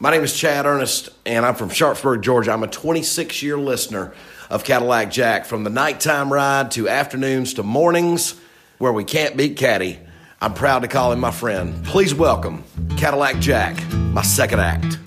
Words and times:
My 0.00 0.12
name 0.12 0.22
is 0.22 0.32
Chad 0.32 0.64
Ernest, 0.64 1.08
and 1.26 1.44
I'm 1.44 1.56
from 1.56 1.70
Sharpsburg, 1.70 2.22
Georgia. 2.22 2.52
I'm 2.52 2.62
a 2.62 2.68
26 2.68 3.42
year 3.42 3.58
listener 3.58 4.14
of 4.48 4.62
Cadillac 4.62 5.10
Jack. 5.10 5.44
From 5.44 5.64
the 5.64 5.70
nighttime 5.70 6.32
ride 6.32 6.70
to 6.72 6.88
afternoons 6.88 7.54
to 7.54 7.64
mornings, 7.64 8.40
where 8.78 8.92
we 8.92 9.02
can't 9.02 9.36
beat 9.36 9.56
Caddy, 9.56 9.98
I'm 10.40 10.54
proud 10.54 10.82
to 10.82 10.88
call 10.88 11.10
him 11.10 11.18
my 11.18 11.32
friend. 11.32 11.84
Please 11.84 12.14
welcome 12.14 12.62
Cadillac 12.96 13.40
Jack, 13.40 13.76
my 13.92 14.22
second 14.22 14.60
act. 14.60 15.00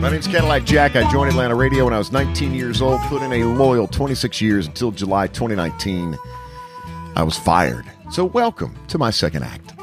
My 0.00 0.10
name's 0.10 0.28
Cadillac 0.28 0.66
Jack. 0.66 0.94
I 0.94 1.10
joined 1.10 1.30
Atlanta 1.30 1.56
Radio 1.56 1.86
when 1.86 1.94
I 1.94 1.98
was 1.98 2.12
19 2.12 2.54
years 2.54 2.80
old, 2.80 3.00
put 3.08 3.20
in 3.20 3.32
a 3.32 3.42
loyal 3.42 3.88
26 3.88 4.40
years 4.40 4.68
until 4.68 4.92
July 4.92 5.26
2019. 5.26 6.16
I 7.16 7.24
was 7.24 7.36
fired. 7.36 7.84
So, 8.12 8.24
welcome 8.24 8.76
to 8.86 8.96
my 8.96 9.10
second 9.10 9.42
act. 9.42 9.74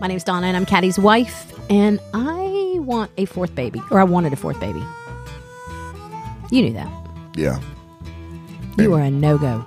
My 0.00 0.08
name's 0.08 0.24
Donna, 0.24 0.46
and 0.46 0.56
I'm 0.56 0.66
Caddy's 0.66 0.98
wife, 0.98 1.52
and 1.70 1.98
I 2.12 2.76
want 2.80 3.10
a 3.16 3.24
fourth 3.24 3.54
baby, 3.54 3.80
or 3.90 3.98
I 3.98 4.04
wanted 4.04 4.32
a 4.32 4.36
fourth 4.36 4.60
baby. 4.60 4.82
You 6.50 6.62
knew 6.62 6.72
that. 6.74 7.08
Yeah. 7.34 7.60
You 8.78 8.90
were 8.90 9.00
a 9.00 9.10
no 9.10 9.38
go. 9.38 9.60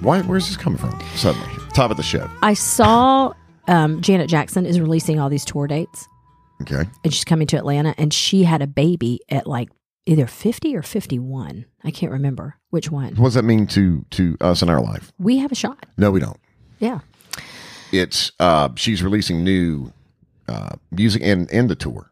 Why? 0.00 0.22
Where's 0.22 0.48
this 0.48 0.56
coming 0.56 0.78
from? 0.78 1.00
Suddenly, 1.14 1.48
top 1.72 1.92
of 1.92 1.96
the 1.96 2.02
show. 2.02 2.28
I 2.42 2.54
saw 2.54 3.32
um, 3.68 4.00
Janet 4.00 4.28
Jackson 4.28 4.66
is 4.66 4.80
releasing 4.80 5.20
all 5.20 5.28
these 5.28 5.44
tour 5.44 5.68
dates, 5.68 6.08
Okay. 6.62 6.82
and 7.04 7.14
she's 7.14 7.24
coming 7.24 7.46
to 7.48 7.56
Atlanta, 7.56 7.94
and 7.96 8.12
she 8.12 8.42
had 8.42 8.60
a 8.60 8.66
baby 8.66 9.20
at 9.28 9.46
like 9.46 9.68
either 10.04 10.26
50 10.26 10.74
or 10.74 10.82
51. 10.82 11.64
I 11.84 11.90
can't 11.92 12.10
remember 12.10 12.56
which 12.70 12.90
one. 12.90 13.14
What 13.14 13.28
does 13.28 13.34
that 13.34 13.44
mean 13.44 13.68
to 13.68 14.04
to 14.10 14.36
us 14.40 14.62
in 14.62 14.68
our 14.68 14.82
life? 14.82 15.12
We 15.20 15.38
have 15.38 15.52
a 15.52 15.56
shot. 15.56 15.86
No, 15.96 16.10
we 16.10 16.18
don't. 16.18 16.38
Yeah. 16.80 16.98
It's 17.92 18.32
uh, 18.40 18.70
she's 18.76 19.02
releasing 19.02 19.44
new 19.44 19.92
uh, 20.48 20.76
music 20.90 21.22
and 21.22 21.50
and 21.52 21.68
the 21.68 21.76
tour. 21.76 22.10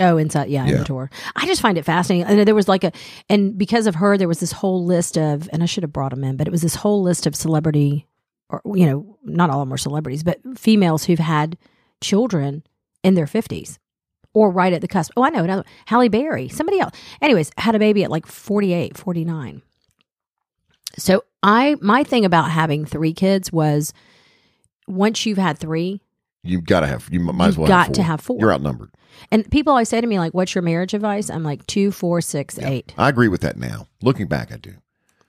Oh, 0.00 0.16
inside, 0.16 0.48
yeah, 0.48 0.66
in 0.66 0.78
the 0.78 0.84
tour. 0.84 1.10
I 1.36 1.46
just 1.46 1.60
find 1.60 1.78
it 1.78 1.84
fascinating. 1.84 2.26
And 2.26 2.48
there 2.48 2.54
was 2.56 2.66
like 2.66 2.82
a, 2.82 2.90
and 3.28 3.56
because 3.56 3.86
of 3.86 3.96
her, 3.96 4.16
there 4.16 4.26
was 4.26 4.40
this 4.40 4.50
whole 4.50 4.84
list 4.84 5.16
of, 5.16 5.48
and 5.52 5.62
I 5.62 5.66
should 5.66 5.84
have 5.84 5.92
brought 5.92 6.10
them 6.10 6.24
in, 6.24 6.36
but 6.36 6.48
it 6.48 6.50
was 6.50 6.62
this 6.62 6.74
whole 6.74 7.02
list 7.02 7.24
of 7.24 7.36
celebrity, 7.36 8.08
or 8.48 8.62
you 8.64 8.86
know, 8.86 9.18
not 9.22 9.50
all 9.50 9.62
of 9.62 9.68
them 9.68 9.74
are 9.74 9.78
celebrities, 9.78 10.24
but 10.24 10.40
females 10.56 11.04
who've 11.04 11.20
had 11.20 11.56
children 12.00 12.64
in 13.04 13.14
their 13.14 13.28
fifties 13.28 13.78
or 14.34 14.50
right 14.50 14.72
at 14.72 14.80
the 14.80 14.88
cusp. 14.88 15.12
Oh, 15.16 15.22
I 15.22 15.30
know 15.30 15.44
another 15.44 15.64
Halle 15.86 16.08
Berry, 16.08 16.48
somebody 16.48 16.80
else. 16.80 16.94
Anyways, 17.20 17.50
had 17.58 17.74
a 17.74 17.78
baby 17.78 18.04
at 18.04 18.10
like 18.10 18.26
48, 18.26 18.96
49. 18.96 19.62
So 20.98 21.24
I, 21.42 21.76
my 21.80 22.04
thing 22.04 22.24
about 22.24 22.50
having 22.50 22.84
three 22.84 23.12
kids 23.12 23.52
was 23.52 23.92
once 24.86 25.26
you've 25.26 25.38
had 25.38 25.58
three, 25.58 26.00
You've 26.44 26.64
got 26.64 26.80
to 26.80 26.88
have. 26.88 27.08
You 27.10 27.20
might 27.20 27.48
as 27.48 27.56
well 27.58 27.68
got 27.68 27.86
have 27.86 27.92
to 27.94 28.02
have 28.02 28.20
four. 28.20 28.36
You're 28.40 28.52
outnumbered. 28.52 28.90
and 29.30 29.48
people 29.50 29.70
always 29.70 29.88
say 29.88 30.00
to 30.00 30.06
me 30.06 30.18
like, 30.18 30.34
"What's 30.34 30.56
your 30.56 30.62
marriage 30.62 30.92
advice?" 30.92 31.30
I'm 31.30 31.44
like 31.44 31.64
two, 31.68 31.92
four, 31.92 32.20
six, 32.20 32.58
eight. 32.58 32.92
I 32.98 33.08
agree 33.08 33.28
with 33.28 33.42
that 33.42 33.56
now. 33.56 33.86
Looking 34.02 34.26
back, 34.26 34.50
I 34.52 34.56
do. 34.56 34.74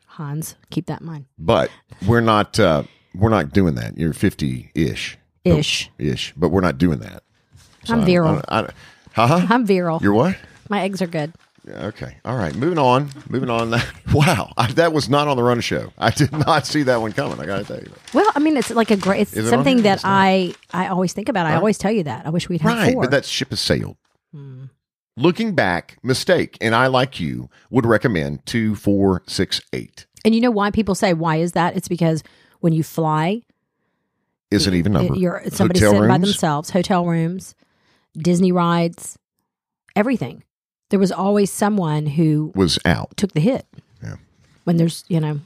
Hans, 0.07 0.55
keep 0.71 0.87
that 0.87 1.01
in 1.01 1.07
mind. 1.07 1.25
But 1.37 1.69
we're 2.07 2.21
not. 2.21 2.59
Uh, 2.59 2.83
we're 3.13 3.29
not 3.29 3.53
doing 3.53 3.75
that. 3.75 3.95
You're 3.95 4.13
50 4.13 4.71
ish. 4.73 5.19
Ish. 5.45 5.91
Ish. 5.99 6.33
But 6.35 6.49
we're 6.49 6.61
not 6.61 6.79
doing 6.79 6.97
that. 6.99 7.21
I'm 7.89 8.01
I- 8.01 8.05
virile. 8.05 8.41
I, 8.47 8.59
I, 9.15 9.27
huh? 9.27 9.47
I'm 9.51 9.67
virile. 9.67 9.99
You're 10.01 10.13
what? 10.13 10.35
My 10.69 10.81
eggs 10.81 10.99
are 11.01 11.07
good. 11.07 11.33
Yeah, 11.67 11.85
Okay. 11.87 12.17
All 12.25 12.35
right. 12.35 12.53
Moving 12.55 12.77
on. 12.77 13.09
Moving 13.29 13.49
on. 13.49 13.73
Wow. 14.13 14.53
I, 14.57 14.71
that 14.73 14.93
was 14.93 15.09
not 15.09 15.27
on 15.27 15.37
the 15.37 15.43
run 15.43 15.59
show. 15.61 15.91
I 15.97 16.11
did 16.11 16.31
not 16.31 16.67
see 16.67 16.83
that 16.83 17.01
one 17.01 17.13
coming. 17.13 17.39
I 17.39 17.47
got 17.47 17.57
to 17.59 17.63
tell 17.63 17.79
you. 17.79 17.91
Well, 18.13 18.29
I 18.35 18.39
mean, 18.39 18.55
it's 18.57 18.69
like 18.69 18.91
a 18.91 18.97
great. 18.97 19.21
It's 19.21 19.35
it 19.35 19.49
something 19.49 19.81
that 19.83 19.95
It's. 19.95 20.03
I 20.05 20.53
I 20.71 20.87
always 20.89 21.13
think 21.13 21.29
about. 21.29 21.47
I 21.47 21.55
always 21.55 21.79
tell 21.79 21.91
you 21.91 22.03
that. 22.03 22.27
I 22.27 22.29
wish 22.29 22.47
we'd 22.47 22.61
have 22.61 22.71
Right. 22.77 22.93
four. 22.93 23.01
But 23.03 23.11
that 23.11 23.25
ship 23.25 23.49
has 23.49 23.59
sailed. 23.59 23.97
Hmm. 24.31 24.65
Looking 25.17 25.55
back, 25.55 25.97
mistake. 26.03 26.57
And 26.61 26.75
I, 26.75 26.87
like 26.87 27.19
you, 27.19 27.49
would 27.71 27.85
recommend 27.87 28.45
two, 28.45 28.75
four, 28.75 29.23
six, 29.27 29.61
eight. 29.71 30.05
and 30.25 30.35
you 30.35 30.41
know 30.41 30.51
why 30.51 30.69
people 30.69 30.93
say 30.95 31.13
why 31.13 31.37
is 31.37 31.53
that? 31.53 31.75
It's 31.75 31.87
because 31.87 32.21
when 32.59 32.73
you 32.73 32.83
fly, 32.83 33.41
Is 34.51 34.67
an 34.67 34.75
even 34.75 34.91
number. 34.93 35.15
you're 35.15 35.41
somebody's 35.49 35.81
Hotel 35.81 35.93
sitting 35.93 36.07
by 36.07 36.17
themselves. 36.19 36.69
Hotel 36.69 37.03
rooms, 37.05 37.55
Disney 38.15 38.51
rides, 38.51 39.17
everything. 39.95 40.43
There 40.93 40.99
was 40.99 41.11
always 41.11 41.51
someone 41.51 42.05
who 42.05 42.51
was 42.53 42.77
out. 42.85 43.17
took 43.17 43.31
the 43.31 43.39
hit. 43.39 43.65
Yeah. 44.03 44.17
When 44.65 44.77
there's 44.77 45.03
you 45.07 45.19
know 45.19 45.39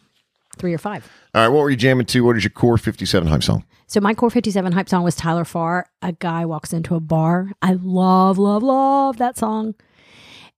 three 0.57 0.73
or 0.73 0.77
five. 0.77 1.09
All 1.33 1.41
right. 1.41 1.47
What 1.47 1.61
were 1.61 1.69
you 1.69 1.77
jamming 1.77 2.05
to? 2.07 2.25
What 2.25 2.35
is 2.35 2.43
your 2.43 2.51
core 2.51 2.77
57 2.77 3.29
hype 3.29 3.43
song? 3.43 3.63
So 3.87 4.01
my 4.01 4.13
core 4.13 4.29
57 4.29 4.73
hype 4.73 4.89
song 4.89 5.05
was 5.05 5.15
Tyler 5.15 5.45
Farr. 5.45 5.87
A 6.01 6.11
guy 6.11 6.43
walks 6.43 6.73
into 6.73 6.95
a 6.95 6.99
bar. 6.99 7.53
I 7.61 7.77
love, 7.81 8.37
love, 8.37 8.61
love 8.61 9.15
that 9.19 9.37
song. 9.37 9.75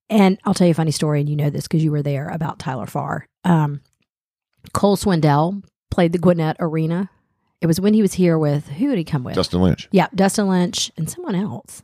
And 0.09 0.39
I'll 0.43 0.55
tell 0.55 0.65
you 0.65 0.71
a 0.71 0.73
funny 0.73 0.89
story, 0.89 1.19
and 1.19 1.29
you 1.29 1.35
know 1.35 1.51
this 1.51 1.67
because 1.67 1.83
you 1.83 1.91
were 1.91 2.01
there 2.01 2.27
about 2.27 2.57
Tyler 2.57 2.87
Farr. 2.87 3.27
Um, 3.43 3.81
Cole 4.73 4.97
Swindell 4.97 5.63
played 5.91 6.13
the 6.13 6.17
Gwinnett 6.17 6.57
Arena. 6.59 7.11
It 7.61 7.67
was 7.67 7.79
when 7.79 7.93
he 7.93 8.01
was 8.01 8.13
here 8.13 8.39
with 8.39 8.67
who 8.69 8.87
did 8.87 8.97
he 8.97 9.03
come 9.03 9.23
with? 9.23 9.35
Justin 9.35 9.61
Lynch. 9.61 9.87
yeah, 9.91 10.07
Dustin 10.15 10.47
Lynch 10.47 10.89
and 10.97 11.07
someone 11.07 11.35
else. 11.35 11.83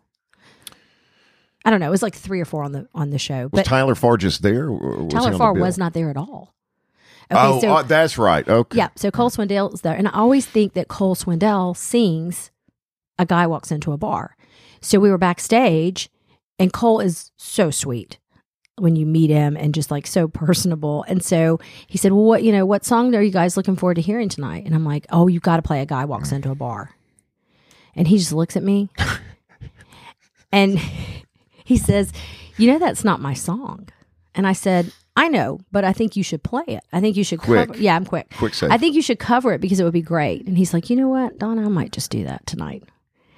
I 1.65 1.71
don't 1.71 1.79
know. 1.79 1.87
It 1.87 1.91
was 1.91 2.03
like 2.03 2.15
three 2.15 2.39
or 2.39 2.45
four 2.45 2.63
on 2.63 2.71
the 2.71 2.87
on 2.93 3.09
the 3.09 3.17
show, 3.17 3.43
Was 3.43 3.51
but 3.51 3.65
Tyler 3.65 3.95
Farr 3.95 4.17
just 4.17 4.43
there? 4.43 4.67
Or 4.69 5.03
was 5.03 5.13
Tyler 5.13 5.31
the 5.31 5.37
Farr 5.37 5.53
bill? 5.53 5.63
was 5.63 5.77
not 5.79 5.93
there 5.93 6.11
at 6.11 6.17
all. 6.17 6.53
Okay, 7.31 7.41
oh, 7.41 7.59
so 7.59 7.73
uh, 7.73 7.81
that's 7.81 8.19
right. 8.19 8.47
Okay. 8.47 8.77
Yeah, 8.77 8.89
so 8.95 9.09
Cole 9.09 9.31
Swindell's 9.31 9.81
there, 9.81 9.95
and 9.95 10.07
I 10.07 10.11
always 10.11 10.45
think 10.45 10.73
that 10.73 10.87
Cole 10.87 11.15
Swindell 11.15 11.75
sings. 11.75 12.51
A 13.17 13.25
guy 13.25 13.47
walks 13.47 13.71
into 13.71 13.93
a 13.93 13.97
bar, 13.97 14.35
so 14.81 14.99
we 14.99 15.09
were 15.09 15.17
backstage, 15.17 16.09
and 16.59 16.71
Cole 16.73 16.99
is 16.99 17.31
so 17.37 17.71
sweet 17.71 18.19
when 18.77 18.97
you 18.97 19.05
meet 19.05 19.29
him, 19.29 19.55
and 19.55 19.73
just 19.73 19.89
like 19.89 20.05
so 20.05 20.27
personable. 20.27 21.03
And 21.07 21.23
so 21.23 21.59
he 21.87 21.97
said, 21.97 22.11
"Well, 22.11 22.25
what 22.25 22.43
you 22.43 22.51
know, 22.51 22.65
what 22.65 22.85
song 22.85 23.15
are 23.15 23.23
you 23.23 23.31
guys 23.31 23.55
looking 23.57 23.77
forward 23.77 23.95
to 23.95 24.01
hearing 24.01 24.29
tonight?" 24.29 24.65
And 24.65 24.75
I'm 24.75 24.85
like, 24.85 25.07
"Oh, 25.09 25.27
you 25.27 25.39
got 25.39 25.55
to 25.55 25.61
play 25.61 25.81
a 25.81 25.85
guy 25.85 26.05
walks 26.05 26.31
into 26.31 26.51
a 26.51 26.55
bar," 26.55 26.91
and 27.95 28.07
he 28.07 28.17
just 28.17 28.33
looks 28.33 28.57
at 28.57 28.63
me, 28.63 28.89
and 30.51 30.77
he 31.65 31.77
says, 31.77 32.13
"You 32.57 32.71
know, 32.71 32.79
that's 32.79 33.03
not 33.03 33.19
my 33.19 33.33
song," 33.33 33.89
and 34.33 34.47
I 34.47 34.53
said. 34.53 34.91
I 35.17 35.29
know, 35.29 35.61
but 35.71 35.85
I 35.85 35.93
think 35.93 36.17
you 36.17 36.23
should 36.23 36.43
play 36.43 36.65
it. 36.67 36.83
I 36.91 36.99
think 36.99 37.15
you 37.15 37.23
should 37.23 37.39
Quick. 37.39 37.69
cover. 37.69 37.79
Yeah, 37.79 37.95
I'm 37.95 38.03
quick. 38.03 38.29
Quick 38.37 38.53
save. 38.53 38.69
I 38.69 38.77
think 38.77 38.95
you 38.95 39.01
should 39.01 39.17
cover 39.17 39.53
it 39.53 39.61
because 39.61 39.79
it 39.79 39.85
would 39.85 39.93
be 39.93 40.01
great. 40.01 40.45
And 40.45 40.57
he's 40.57 40.73
like, 40.73 40.89
you 40.89 40.97
know 40.97 41.07
what, 41.07 41.39
Donna, 41.39 41.63
I 41.63 41.69
might 41.69 41.93
just 41.93 42.11
do 42.11 42.25
that 42.25 42.45
tonight. 42.45 42.83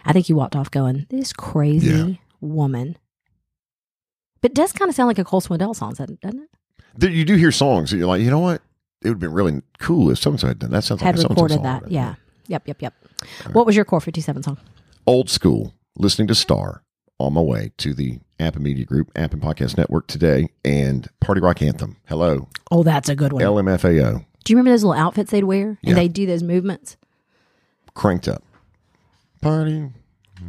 I 0.03 0.11
think 0.11 0.25
he 0.25 0.33
walked 0.33 0.55
off 0.55 0.71
going, 0.71 1.05
this 1.11 1.31
crazy 1.33 1.89
Yeah. 1.91 2.13
woman. 2.41 2.97
But 4.41 4.51
it 4.51 4.55
does 4.55 4.71
kind 4.71 4.89
of 4.89 4.95
sound 4.95 5.05
like 5.07 5.19
a 5.19 5.23
Cole 5.23 5.39
Swindell 5.39 5.75
song, 5.75 5.93
doesn't 5.93 6.19
it? 6.99 7.11
You 7.13 7.23
do 7.23 7.35
hear 7.35 7.51
songs 7.51 7.91
that 7.91 7.97
you're 7.97 8.07
like, 8.07 8.21
you 8.23 8.31
know 8.31 8.39
what? 8.39 8.63
It 9.03 9.09
would 9.09 9.13
have 9.15 9.19
been 9.19 9.33
really 9.33 9.61
cool 9.77 10.09
if 10.09 10.17
someone 10.17 10.39
had 10.41 10.57
done 10.57 10.71
that. 10.71 10.83
Sounds 10.83 11.01
Had 11.03 11.09
like 11.15 11.17
a 11.17 11.21
so-and-so 11.27 11.43
recorded 11.43 11.53
song. 11.57 11.63
that. 11.83 11.91
Yeah. 11.91 12.15
Yep, 12.47 12.67
yep, 12.69 12.81
yep. 12.81 12.93
What 13.51 13.67
was 13.67 13.75
your 13.75 13.85
Core 13.85 14.01
57 14.01 14.41
song? 14.41 14.57
Old 15.05 15.29
school, 15.29 15.75
listening 15.95 16.27
to 16.29 16.33
Star 16.33 16.81
on 17.19 17.33
my 17.33 17.41
way 17.41 17.71
to 17.77 17.93
the 17.93 18.19
App 18.39 18.55
Media 18.57 18.85
Group, 18.85 19.11
App 19.15 19.33
and 19.33 19.41
Podcast 19.41 19.77
Network 19.77 20.07
today, 20.07 20.49
and 20.63 21.07
Party 21.19 21.41
Rock 21.41 21.61
Anthem. 21.61 21.97
Hello, 22.07 22.47
Oh, 22.69 22.83
that's 22.83 23.09
a 23.09 23.15
good 23.15 23.33
one. 23.33 23.41
LMFAO, 23.41 24.25
do 24.43 24.53
you 24.53 24.57
remember 24.57 24.71
those 24.71 24.83
little 24.83 25.01
outfits 25.01 25.31
they'd 25.31 25.43
wear? 25.43 25.69
And 25.69 25.77
Yeah. 25.81 25.93
they'd 25.95 26.13
do 26.13 26.25
those 26.25 26.43
movements? 26.43 26.97
cranked 27.95 28.27
up. 28.27 28.43
Party 29.41 29.89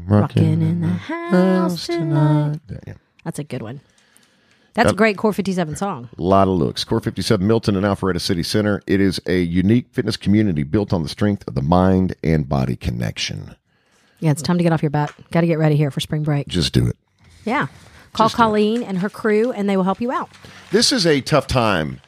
Rocking 0.07 0.61
in 0.61 0.83
the 0.83 0.89
house 0.89 1.87
tonight. 1.87 2.61
Yeah, 2.71 2.79
yeah. 2.89 2.93
That's 3.25 3.39
a 3.39 3.45
good 3.45 3.63
one. 3.63 3.81
That's 4.75 4.93
a 4.93 4.95
great 4.95 5.17
Core 5.17 5.33
57 5.33 5.75
song. 5.77 6.11
A 6.19 6.23
lot 6.23 6.47
of 6.47 6.55
looks. 6.59 6.85
Core 6.85 7.01
57 7.01 7.45
Milton 7.47 7.75
and 7.75 7.87
Alpharetta 7.87 8.21
City 8.21 8.43
Center. 8.43 8.83
It 8.87 9.01
is 9.01 9.19
a 9.27 9.41
unique 9.43 9.87
fitness 9.93 10.17
community 10.19 10.63
built 10.63 10.93
on 10.93 11.03
the 11.03 11.09
strength 11.09 11.43
of 11.49 11.55
the 11.55 11.63
mind 11.63 12.15
and 12.23 12.47
body 12.49 12.77
connection. 12.77 13.57
Yeah, 14.21 14.31
it's 14.33 14.43
time 14.43 14.59
to 14.59 14.65
get 14.65 14.73
off 14.73 14.83
your 14.83 14.91
butt. 14.91 15.13
Got 15.31 15.43
to 15.43 15.47
get 15.47 15.59
ready 15.59 15.77
here 15.77 15.91
for 15.91 16.01
spring 16.01 16.23
break. 16.23 16.49
Just 16.49 16.73
do 16.73 16.87
it. 16.87 16.97
Yeah. 17.45 17.69
Call 18.13 18.27
Just. 18.27 18.37
Colleen 18.37 18.83
and 18.83 18.99
her 18.99 19.09
crew, 19.11 19.53
and 19.53 19.69
they 19.69 19.77
will 19.77 19.85
help 19.85 20.01
you 20.01 20.11
out. 20.11 20.31
This 20.73 20.93
is 20.93 21.07
a 21.07 21.21
tough 21.21 21.47
time 21.47 22.01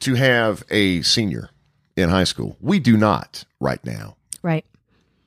to 0.00 0.14
have 0.14 0.62
a 0.70 1.02
senior 1.02 1.50
in 1.96 2.10
high 2.10 2.24
school. 2.24 2.56
We 2.60 2.78
do 2.78 2.96
not 2.96 3.44
right 3.60 3.82
now, 3.84 4.16
Right. 4.42 4.64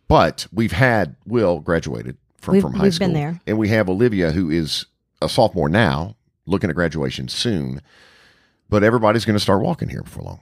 but 0.07 0.47
we've 0.53 0.71
had 0.71 1.15
Will 1.25 1.59
graduated 1.59 2.17
from, 2.39 2.53
We've- 2.53 2.61
from 2.61 2.73
high 2.73 2.83
we've 2.83 2.93
school. 2.93 3.07
been 3.07 3.13
there. 3.15 3.41
And 3.47 3.57
we 3.57 3.69
have 3.69 3.89
Olivia, 3.89 4.31
who 4.31 4.49
is 4.49 4.85
a 5.21 5.27
sophomore 5.27 5.69
now, 5.69 6.15
looking 6.45 6.69
at 6.69 6.75
graduation 6.75 7.27
soon. 7.27 7.81
But 8.69 8.83
everybody's 8.83 9.25
going 9.25 9.35
to 9.35 9.39
start 9.41 9.61
walking 9.63 9.89
here 9.89 10.03
before 10.03 10.23
long. 10.23 10.39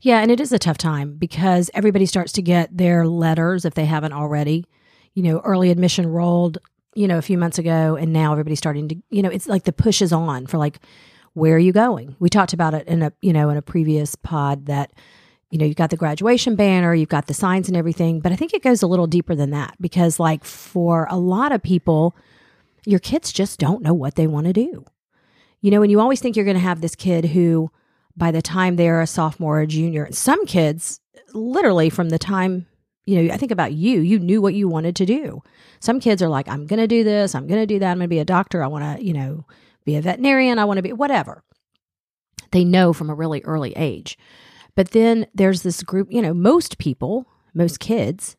Yeah, 0.00 0.20
and 0.20 0.30
it 0.30 0.40
is 0.40 0.50
a 0.52 0.58
tough 0.58 0.78
time 0.78 1.14
because 1.18 1.70
everybody 1.74 2.06
starts 2.06 2.32
to 2.32 2.42
get 2.42 2.74
their 2.76 3.06
letters 3.06 3.64
if 3.66 3.74
they 3.74 3.84
haven't 3.84 4.12
already. 4.14 4.64
You 5.18 5.24
know, 5.24 5.40
early 5.40 5.70
admission 5.70 6.06
rolled, 6.06 6.58
you 6.94 7.08
know, 7.08 7.18
a 7.18 7.22
few 7.22 7.38
months 7.38 7.58
ago, 7.58 7.96
and 7.96 8.12
now 8.12 8.30
everybody's 8.30 8.58
starting 8.58 8.88
to, 8.88 8.96
you 9.10 9.22
know, 9.22 9.30
it's 9.30 9.48
like 9.48 9.64
the 9.64 9.72
push 9.72 10.00
is 10.00 10.12
on 10.12 10.46
for 10.46 10.58
like, 10.58 10.78
where 11.34 11.56
are 11.56 11.58
you 11.58 11.72
going? 11.72 12.14
We 12.20 12.28
talked 12.28 12.52
about 12.52 12.74
it 12.74 12.86
in 12.86 13.02
a, 13.02 13.12
you 13.20 13.32
know, 13.32 13.50
in 13.50 13.56
a 13.56 13.62
previous 13.62 14.14
pod 14.14 14.66
that 14.66 14.92
you 15.50 15.58
know, 15.58 15.64
you've 15.64 15.76
got 15.76 15.90
the 15.90 15.96
graduation 15.96 16.56
banner, 16.56 16.94
you've 16.94 17.08
got 17.08 17.26
the 17.26 17.34
signs 17.34 17.68
and 17.68 17.76
everything, 17.76 18.20
but 18.20 18.32
I 18.32 18.36
think 18.36 18.52
it 18.52 18.62
goes 18.62 18.82
a 18.82 18.86
little 18.86 19.06
deeper 19.06 19.34
than 19.34 19.50
that 19.50 19.74
because, 19.80 20.20
like, 20.20 20.44
for 20.44 21.06
a 21.10 21.16
lot 21.16 21.52
of 21.52 21.62
people, 21.62 22.14
your 22.84 23.00
kids 23.00 23.32
just 23.32 23.58
don't 23.58 23.82
know 23.82 23.94
what 23.94 24.14
they 24.14 24.26
want 24.26 24.46
to 24.46 24.52
do. 24.52 24.84
You 25.60 25.70
know, 25.70 25.82
and 25.82 25.90
you 25.90 26.00
always 26.00 26.20
think 26.20 26.36
you're 26.36 26.44
going 26.44 26.56
to 26.56 26.60
have 26.62 26.80
this 26.80 26.94
kid 26.94 27.24
who, 27.24 27.70
by 28.16 28.30
the 28.30 28.42
time 28.42 28.76
they're 28.76 29.00
a 29.00 29.06
sophomore 29.06 29.62
or 29.62 29.66
junior, 29.66 30.08
some 30.12 30.44
kids, 30.46 31.00
literally 31.32 31.90
from 31.90 32.10
the 32.10 32.18
time, 32.18 32.66
you 33.08 33.22
know, 33.22 33.32
I 33.32 33.38
think 33.38 33.52
about 33.52 33.72
you, 33.72 34.00
you 34.00 34.18
knew 34.18 34.42
what 34.42 34.52
you 34.52 34.68
wanted 34.68 34.94
to 34.96 35.06
do. 35.06 35.42
Some 35.80 35.98
kids 35.98 36.22
are 36.22 36.28
like, 36.28 36.46
I'm 36.46 36.66
going 36.66 36.78
to 36.78 36.86
do 36.86 37.04
this, 37.04 37.34
I'm 37.34 37.46
going 37.46 37.60
to 37.60 37.66
do 37.66 37.78
that, 37.78 37.90
I'm 37.90 37.96
going 37.96 38.04
to 38.04 38.08
be 38.08 38.18
a 38.18 38.24
doctor, 38.24 38.62
I 38.62 38.66
want 38.66 38.98
to, 38.98 39.02
you 39.02 39.14
know, 39.14 39.46
be 39.86 39.96
a 39.96 40.02
veterinarian, 40.02 40.58
I 40.58 40.66
want 40.66 40.76
to 40.76 40.82
be 40.82 40.92
whatever. 40.92 41.42
They 42.50 42.64
know 42.64 42.92
from 42.92 43.08
a 43.08 43.14
really 43.14 43.42
early 43.44 43.72
age. 43.76 44.18
But 44.74 44.90
then 44.90 45.26
there's 45.32 45.62
this 45.62 45.82
group, 45.82 46.08
you 46.10 46.20
know, 46.20 46.34
most 46.34 46.76
people, 46.76 47.26
most 47.54 47.80
kids 47.80 48.36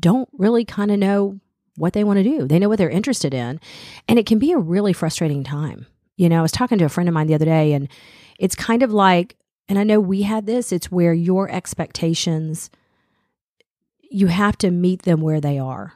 don't 0.00 0.30
really 0.32 0.64
kind 0.64 0.90
of 0.90 0.98
know 0.98 1.38
what 1.76 1.92
they 1.92 2.02
want 2.02 2.16
to 2.16 2.22
do. 2.22 2.48
They 2.48 2.58
know 2.58 2.70
what 2.70 2.78
they're 2.78 2.88
interested 2.88 3.34
in. 3.34 3.60
And 4.08 4.18
it 4.18 4.24
can 4.24 4.38
be 4.38 4.52
a 4.52 4.58
really 4.58 4.94
frustrating 4.94 5.44
time. 5.44 5.86
You 6.16 6.30
know, 6.30 6.38
I 6.38 6.42
was 6.42 6.50
talking 6.50 6.78
to 6.78 6.86
a 6.86 6.88
friend 6.88 7.10
of 7.10 7.14
mine 7.14 7.26
the 7.26 7.34
other 7.34 7.44
day, 7.44 7.74
and 7.74 7.88
it's 8.38 8.54
kind 8.54 8.82
of 8.82 8.90
like, 8.90 9.36
and 9.68 9.78
I 9.78 9.84
know 9.84 10.00
we 10.00 10.22
had 10.22 10.46
this, 10.46 10.72
it's 10.72 10.90
where 10.90 11.12
your 11.12 11.50
expectations, 11.50 12.70
you 14.10 14.28
have 14.28 14.56
to 14.58 14.70
meet 14.70 15.02
them 15.02 15.20
where 15.20 15.40
they 15.40 15.58
are. 15.58 15.94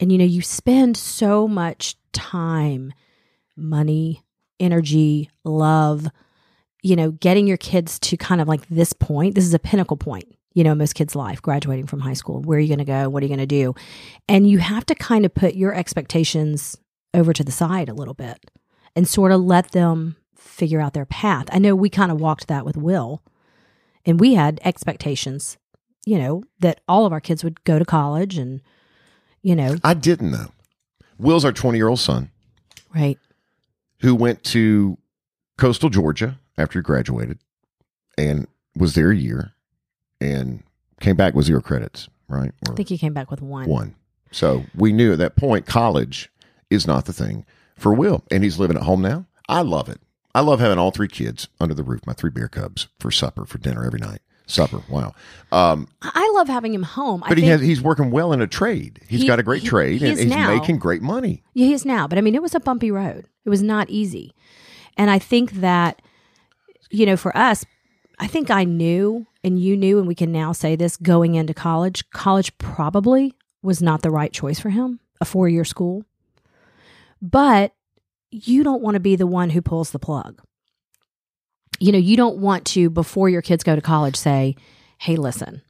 And, 0.00 0.10
you 0.10 0.18
know, 0.18 0.24
you 0.24 0.42
spend 0.42 0.96
so 0.96 1.46
much 1.46 1.96
time, 2.12 2.92
money, 3.56 4.24
energy, 4.58 5.30
love, 5.44 6.08
you 6.82 6.96
know, 6.96 7.12
getting 7.12 7.46
your 7.46 7.56
kids 7.56 7.98
to 8.00 8.16
kind 8.16 8.40
of 8.40 8.48
like 8.48 8.66
this 8.68 8.92
point, 8.92 9.34
this 9.34 9.44
is 9.44 9.54
a 9.54 9.58
pinnacle 9.58 9.96
point, 9.96 10.36
you 10.52 10.64
know, 10.64 10.74
most 10.74 10.94
kids' 10.94 11.16
life, 11.16 11.40
graduating 11.40 11.86
from 11.86 12.00
high 12.00 12.12
school. 12.12 12.42
Where 12.42 12.58
are 12.58 12.60
you 12.60 12.68
going 12.68 12.78
to 12.78 12.84
go? 12.84 13.08
What 13.08 13.22
are 13.22 13.26
you 13.26 13.34
going 13.34 13.38
to 13.38 13.46
do? 13.46 13.74
And 14.28 14.48
you 14.48 14.58
have 14.58 14.84
to 14.86 14.94
kind 14.94 15.24
of 15.24 15.34
put 15.34 15.54
your 15.54 15.72
expectations 15.74 16.76
over 17.14 17.32
to 17.32 17.44
the 17.44 17.52
side 17.52 17.88
a 17.88 17.94
little 17.94 18.14
bit 18.14 18.50
and 18.96 19.08
sort 19.08 19.32
of 19.32 19.40
let 19.40 19.70
them 19.70 20.16
figure 20.36 20.80
out 20.80 20.92
their 20.92 21.06
path. 21.06 21.46
I 21.52 21.58
know 21.58 21.74
we 21.74 21.88
kind 21.88 22.12
of 22.12 22.20
walked 22.20 22.48
that 22.48 22.66
with 22.66 22.76
Will, 22.76 23.22
and 24.04 24.20
we 24.20 24.34
had 24.34 24.60
expectations, 24.64 25.56
you 26.06 26.18
know, 26.18 26.42
that 26.60 26.80
all 26.88 27.06
of 27.06 27.12
our 27.12 27.20
kids 27.20 27.42
would 27.44 27.62
go 27.64 27.78
to 27.78 27.84
college 27.84 28.38
and, 28.38 28.60
you 29.42 29.56
know, 29.56 29.76
I 29.82 29.94
didn't 29.94 30.30
know. 30.30 30.48
Will's 31.18 31.44
our 31.44 31.52
20 31.52 31.78
year 31.78 31.88
old 31.88 32.00
son 32.00 32.30
right. 32.94 33.18
who 34.00 34.14
went 34.14 34.42
to 34.44 34.98
coastal 35.58 35.90
Georgia 35.90 36.38
after 36.58 36.78
he 36.78 36.82
graduated 36.82 37.38
and 38.18 38.46
was 38.76 38.94
there 38.94 39.10
a 39.10 39.16
year 39.16 39.52
and 40.20 40.62
came 41.00 41.16
back 41.16 41.34
with 41.34 41.46
zero 41.46 41.60
credits, 41.60 42.08
right? 42.28 42.52
Or 42.66 42.72
I 42.72 42.76
think 42.76 42.88
he 42.88 42.98
came 42.98 43.12
back 43.12 43.30
with 43.30 43.40
one. 43.40 43.68
one. 43.68 43.94
So 44.30 44.64
we 44.74 44.92
knew 44.92 45.12
at 45.12 45.18
that 45.18 45.36
point 45.36 45.66
college 45.66 46.30
is 46.70 46.86
not 46.86 47.04
the 47.04 47.12
thing 47.12 47.44
for 47.76 47.94
Will. 47.94 48.24
And 48.30 48.42
he's 48.42 48.58
living 48.58 48.76
at 48.76 48.82
home 48.82 49.02
now. 49.02 49.26
I 49.48 49.62
love 49.62 49.88
it. 49.88 50.00
I 50.34 50.40
love 50.40 50.58
having 50.58 50.78
all 50.78 50.90
three 50.90 51.08
kids 51.08 51.48
under 51.60 51.74
the 51.74 51.84
roof, 51.84 52.00
my 52.06 52.12
three 52.12 52.30
bear 52.30 52.48
cubs 52.48 52.88
for 52.98 53.12
supper, 53.12 53.44
for 53.44 53.58
dinner 53.58 53.84
every 53.84 54.00
night. 54.00 54.20
Supper, 54.46 54.82
wow. 54.90 55.14
Um, 55.52 55.88
I 56.02 56.30
love 56.34 56.48
having 56.48 56.74
him 56.74 56.82
home. 56.82 57.22
I 57.24 57.28
but 57.30 57.38
he 57.38 57.44
has, 57.46 57.60
he's 57.62 57.80
working 57.80 58.10
well 58.10 58.32
in 58.32 58.40
a 58.42 58.46
trade. 58.46 59.00
He's 59.08 59.22
He- 59.22 59.26
got 59.26 59.38
a 59.38 59.42
great 59.42 59.62
he- 59.62 59.68
trade 59.68 60.00
he 60.02 60.08
and 60.08 60.18
he's 60.18 60.26
now. 60.28 60.54
making 60.54 60.78
great 60.78 61.00
money. 61.00 61.42
Yeah, 61.54 61.66
he 61.66 61.72
is 61.72 61.84
now. 61.86 62.06
But 62.06 62.18
I 62.18 62.20
mean, 62.20 62.34
it 62.34 62.42
was 62.42 62.54
a 62.54 62.60
bumpy 62.60 62.90
road. 62.90 63.26
It 63.44 63.48
was 63.48 63.62
not 63.62 63.88
easy. 63.88 64.34
And 64.96 65.10
I 65.10 65.18
think 65.18 65.52
that, 65.52 66.02
you 66.90 67.06
know, 67.06 67.16
for 67.16 67.34
us, 67.36 67.64
I 68.18 68.26
think 68.26 68.50
I 68.50 68.64
knew 68.64 69.26
and 69.42 69.58
you 69.58 69.76
knew, 69.76 69.98
and 69.98 70.06
we 70.06 70.14
can 70.14 70.30
now 70.32 70.52
say 70.52 70.76
this 70.76 70.96
going 70.96 71.34
into 71.36 71.54
college, 71.54 72.08
college 72.10 72.56
probably 72.58 73.34
was 73.62 73.80
not 73.82 74.02
the 74.02 74.10
right 74.10 74.32
choice 74.32 74.60
for 74.60 74.70
him, 74.70 75.00
a 75.20 75.24
four 75.24 75.48
year 75.48 75.64
school. 75.64 76.04
But 77.22 77.74
you 78.30 78.62
don't 78.62 78.82
want 78.82 78.94
to 78.94 79.00
be 79.00 79.16
the 79.16 79.26
one 79.26 79.50
who 79.50 79.62
pulls 79.62 79.90
the 79.90 79.98
plug. 79.98 80.42
You 81.80 81.92
know, 81.92 81.98
you 81.98 82.16
don't 82.16 82.38
want 82.38 82.64
to, 82.66 82.90
before 82.90 83.28
your 83.28 83.42
kids 83.42 83.64
go 83.64 83.74
to 83.74 83.82
college, 83.82 84.16
say, 84.16 84.56
hey, 84.98 85.16
listen, 85.16 85.62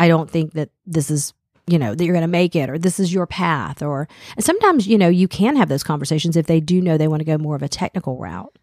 I 0.00 0.08
don't 0.08 0.30
think 0.30 0.54
that 0.54 0.70
this 0.86 1.10
is 1.10 1.34
you 1.68 1.78
know 1.78 1.94
that 1.94 2.04
you're 2.04 2.12
going 2.12 2.22
to 2.22 2.26
make 2.28 2.56
it 2.56 2.68
or 2.68 2.76
this 2.76 2.98
is 2.98 3.14
your 3.14 3.24
path 3.24 3.82
or 3.82 4.08
and 4.34 4.44
sometimes 4.44 4.88
you 4.88 4.98
know 4.98 5.08
you 5.08 5.28
can 5.28 5.54
have 5.54 5.68
those 5.68 5.84
conversations 5.84 6.36
if 6.36 6.46
they 6.46 6.58
do 6.58 6.82
know 6.82 6.98
they 6.98 7.06
want 7.06 7.20
to 7.20 7.24
go 7.24 7.38
more 7.38 7.54
of 7.54 7.62
a 7.62 7.68
technical 7.68 8.18
route 8.18 8.58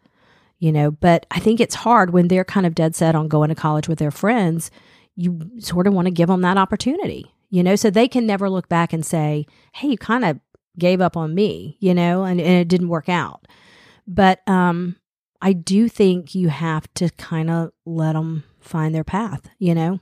you 0.58 0.70
know 0.70 0.90
but 0.90 1.24
i 1.30 1.40
think 1.40 1.60
it's 1.60 1.76
hard 1.76 2.10
when 2.10 2.28
they're 2.28 2.44
kind 2.44 2.66
of 2.66 2.74
dead 2.74 2.94
set 2.94 3.14
on 3.14 3.26
going 3.26 3.48
to 3.48 3.54
college 3.54 3.88
with 3.88 3.98
their 3.98 4.10
friends 4.10 4.70
you 5.16 5.40
sort 5.58 5.86
of 5.86 5.94
want 5.94 6.08
to 6.08 6.12
give 6.12 6.28
them 6.28 6.42
that 6.42 6.58
opportunity 6.58 7.24
you 7.48 7.62
know 7.62 7.74
so 7.74 7.88
they 7.88 8.06
can 8.06 8.26
never 8.26 8.50
look 8.50 8.68
back 8.68 8.92
and 8.92 9.06
say 9.06 9.46
hey 9.72 9.88
you 9.88 9.96
kind 9.96 10.24
of 10.26 10.38
gave 10.78 11.00
up 11.00 11.16
on 11.16 11.34
me 11.34 11.76
you 11.80 11.94
know 11.94 12.24
and, 12.24 12.38
and 12.38 12.60
it 12.60 12.68
didn't 12.68 12.88
work 12.88 13.08
out. 13.08 13.46
But 14.06 14.40
um 14.48 14.96
i 15.42 15.52
do 15.52 15.88
think 15.88 16.34
you 16.34 16.48
have 16.48 16.92
to 16.94 17.10
kind 17.10 17.50
of 17.50 17.70
let 17.84 18.12
them 18.14 18.44
find 18.60 18.94
their 18.94 19.04
path 19.04 19.48
you 19.58 19.74
know 19.74 20.00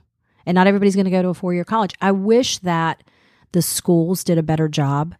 and 0.49 0.55
not 0.55 0.65
everybody's 0.65 0.95
going 0.95 1.05
to 1.05 1.11
go 1.11 1.21
to 1.21 1.29
a 1.29 1.33
four 1.35 1.53
year 1.53 1.63
college. 1.63 1.93
I 2.01 2.11
wish 2.11 2.57
that 2.59 3.03
the 3.51 3.61
schools 3.61 4.23
did 4.23 4.39
a 4.39 4.43
better 4.43 4.67
job 4.67 5.13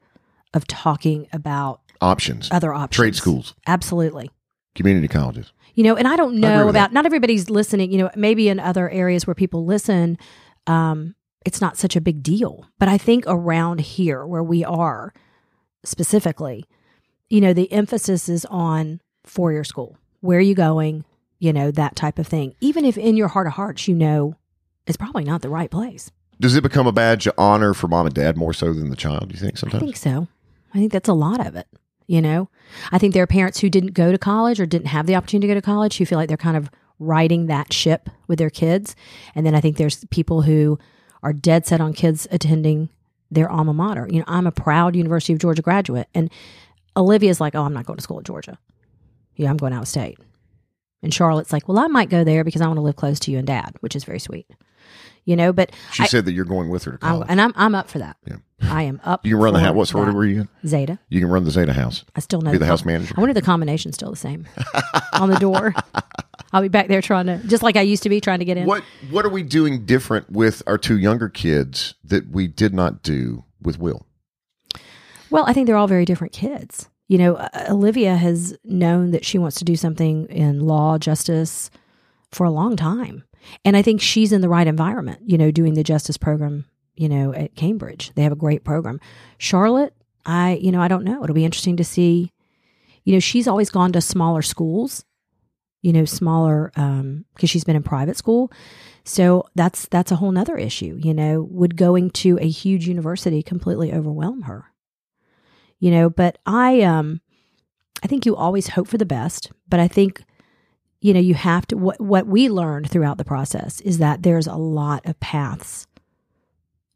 of 0.56 0.66
talking 0.66 1.28
about 1.32 1.82
Options. 2.02 2.50
other 2.52 2.74
options. 2.74 2.96
Trade 2.96 3.16
schools, 3.16 3.54
Absolutely. 3.68 4.32
community 4.74 5.08
colleges. 5.08 5.54
You 5.76 5.84
know, 5.84 5.96
and 5.96 6.08
I 6.08 6.16
don't 6.16 6.38
know 6.38 6.66
with 6.66 6.76
about, 6.76 6.94
not 6.94 7.06
everybody's 7.06 7.48
listening, 7.48 7.92
you 7.92 8.00
know, 8.00 8.10
maybe 8.16 8.50
in 8.50 8.60
other 8.60 8.90
areas 8.90 9.28
where 9.28 9.36
people 9.36 9.66
listen, 9.66 10.18
um, 10.66 11.14
it's 11.46 11.62
not 11.62 11.78
such 11.78 11.96
a 11.96 12.02
big 12.02 12.24
deal. 12.24 12.66
But 12.80 12.90
I 12.90 12.98
think 12.98 13.24
around 13.28 13.82
here 13.82 14.26
where 14.26 14.44
we 14.44 14.66
are 14.66 15.14
specifically, 15.86 16.66
you 17.30 17.40
know, 17.40 17.54
the 17.54 17.72
emphasis 17.72 18.28
is 18.28 18.46
on 18.46 19.00
four 19.26 19.52
year 19.52 19.64
school. 19.64 19.96
Where 20.22 20.38
are 20.38 20.42
you 20.42 20.56
going? 20.56 21.06
You 21.40 21.54
know, 21.54 21.72
that 21.72 21.96
type 21.96 22.20
of 22.20 22.28
thing. 22.28 22.56
Even 22.60 22.86
if 22.86 22.98
in 22.98 23.16
your 23.16 23.30
heart 23.30 23.48
of 23.48 23.54
hearts, 23.54 23.88
you 23.88 23.96
know, 23.96 24.36
it's 24.86 24.98
probably 24.98 25.24
not 25.24 25.42
the 25.42 25.50
right 25.50 25.72
place. 25.72 26.12
Does 26.40 26.56
it 26.56 26.64
become 26.64 26.88
a 26.88 26.92
badge 26.92 27.28
of 27.28 27.34
honor 27.38 27.74
for 27.74 27.88
mom 27.88 28.06
and 28.06 28.16
dad 28.16 28.38
more 28.38 28.54
so 28.54 28.74
than 28.74 28.90
the 28.90 28.96
child? 28.96 29.30
Do 29.30 29.34
you 29.34 29.40
think 29.40 29.58
sometimes? 29.58 29.84
I 29.84 29.86
think 29.86 29.98
so. 29.98 30.28
I 30.74 30.78
think 30.80 30.92
that's 30.92 31.10
a 31.10 31.14
lot 31.14 31.46
of 31.46 31.56
it. 31.56 31.68
You 32.08 32.22
know, 32.22 32.50
I 32.92 32.98
think 32.98 33.14
there 33.14 33.22
are 33.22 33.28
parents 33.28 33.60
who 33.60 33.70
didn't 33.70 33.94
go 33.94 34.12
to 34.12 34.18
college 34.18 34.60
or 34.60 34.66
didn't 34.66 34.88
have 34.88 35.06
the 35.06 35.16
opportunity 35.16 35.48
to 35.48 35.54
go 35.54 35.60
to 35.60 35.66
college 35.66 35.98
who 35.98 36.06
feel 36.06 36.18
like 36.18 36.28
they're 36.28 36.38
kind 36.38 36.58
of 36.58 36.70
riding 36.98 37.46
that 37.46 37.72
ship 37.72 38.10
with 38.28 38.40
their 38.40 38.50
kids. 38.50 38.96
And 39.36 39.46
then 39.46 39.54
I 39.54 39.62
think 39.62 39.78
there's 39.78 40.06
people 40.06 40.42
who 40.42 40.80
are 41.22 41.34
dead 41.34 41.68
set 41.68 41.82
on 41.82 41.94
kids 41.94 42.28
attending 42.32 42.90
their 43.30 43.50
alma 43.50 43.74
mater. 43.74 44.08
You 44.10 44.20
know, 44.20 44.26
I'm 44.28 44.48
a 44.48 44.52
proud 44.52 44.96
University 44.96 45.34
of 45.34 45.40
Georgia 45.40 45.62
graduate. 45.62 46.08
And 46.16 46.32
Olivia's 46.98 47.40
like, 47.40 47.54
oh, 47.54 47.64
I'm 47.64 47.74
not 47.74 47.86
going 47.86 47.98
to 47.98 48.04
school 48.04 48.20
at 48.20 48.26
Georgia. 48.26 48.58
Yeah, 49.40 49.50
I'm 49.50 49.58
going 49.58 49.72
out 49.74 49.82
of 49.84 49.88
state. 49.88 50.20
And 51.02 51.14
Charlotte's 51.14 51.54
like, 51.54 51.68
well, 51.70 51.80
I 51.80 51.88
might 51.88 52.10
go 52.10 52.26
there 52.26 52.44
because 52.44 52.62
I 52.62 52.68
want 52.68 52.76
to 52.78 52.82
live 52.82 52.98
close 52.98 53.20
to 53.22 53.32
you 53.32 53.38
and 53.38 53.48
dad, 53.48 53.74
which 53.80 53.96
is 53.96 54.04
very 54.04 54.20
sweet. 54.20 54.46
You 55.24 55.36
know, 55.38 55.54
but 55.54 55.72
she 55.94 56.04
I- 56.04 56.08
said 56.08 56.26
that 56.26 56.34
you're 56.34 56.44
going 56.44 56.70
with 56.70 56.84
her 56.84 56.92
to 56.98 56.98
I'm, 57.02 57.12
college. 57.14 57.28
and 57.30 57.40
I'm 57.42 57.54
I'm 57.56 57.74
up 57.76 57.90
for 57.90 58.00
that. 58.00 58.18
Yeah. 58.28 58.38
I 58.62 58.84
am 58.84 59.00
up. 59.06 59.26
you 59.26 59.36
can 59.36 59.42
run 59.44 59.54
the 59.54 59.60
house. 59.62 59.74
What 59.76 59.88
sorority 59.88 60.14
were 60.18 60.26
you 60.26 60.42
in? 60.42 60.50
Zeta. 60.68 61.00
You 61.08 61.22
can 61.22 61.30
run 61.30 61.46
the 61.46 61.52
Zeta 61.52 61.72
house. 61.72 62.04
I 62.16 62.20
still 62.20 62.42
know 62.42 62.52
Be 62.52 62.58
the 62.58 62.66
house 62.66 62.82
com- 62.82 62.92
manager. 62.92 63.14
I 63.16 63.22
wonder 63.22 63.32
if 63.32 63.36
the 63.36 63.42
combination's 63.42 63.96
still 63.96 64.10
the 64.10 64.18
same 64.18 64.46
on 65.14 65.30
the 65.30 65.40
door. 65.40 65.74
I'll 66.52 66.62
be 66.64 66.68
back 66.68 66.88
there 66.90 67.02
trying 67.02 67.28
to, 67.28 67.38
just 67.48 67.62
like 67.64 67.78
I 67.78 67.82
used 67.82 68.04
to 68.04 68.10
be, 68.10 68.20
trying 68.20 68.40
to 68.40 68.46
get 68.46 68.58
in. 68.58 68.66
What 68.66 68.84
What 69.12 69.24
are 69.24 69.30
we 69.30 69.44
doing 69.44 69.86
different 69.86 70.30
with 70.32 70.64
our 70.68 70.78
two 70.78 70.98
younger 70.98 71.30
kids 71.30 71.94
that 72.04 72.30
we 72.32 72.48
did 72.48 72.74
not 72.74 73.04
do 73.04 73.46
with 73.62 73.80
Will? 73.80 74.06
Well, 75.30 75.46
I 75.48 75.54
think 75.54 75.68
they're 75.68 75.78
all 75.78 75.88
very 75.88 76.06
different 76.06 76.34
kids. 76.34 76.90
You 77.10 77.18
know, 77.18 77.36
uh, 77.36 77.66
Olivia 77.70 78.16
has 78.16 78.56
known 78.64 79.12
that 79.12 79.26
she 79.26 79.38
wants 79.38 79.58
to 79.58 79.66
do 79.66 79.76
something 79.76 80.28
in 80.28 80.62
law, 80.62 80.98
justice 80.98 81.70
for 82.32 82.46
a 82.46 82.52
long 82.52 82.78
time. 82.78 83.24
And 83.66 83.76
I 83.76 83.82
think 83.82 84.00
she's 84.00 84.32
in 84.32 84.42
the 84.42 84.48
right 84.48 84.68
environment, 84.68 85.22
you 85.26 85.38
know, 85.38 85.50
doing 85.50 85.74
the 85.74 85.84
justice 85.84 86.18
program, 86.18 86.66
you 86.96 87.10
know, 87.10 87.34
at 87.34 87.56
Cambridge. 87.56 88.12
They 88.16 88.22
have 88.22 88.32
a 88.32 88.38
great 88.38 88.64
program. 88.64 89.00
Charlotte, 89.40 89.94
I, 90.26 90.60
you 90.62 90.72
know, 90.72 90.82
I 90.82 90.88
don't 90.88 91.04
know. 91.04 91.24
It'll 91.24 91.34
be 91.34 91.46
interesting 91.46 91.78
to 91.78 91.84
see. 91.84 92.32
You 93.06 93.14
know, 93.14 93.20
she's 93.20 93.48
always 93.48 93.72
gone 93.72 93.92
to 93.94 94.02
smaller 94.02 94.44
schools, 94.44 95.04
you 95.82 95.92
know, 95.92 96.06
smaller, 96.06 96.72
um, 96.76 97.26
because 97.34 97.50
she's 97.50 97.64
been 97.64 97.76
in 97.76 97.82
private 97.82 98.18
school. 98.18 98.52
So 99.04 99.48
that's 99.56 99.88
that's 99.88 100.12
a 100.12 100.18
whole 100.18 100.32
nother 100.32 100.58
issue. 100.58 101.00
You 101.02 101.16
know, 101.16 101.48
would 101.50 101.76
going 101.76 102.12
to 102.12 102.38
a 102.40 102.48
huge 102.48 102.88
university 102.88 103.42
completely 103.42 103.92
overwhelm 103.92 104.44
her? 104.44 104.69
You 105.80 105.92
know, 105.92 106.10
but 106.10 106.38
I 106.46 106.82
um 106.82 107.22
I 108.04 108.08
think 108.08 108.26
you 108.26 108.36
always 108.36 108.70
hope 108.70 108.88
for 108.88 108.98
the 108.98 109.06
best, 109.06 109.52
but 109.68 109.80
I 109.80 109.88
think 109.88 110.24
you 111.02 111.14
know, 111.14 111.20
you 111.20 111.34
have 111.34 111.66
to 111.68 111.78
what 111.78 112.00
what 112.02 112.28
we 112.28 112.50
learned 112.50 112.90
throughout 112.90 113.18
the 113.18 113.26
process 113.26 113.80
is 113.82 114.00
that 114.00 114.24
there's 114.24 114.48
a 114.48 114.56
lot 114.56 115.06
of 115.06 115.20
paths 115.20 115.88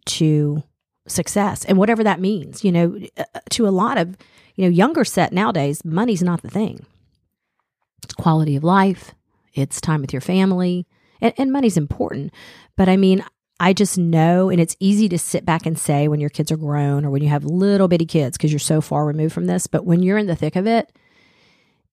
to 0.05 0.63
success 1.07 1.63
and 1.65 1.77
whatever 1.77 2.03
that 2.03 2.19
means, 2.19 2.63
you 2.63 2.71
know, 2.71 2.99
uh, 3.17 3.23
to 3.49 3.67
a 3.67 3.69
lot 3.69 3.97
of, 3.97 4.17
you 4.55 4.63
know, 4.65 4.69
younger 4.69 5.05
set 5.05 5.31
nowadays, 5.31 5.83
money's 5.85 6.23
not 6.23 6.41
the 6.41 6.49
thing. 6.49 6.85
It's 8.03 8.13
quality 8.13 8.55
of 8.57 8.63
life, 8.63 9.13
it's 9.53 9.79
time 9.79 10.01
with 10.01 10.11
your 10.13 10.21
family, 10.21 10.85
And, 11.21 11.33
and 11.37 11.51
money's 11.51 11.77
important. 11.77 12.33
But 12.75 12.89
I 12.89 12.97
mean, 12.97 13.23
I 13.63 13.71
just 13.71 13.97
know, 13.97 14.49
and 14.49 14.59
it's 14.59 14.75
easy 14.81 15.07
to 15.07 15.17
sit 15.17 15.45
back 15.45 15.65
and 15.65 15.79
say 15.79 16.09
when 16.09 16.19
your 16.19 16.29
kids 16.29 16.51
are 16.51 16.57
grown 16.57 17.05
or 17.05 17.09
when 17.09 17.23
you 17.23 17.29
have 17.29 17.45
little 17.45 17.87
bitty 17.87 18.05
kids 18.05 18.35
because 18.35 18.51
you're 18.51 18.59
so 18.59 18.81
far 18.81 19.05
removed 19.05 19.33
from 19.33 19.45
this. 19.45 19.67
But 19.67 19.85
when 19.85 20.03
you're 20.03 20.17
in 20.17 20.27
the 20.27 20.35
thick 20.35 20.57
of 20.57 20.67
it, 20.67 20.91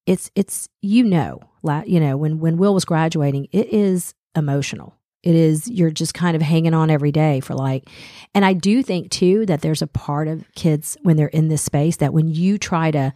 it's 0.05 0.29
it's 0.35 0.67
you 0.81 1.05
know, 1.05 1.39
you 1.85 2.01
know 2.01 2.17
when 2.17 2.39
when 2.41 2.57
Will 2.57 2.73
was 2.73 2.83
graduating, 2.83 3.47
it 3.53 3.71
is 3.71 4.13
emotional. 4.35 4.97
It 5.23 5.33
is 5.33 5.69
you're 5.69 5.91
just 5.91 6.13
kind 6.13 6.35
of 6.35 6.41
hanging 6.41 6.73
on 6.73 6.89
every 6.89 7.13
day 7.13 7.39
for 7.39 7.55
like, 7.55 7.87
and 8.35 8.43
I 8.43 8.51
do 8.51 8.83
think 8.83 9.09
too 9.09 9.45
that 9.45 9.61
there's 9.61 9.81
a 9.81 9.87
part 9.87 10.27
of 10.27 10.43
kids 10.55 10.97
when 11.03 11.15
they're 11.15 11.27
in 11.27 11.47
this 11.47 11.61
space 11.61 11.95
that 11.97 12.13
when 12.13 12.27
you 12.27 12.57
try 12.57 12.91
to 12.91 13.13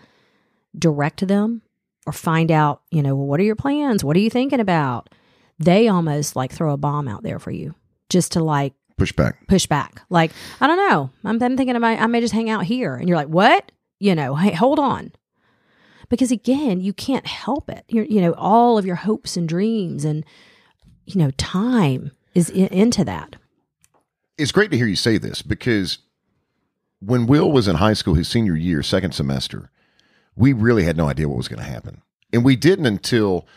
direct 0.79 1.27
them 1.27 1.61
or 2.07 2.13
find 2.13 2.51
out, 2.51 2.83
you 2.89 3.03
know, 3.03 3.17
well, 3.17 3.27
what 3.27 3.41
are 3.41 3.43
your 3.43 3.57
plans? 3.57 4.01
What 4.01 4.15
are 4.15 4.21
you 4.21 4.29
thinking 4.29 4.61
about? 4.61 5.09
They 5.59 5.89
almost 5.89 6.37
like 6.37 6.53
throw 6.53 6.71
a 6.71 6.77
bomb 6.77 7.09
out 7.09 7.21
there 7.21 7.39
for 7.39 7.51
you 7.51 7.75
just 8.09 8.33
to 8.33 8.43
like 8.43 8.73
push 8.97 9.11
back. 9.11 9.47
Push 9.47 9.67
back. 9.67 10.01
Like, 10.09 10.31
I 10.61 10.67
don't 10.67 10.89
know. 10.89 11.09
I'm, 11.23 11.41
I'm 11.41 11.57
thinking 11.57 11.75
about, 11.75 11.99
I 11.99 12.07
may 12.07 12.21
just 12.21 12.33
hang 12.33 12.49
out 12.49 12.65
here. 12.65 12.95
And 12.95 13.07
you're 13.07 13.17
like, 13.17 13.27
what? 13.27 13.71
You 13.99 14.15
know, 14.15 14.35
hey, 14.35 14.53
hold 14.53 14.79
on. 14.79 15.11
Because 16.09 16.31
again, 16.31 16.81
you 16.81 16.93
can't 16.93 17.25
help 17.25 17.69
it. 17.69 17.83
You're, 17.87 18.05
you 18.05 18.21
know, 18.21 18.33
all 18.33 18.77
of 18.77 18.85
your 18.85 18.95
hopes 18.95 19.35
and 19.37 19.49
dreams 19.49 20.05
and, 20.05 20.23
you 21.05 21.19
know, 21.19 21.31
time 21.31 22.11
is 22.33 22.49
in, 22.49 22.67
into 22.67 23.03
that. 23.05 23.35
It's 24.37 24.51
great 24.51 24.71
to 24.71 24.77
hear 24.77 24.87
you 24.87 24.95
say 24.95 25.17
this 25.17 25.41
because 25.41 25.99
when 26.99 27.25
Will 27.25 27.51
was 27.51 27.67
in 27.67 27.77
high 27.77 27.93
school, 27.93 28.13
his 28.13 28.27
senior 28.27 28.55
year, 28.55 28.83
second 28.83 29.13
semester, 29.13 29.71
we 30.35 30.53
really 30.53 30.83
had 30.83 30.97
no 30.97 31.07
idea 31.09 31.27
what 31.27 31.37
was 31.37 31.47
going 31.47 31.63
to 31.63 31.69
happen. 31.69 32.01
And 32.33 32.43
we 32.43 32.55
didn't 32.55 32.85
until 32.85 33.47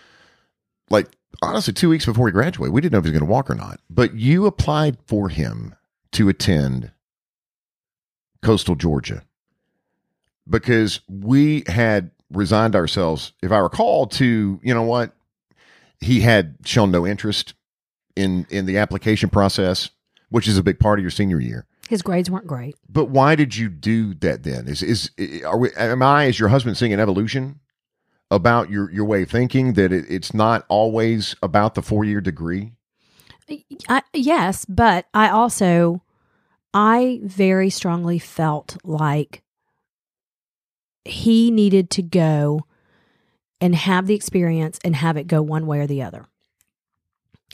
like 0.88 1.08
honestly 1.42 1.72
two 1.72 1.88
weeks 1.88 2.06
before 2.06 2.28
he 2.28 2.32
graduated. 2.32 2.72
We 2.72 2.80
didn't 2.80 2.92
know 2.92 2.98
if 2.98 3.04
he 3.04 3.10
was 3.10 3.18
going 3.18 3.28
to 3.28 3.32
walk 3.32 3.50
or 3.50 3.54
not. 3.54 3.80
But 3.90 4.14
you 4.14 4.46
applied 4.46 4.98
for 5.06 5.28
him 5.28 5.74
to 6.12 6.28
attend 6.28 6.92
coastal 8.42 8.74
Georgia 8.74 9.22
because 10.48 11.00
we 11.08 11.64
had 11.66 12.10
resigned 12.30 12.76
ourselves, 12.76 13.32
if 13.42 13.52
I 13.52 13.58
recall, 13.58 14.06
to, 14.06 14.60
you 14.62 14.74
know 14.74 14.82
what, 14.82 15.12
he 16.00 16.20
had 16.20 16.56
shown 16.64 16.90
no 16.90 17.06
interest 17.06 17.54
in 18.16 18.46
in 18.50 18.66
the 18.66 18.78
application 18.78 19.30
process, 19.30 19.90
which 20.28 20.48
is 20.48 20.58
a 20.58 20.62
big 20.62 20.78
part 20.78 20.98
of 20.98 21.02
your 21.02 21.10
senior 21.10 21.40
year. 21.40 21.66
His 21.88 22.02
grades 22.02 22.30
weren't 22.30 22.46
great. 22.46 22.76
But 22.88 23.06
why 23.06 23.34
did 23.34 23.56
you 23.56 23.68
do 23.68 24.14
that 24.14 24.42
then? 24.42 24.68
Is 24.68 24.82
is 24.82 25.10
are 25.44 25.58
we, 25.58 25.70
am 25.76 26.02
I 26.02 26.26
as 26.26 26.38
your 26.38 26.50
husband 26.50 26.76
seeing 26.76 26.92
an 26.92 27.00
evolution 27.00 27.60
about 28.30 28.70
your 28.70 28.90
your 28.90 29.04
way 29.04 29.22
of 29.22 29.30
thinking 29.30 29.74
that 29.74 29.92
it, 29.92 30.04
it's 30.08 30.34
not 30.34 30.64
always 30.68 31.34
about 31.42 31.74
the 31.74 31.82
four 31.82 32.04
year 32.04 32.20
degree? 32.20 32.72
I, 33.88 34.02
yes, 34.12 34.64
but 34.66 35.06
I 35.14 35.30
also 35.30 36.02
I 36.74 37.20
very 37.22 37.70
strongly 37.70 38.18
felt 38.18 38.76
like 38.84 39.42
he 41.04 41.50
needed 41.50 41.90
to 41.90 42.02
go 42.02 42.66
and 43.60 43.74
have 43.74 44.06
the 44.06 44.14
experience 44.14 44.78
and 44.84 44.94
have 44.94 45.16
it 45.16 45.26
go 45.26 45.40
one 45.40 45.66
way 45.66 45.80
or 45.80 45.86
the 45.86 46.02
other. 46.02 46.26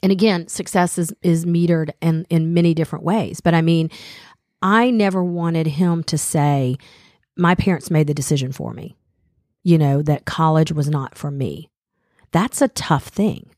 And 0.03 0.11
again, 0.11 0.49
success 0.49 0.99
is 0.99 1.15
is 1.23 1.47
metered 1.47 1.91
in 2.03 2.27
in 2.29 2.53
many 2.53 2.75
different 2.75 3.05
ways. 3.05 3.41
But 3.41 3.55
I 3.55 3.63
mean, 3.63 3.91
I 4.61 4.91
never 4.91 5.23
wanted 5.23 5.67
him 5.67 6.03
to 6.05 6.19
say, 6.19 6.77
"My 7.37 7.55
parents 7.55 7.91
made 7.91 8.09
the 8.09 8.15
decision 8.15 8.53
for 8.53 8.75
me." 8.75 8.97
You 9.65 9.79
know 9.79 10.03
that 10.03 10.25
college 10.25 10.71
was 10.71 10.89
not 10.89 11.17
for 11.17 11.31
me. 11.31 11.71
That's 12.31 12.63
a 12.63 12.69
tough 12.69 13.09
thing, 13.09 13.51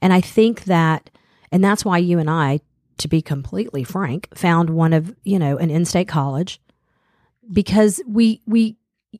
and 0.00 0.12
I 0.12 0.20
think 0.20 0.64
that, 0.64 1.08
and 1.50 1.64
that's 1.64 1.84
why 1.84 1.98
you 1.98 2.18
and 2.18 2.28
I, 2.28 2.60
to 2.98 3.08
be 3.08 3.22
completely 3.22 3.84
frank, 3.84 4.28
found 4.36 4.70
one 4.70 4.92
of 4.92 5.14
you 5.24 5.38
know 5.38 5.56
an 5.56 5.70
in-state 5.70 6.08
college 6.08 6.60
because 7.50 8.00
we 8.06 8.42
we 8.46 8.76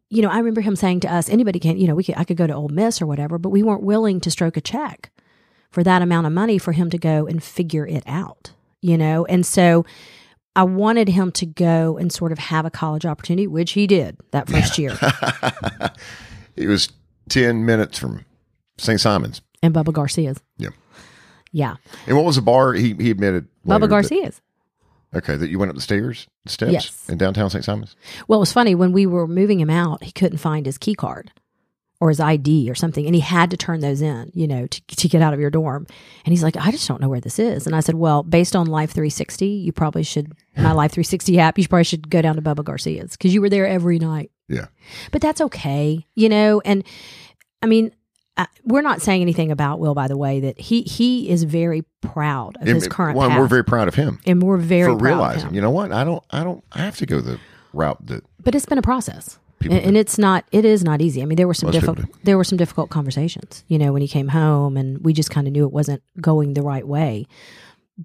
you 0.08 0.22
know, 0.22 0.28
I 0.28 0.38
remember 0.38 0.60
him 0.60 0.76
saying 0.76 1.00
to 1.00 1.12
us, 1.12 1.28
anybody 1.28 1.58
can, 1.58 1.76
you 1.76 1.86
know, 1.86 1.94
we 1.94 2.04
could, 2.04 2.16
I 2.16 2.24
could 2.24 2.36
go 2.36 2.46
to 2.46 2.54
Ole 2.54 2.68
Miss 2.68 3.02
or 3.02 3.06
whatever, 3.06 3.38
but 3.38 3.50
we 3.50 3.62
weren't 3.62 3.82
willing 3.82 4.20
to 4.20 4.30
stroke 4.30 4.56
a 4.56 4.60
check 4.60 5.10
for 5.70 5.82
that 5.82 6.02
amount 6.02 6.26
of 6.26 6.32
money 6.32 6.58
for 6.58 6.72
him 6.72 6.90
to 6.90 6.98
go 6.98 7.26
and 7.26 7.42
figure 7.42 7.86
it 7.86 8.02
out, 8.06 8.52
you 8.80 8.96
know? 8.96 9.24
And 9.26 9.44
so 9.44 9.84
I 10.54 10.62
wanted 10.64 11.08
him 11.08 11.32
to 11.32 11.46
go 11.46 11.98
and 11.98 12.12
sort 12.12 12.32
of 12.32 12.38
have 12.38 12.64
a 12.64 12.70
college 12.70 13.06
opportunity, 13.06 13.46
which 13.46 13.72
he 13.72 13.86
did 13.86 14.16
that 14.30 14.48
first 14.48 14.78
year. 14.78 14.98
he 16.56 16.66
was 16.66 16.90
10 17.28 17.64
minutes 17.64 17.98
from 17.98 18.24
St. 18.78 19.00
Simons. 19.00 19.42
And 19.62 19.74
Bubba 19.74 19.92
Garcia's. 19.92 20.40
Yeah. 20.58 20.70
Yeah. 21.52 21.76
And 22.06 22.16
what 22.16 22.24
was 22.24 22.36
the 22.36 22.42
bar 22.42 22.72
he, 22.72 22.94
he 22.94 23.10
admitted? 23.10 23.46
Bubba 23.66 23.88
Garcia's. 23.88 24.40
Okay, 25.14 25.36
that 25.36 25.50
you 25.50 25.58
went 25.58 25.68
up 25.68 25.76
the 25.76 25.82
stairs, 25.82 26.26
steps 26.46 26.72
yes. 26.72 27.08
in 27.08 27.18
downtown 27.18 27.50
St. 27.50 27.62
Simons? 27.62 27.96
Well, 28.28 28.38
it 28.38 28.40
was 28.40 28.52
funny 28.52 28.74
when 28.74 28.92
we 28.92 29.04
were 29.04 29.28
moving 29.28 29.60
him 29.60 29.68
out, 29.68 30.02
he 30.02 30.10
couldn't 30.10 30.38
find 30.38 30.64
his 30.64 30.78
key 30.78 30.94
card 30.94 31.30
or 32.02 32.08
his 32.08 32.18
ID 32.18 32.68
or 32.68 32.74
something. 32.74 33.06
And 33.06 33.14
he 33.14 33.20
had 33.20 33.48
to 33.52 33.56
turn 33.56 33.78
those 33.78 34.02
in, 34.02 34.32
you 34.34 34.48
know, 34.48 34.66
to, 34.66 34.82
to 34.96 35.06
get 35.06 35.22
out 35.22 35.32
of 35.32 35.38
your 35.38 35.50
dorm. 35.50 35.86
And 36.24 36.32
he's 36.32 36.42
like, 36.42 36.56
I 36.56 36.72
just 36.72 36.88
don't 36.88 37.00
know 37.00 37.08
where 37.08 37.20
this 37.20 37.38
is. 37.38 37.64
And 37.64 37.76
I 37.76 37.80
said, 37.80 37.94
Well, 37.94 38.24
based 38.24 38.56
on 38.56 38.66
Life 38.66 38.90
360, 38.90 39.46
you 39.46 39.70
probably 39.70 40.02
should, 40.02 40.32
my 40.56 40.72
Life 40.72 40.90
360 40.90 41.38
app, 41.38 41.58
you 41.60 41.68
probably 41.68 41.84
should 41.84 42.10
go 42.10 42.20
down 42.20 42.34
to 42.34 42.42
Bubba 42.42 42.64
Garcia's 42.64 43.12
because 43.12 43.32
you 43.32 43.40
were 43.40 43.48
there 43.48 43.68
every 43.68 44.00
night. 44.00 44.32
Yeah. 44.48 44.66
But 45.12 45.22
that's 45.22 45.40
okay, 45.40 46.04
you 46.16 46.28
know, 46.28 46.60
and 46.64 46.82
I 47.62 47.66
mean, 47.66 47.94
uh, 48.36 48.46
we're 48.64 48.82
not 48.82 49.00
saying 49.00 49.22
anything 49.22 49.52
about 49.52 49.78
Will, 49.78 49.94
by 49.94 50.08
the 50.08 50.16
way. 50.16 50.40
That 50.40 50.58
he 50.58 50.82
he 50.82 51.28
is 51.28 51.44
very 51.44 51.84
proud 52.00 52.56
of 52.56 52.62
and, 52.62 52.70
his 52.70 52.88
current. 52.88 53.16
Well, 53.16 53.28
we're 53.38 53.46
very 53.46 53.62
proud 53.62 53.86
of 53.86 53.94
him, 53.94 54.18
and 54.26 54.42
we're 54.42 54.56
very 54.56 54.90
for 54.90 54.96
realizing. 54.96 55.54
You 55.54 55.60
know 55.60 55.70
what? 55.70 55.92
I 55.92 56.02
don't. 56.02 56.24
I 56.30 56.42
don't. 56.42 56.64
I 56.72 56.78
have 56.78 56.96
to 56.96 57.06
go 57.06 57.20
the 57.20 57.38
route 57.72 58.04
that. 58.06 58.24
But 58.42 58.54
it's 58.54 58.66
been 58.66 58.78
a 58.78 58.82
process, 58.82 59.38
and, 59.64 59.72
and, 59.72 59.96
it's 59.96 60.18
not. 60.18 60.44
It 60.52 60.64
is 60.64 60.84
not 60.84 61.00
easy. 61.00 61.22
I 61.22 61.24
mean, 61.24 61.36
there 61.36 61.46
were 61.46 61.54
some 61.54 61.70
difficult. 61.70 62.06
There 62.24 62.36
were 62.36 62.44
some 62.44 62.58
difficult 62.58 62.90
conversations. 62.90 63.64
You 63.68 63.78
know, 63.78 63.92
when 63.92 64.02
he 64.02 64.08
came 64.08 64.28
home, 64.28 64.76
and 64.76 65.04
we 65.04 65.12
just 65.12 65.30
kind 65.30 65.46
of 65.46 65.52
knew 65.52 65.64
it 65.64 65.72
wasn't 65.72 66.02
going 66.20 66.54
the 66.54 66.62
right 66.62 66.86
way. 66.86 67.26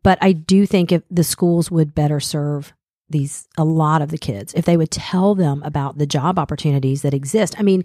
But 0.03 0.17
I 0.21 0.33
do 0.33 0.65
think 0.65 0.91
if 0.91 1.03
the 1.09 1.23
schools 1.23 1.71
would 1.71 1.95
better 1.95 2.19
serve 2.19 2.73
these 3.09 3.47
a 3.57 3.63
lot 3.63 4.01
of 4.01 4.09
the 4.09 4.17
kids 4.17 4.53
if 4.53 4.65
they 4.65 4.75
would 4.75 4.91
tell 4.91 5.33
them 5.33 5.63
about 5.63 5.97
the 5.97 6.05
job 6.05 6.37
opportunities 6.37 7.03
that 7.03 7.13
exist. 7.13 7.55
I 7.57 7.63
mean 7.63 7.83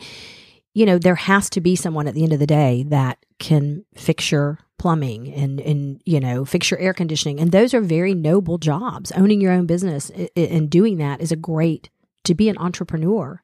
you 0.75 0.87
know, 0.87 0.99
there 0.99 1.15
has 1.15 1.51
to 1.51 1.61
be 1.61 1.77
someone 1.77 2.07
at 2.09 2.15
the 2.15 2.23
end 2.23 2.33
of 2.33 2.39
the 2.39 2.47
day 2.47 2.85
that 2.89 3.19
can 3.39 3.85
fix 3.95 4.33
your 4.33 4.59
plumbing 4.79 5.33
and, 5.33 5.61
and, 5.61 6.01
you 6.05 6.19
know, 6.19 6.45
fix 6.45 6.71
your 6.71 6.81
air 6.81 6.95
conditioning. 6.95 7.41
And 7.41 7.53
those 7.53 7.75
are 7.75 7.81
very 7.81 8.15
noble 8.15 8.59
jobs. 8.59 9.13
Owning 9.13 9.41
your 9.41 9.53
own 9.53 9.67
business 9.67 10.11
and 10.35 10.71
doing 10.71 10.97
that 10.99 11.21
is 11.21 11.31
a 11.31 11.37
great 11.37 11.91
to 12.25 12.35
be 12.35 12.49
an 12.49 12.59
entrepreneur. 12.59 13.41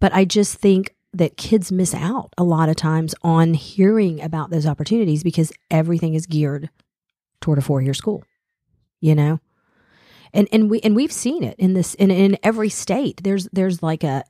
But 0.00 0.12
I 0.14 0.24
just 0.24 0.56
think 0.56 0.94
that 1.12 1.36
kids 1.36 1.72
miss 1.72 1.94
out 1.94 2.32
a 2.36 2.44
lot 2.44 2.68
of 2.68 2.76
times 2.76 3.14
on 3.22 3.54
hearing 3.54 4.20
about 4.20 4.50
those 4.50 4.66
opportunities 4.66 5.22
because 5.22 5.52
everything 5.70 6.14
is 6.14 6.26
geared 6.26 6.68
toward 7.40 7.58
a 7.58 7.62
four 7.62 7.80
year 7.80 7.94
school, 7.94 8.22
you 9.00 9.14
know? 9.14 9.40
And, 10.34 10.48
and 10.52 10.68
we, 10.68 10.80
and 10.80 10.94
we've 10.94 11.12
seen 11.12 11.42
it 11.42 11.58
in 11.58 11.72
this, 11.72 11.94
in, 11.94 12.10
in 12.10 12.36
every 12.42 12.68
state, 12.68 13.22
there's, 13.24 13.48
there's 13.52 13.82
like 13.82 14.04
a, 14.04 14.24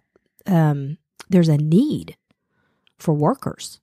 um, 0.47 0.99
there's 1.29 1.49
a 1.49 1.57
need 1.57 2.17
for 2.99 3.13
workers. 3.15 3.81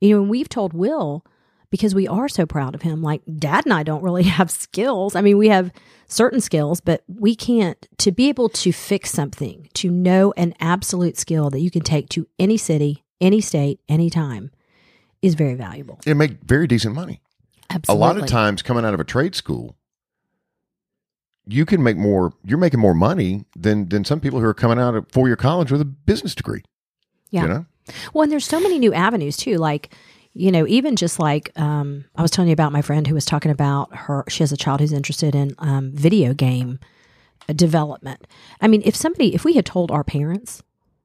You 0.00 0.14
know, 0.14 0.22
and 0.22 0.30
we've 0.30 0.48
told 0.48 0.72
Will 0.72 1.24
because 1.70 1.94
we 1.94 2.08
are 2.08 2.28
so 2.28 2.46
proud 2.46 2.74
of 2.74 2.82
him. 2.82 3.02
Like 3.02 3.22
dad 3.38 3.66
and 3.66 3.72
I 3.72 3.82
don't 3.82 4.02
really 4.02 4.22
have 4.38 4.50
skills. 4.50 5.14
I 5.14 5.20
mean, 5.20 5.38
we 5.38 5.48
have 5.48 5.72
certain 6.06 6.40
skills, 6.40 6.80
but 6.80 7.02
we 7.06 7.34
can't 7.34 7.86
to 7.98 8.12
be 8.12 8.28
able 8.28 8.48
to 8.50 8.72
fix 8.72 9.10
something, 9.10 9.68
to 9.74 9.90
know 9.90 10.32
an 10.36 10.54
absolute 10.60 11.16
skill 11.16 11.50
that 11.50 11.60
you 11.60 11.70
can 11.70 11.82
take 11.82 12.08
to 12.10 12.26
any 12.38 12.56
city, 12.56 13.04
any 13.20 13.40
state, 13.40 13.80
anytime 13.88 14.50
is 15.22 15.34
very 15.34 15.54
valuable. 15.54 16.00
It 16.06 16.14
make 16.14 16.42
very 16.44 16.66
decent 16.66 16.94
money. 16.94 17.20
Absolutely. 17.70 18.02
A 18.02 18.06
lot 18.06 18.16
of 18.16 18.26
times 18.26 18.62
coming 18.62 18.84
out 18.84 18.94
of 18.94 19.00
a 19.00 19.04
trade 19.04 19.34
school, 19.34 19.76
you 21.46 21.66
can 21.66 21.82
make 21.82 21.96
more 21.96 22.32
you're 22.44 22.58
making 22.58 22.80
more 22.80 22.94
money 22.94 23.44
than 23.56 23.88
than 23.88 24.04
some 24.04 24.20
people 24.20 24.40
who 24.40 24.46
are 24.46 24.54
coming 24.54 24.78
out 24.78 24.94
of 24.94 25.06
four 25.10 25.26
year 25.26 25.36
college 25.36 25.70
with 25.70 25.80
a 25.80 25.84
business 25.84 26.34
degree. 26.34 26.62
Yeah. 27.30 27.42
You 27.42 27.48
know? 27.48 27.66
Well, 28.12 28.22
and 28.22 28.32
there's 28.32 28.46
so 28.46 28.60
many 28.60 28.78
new 28.78 28.92
avenues 28.92 29.36
too. 29.36 29.56
Like, 29.56 29.94
you 30.38 30.52
know, 30.52 30.66
even 30.68 30.94
just 30.94 31.18
like 31.18 31.50
um, 31.58 32.04
I 32.14 32.22
was 32.22 32.30
telling 32.30 32.48
you 32.48 32.52
about 32.52 32.70
my 32.70 32.80
friend 32.80 33.06
who 33.06 33.14
was 33.14 33.24
talking 33.24 33.50
about 33.50 33.94
her. 33.94 34.24
She 34.28 34.44
has 34.44 34.52
a 34.52 34.56
child 34.56 34.80
who's 34.80 34.92
interested 34.92 35.34
in 35.34 35.54
um, 35.58 35.90
video 35.92 36.32
game 36.32 36.78
development. 37.54 38.24
I 38.60 38.68
mean, 38.68 38.82
if 38.84 38.94
somebody, 38.94 39.34
if 39.34 39.44
we 39.44 39.54
had 39.54 39.66
told 39.66 39.90
our 39.90 40.04
parents, 40.04 40.62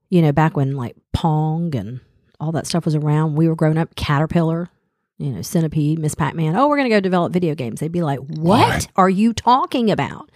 you 0.09 0.21
know, 0.21 0.31
back 0.31 0.55
when 0.55 0.75
like 0.75 0.95
Pong 1.13 1.75
and 1.75 1.99
all 2.39 2.51
that 2.51 2.67
stuff 2.67 2.85
was 2.85 2.93
around, 2.93 3.35
we 3.35 3.47
were 3.47 3.55
growing 3.55 3.77
up, 3.77 3.95
Caterpillar, 3.95 4.69
you 5.17 5.31
know, 5.31 5.41
Centipede, 5.41 5.97
Miss 5.97 6.13
Pac 6.13 6.35
Man, 6.35 6.55
oh, 6.55 6.67
we're 6.67 6.77
going 6.77 6.89
to 6.89 6.95
go 6.95 6.99
develop 6.99 7.33
video 7.33 7.55
games. 7.55 7.79
They'd 7.79 7.91
be 7.91 8.03
like, 8.03 8.19
what, 8.19 8.67
what 8.67 8.87
are 8.95 9.09
you 9.09 9.33
talking 9.33 9.89
about? 9.89 10.29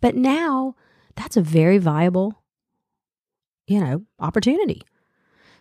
But 0.00 0.16
now 0.16 0.74
that's 1.14 1.36
a 1.36 1.42
very 1.42 1.78
viable, 1.78 2.42
you 3.68 3.78
know, 3.78 4.02
opportunity. 4.18 4.82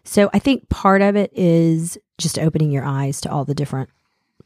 So 0.09 0.27
I 0.33 0.39
think 0.39 0.69
part 0.69 1.03
of 1.03 1.15
it 1.15 1.31
is 1.35 1.99
just 2.17 2.39
opening 2.39 2.71
your 2.71 2.83
eyes 2.83 3.21
to 3.21 3.31
all 3.31 3.45
the 3.45 3.53
different 3.53 3.91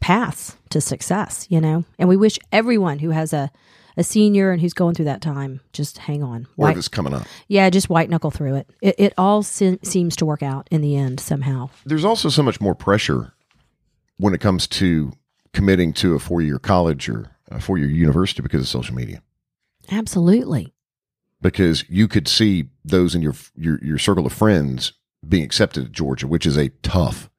paths 0.02 0.58
to 0.72 0.82
success, 0.82 1.48
you 1.50 1.62
know. 1.62 1.86
And 1.98 2.10
we 2.10 2.18
wish 2.18 2.38
everyone 2.52 3.00
who 3.00 3.12
has 3.12 3.32
a 3.32 3.50
a 3.96 4.04
senior 4.04 4.52
and 4.52 4.60
who's 4.60 4.74
going 4.74 4.94
through 4.94 5.06
that 5.06 5.22
time 5.22 5.62
just 5.72 6.00
hang 6.00 6.22
on. 6.22 6.48
White, 6.58 6.92
coming 6.92 7.14
up. 7.14 7.24
yeah, 7.48 7.70
just 7.70 7.90
white 7.90 8.10
knuckle 8.10 8.30
through 8.30 8.56
it. 8.56 8.70
It, 8.82 8.96
it 8.98 9.14
all 9.18 9.42
se- 9.42 9.80
seems 9.84 10.18
to 10.18 10.26
work 10.26 10.44
out 10.44 10.68
in 10.70 10.82
the 10.82 10.98
end 10.98 11.22
somehow. 11.22 11.70
There's 11.86 12.04
also 12.04 12.28
so 12.28 12.44
much 12.44 12.60
more 12.60 12.76
pressure 12.76 13.34
when 14.18 14.34
it 14.34 14.42
comes 14.42 14.68
to 14.68 15.14
committing 15.54 15.94
to 15.94 16.16
a 16.16 16.20
four 16.20 16.42
year 16.42 16.60
college 16.60 17.08
or 17.08 17.32
a 17.50 17.62
four 17.62 17.78
year 17.78 17.88
university 17.88 18.42
because 18.42 18.62
of 18.62 18.68
social 18.68 18.96
media. 18.96 19.22
Absolutely. 19.90 20.74
Because 21.42 21.86
you 21.88 22.10
could 22.10 22.28
see 22.28 22.66
those 22.84 23.16
in 23.16 23.22
your 23.22 23.36
your 23.56 23.80
your 23.82 23.98
circle 23.98 24.26
of 24.26 24.34
friends 24.34 24.92
being 25.28 25.44
accepted 25.44 25.86
at 25.86 25.92
Georgia, 25.92 26.28
which 26.28 26.46
is 26.46 26.58
a 26.58 26.70
tough 26.82 27.30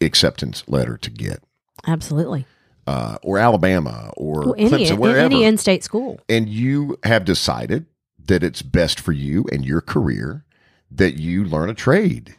acceptance 0.00 0.64
letter 0.66 0.96
to 0.98 1.10
get. 1.10 1.42
Absolutely. 1.86 2.46
Uh, 2.86 3.16
or 3.22 3.38
Alabama 3.38 4.12
or 4.16 4.40
Well, 4.40 4.54
any, 4.58 4.70
Clemson, 4.86 4.98
wherever. 4.98 5.20
any 5.34 5.44
in 5.44 5.56
state 5.56 5.84
school. 5.84 6.18
and 6.28 6.48
you 6.48 6.98
have 7.04 7.24
decided 7.24 7.86
that 8.26 8.42
it's 8.42 8.62
best 8.62 8.98
for 9.00 9.12
you 9.12 9.44
and 9.52 9.64
your 9.64 9.80
career 9.80 10.44
that 10.90 11.14
you 11.14 11.44
learn 11.44 11.70
a 11.70 11.74
trade. 11.74 12.36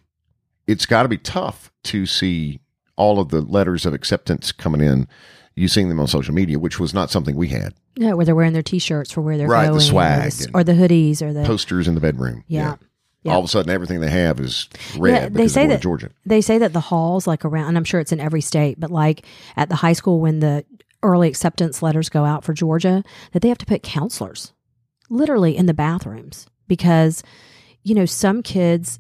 It's 0.67 0.85
got 0.85 1.03
to 1.03 1.09
be 1.09 1.17
tough 1.17 1.71
to 1.85 2.05
see 2.05 2.59
all 2.95 3.19
of 3.19 3.29
the 3.29 3.41
letters 3.41 3.85
of 3.85 3.93
acceptance 3.93 4.51
coming 4.51 4.81
in. 4.81 5.07
You 5.55 5.67
seeing 5.67 5.89
them 5.89 5.99
on 5.99 6.07
social 6.07 6.33
media, 6.33 6.57
which 6.59 6.79
was 6.79 6.93
not 6.93 7.09
something 7.11 7.35
we 7.35 7.49
had. 7.49 7.73
Yeah, 7.95 8.13
where 8.13 8.25
they're 8.25 8.35
wearing 8.35 8.53
their 8.53 8.63
t-shirts 8.63 9.11
for 9.11 9.21
where 9.21 9.37
they're 9.37 9.47
Right, 9.47 9.65
the 9.65 9.69
going, 9.71 9.77
or 9.77 9.81
swag 9.81 10.31
the, 10.31 10.49
or 10.53 10.63
the 10.63 10.71
hoodies, 10.73 11.21
or 11.21 11.31
the 11.31 11.43
Posters 11.43 11.87
in 11.87 11.93
the 11.95 12.01
bedroom. 12.01 12.43
Yeah. 12.47 12.69
Yeah. 12.69 12.75
All 13.25 13.39
of 13.39 13.45
a 13.45 13.47
sudden, 13.47 13.71
everything 13.71 14.01
they 14.01 14.09
have 14.09 14.39
is 14.39 14.67
red. 14.97 15.13
Yeah, 15.13 15.29
they 15.29 15.47
say 15.47 15.65
that 15.67 15.81
Georgia. 15.81 16.09
they 16.25 16.41
say 16.41 16.57
that 16.57 16.73
the 16.73 16.81
halls 16.81 17.25
like 17.25 17.45
around, 17.45 17.69
and 17.69 17.77
I'm 17.77 17.83
sure 17.85 17.99
it's 17.99 18.11
in 18.11 18.19
every 18.19 18.41
state, 18.41 18.79
but 18.79 18.91
like 18.91 19.25
at 19.55 19.69
the 19.69 19.75
high 19.75 19.93
school 19.93 20.19
when 20.19 20.39
the 20.39 20.65
early 21.01 21.27
acceptance 21.27 21.81
letters 21.81 22.09
go 22.09 22.25
out 22.25 22.43
for 22.43 22.53
Georgia, 22.53 23.03
that 23.31 23.41
they 23.41 23.49
have 23.49 23.57
to 23.59 23.65
put 23.65 23.83
counselors 23.83 24.53
literally 25.09 25.55
in 25.55 25.67
the 25.67 25.73
bathrooms 25.73 26.47
because 26.67 27.23
you 27.83 27.95
know 27.95 28.05
some 28.05 28.41
kids 28.43 28.99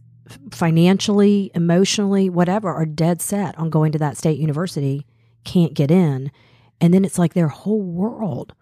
financially, 0.51 1.51
emotionally, 1.53 2.29
whatever, 2.29 2.73
are 2.73 2.85
dead 2.85 3.21
set 3.21 3.57
on 3.57 3.69
going 3.69 3.91
to 3.91 3.99
that 3.99 4.17
state 4.17 4.39
university, 4.39 5.05
can't 5.43 5.73
get 5.73 5.91
in, 5.91 6.31
and 6.79 6.93
then 6.93 7.03
it's 7.03 7.19
like 7.19 7.33
their 7.33 7.49
whole 7.49 7.81
world 7.81 8.53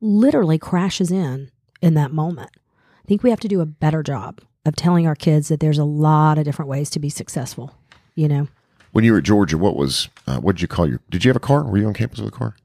literally 0.00 0.58
crashes 0.58 1.10
in 1.10 1.50
in 1.80 1.94
that 1.94 2.12
moment. 2.12 2.50
I 3.04 3.08
think 3.08 3.22
we 3.22 3.30
have 3.30 3.40
to 3.40 3.48
do 3.48 3.60
a 3.60 3.66
better 3.66 4.02
job 4.02 4.40
of 4.66 4.76
telling 4.76 5.06
our 5.06 5.14
kids 5.14 5.48
that 5.48 5.60
there's 5.60 5.78
a 5.78 5.84
lot 5.84 6.38
of 6.38 6.44
different 6.44 6.68
ways 6.68 6.90
to 6.90 6.98
be 6.98 7.08
successful. 7.08 7.74
You 8.14 8.28
know? 8.28 8.48
When 8.92 9.04
you 9.04 9.12
were 9.12 9.18
at 9.18 9.24
Georgia, 9.24 9.58
what 9.58 9.76
was 9.76 10.08
uh, 10.26 10.38
what 10.38 10.56
did 10.56 10.62
you 10.62 10.68
call 10.68 10.88
your? 10.88 11.00
Did 11.10 11.24
you 11.24 11.28
have 11.28 11.36
a 11.36 11.40
car? 11.40 11.64
Were 11.64 11.76
you 11.78 11.86
on 11.86 11.92
campus 11.94 12.18
with 12.20 12.28
a 12.32 12.36
car, 12.36 12.56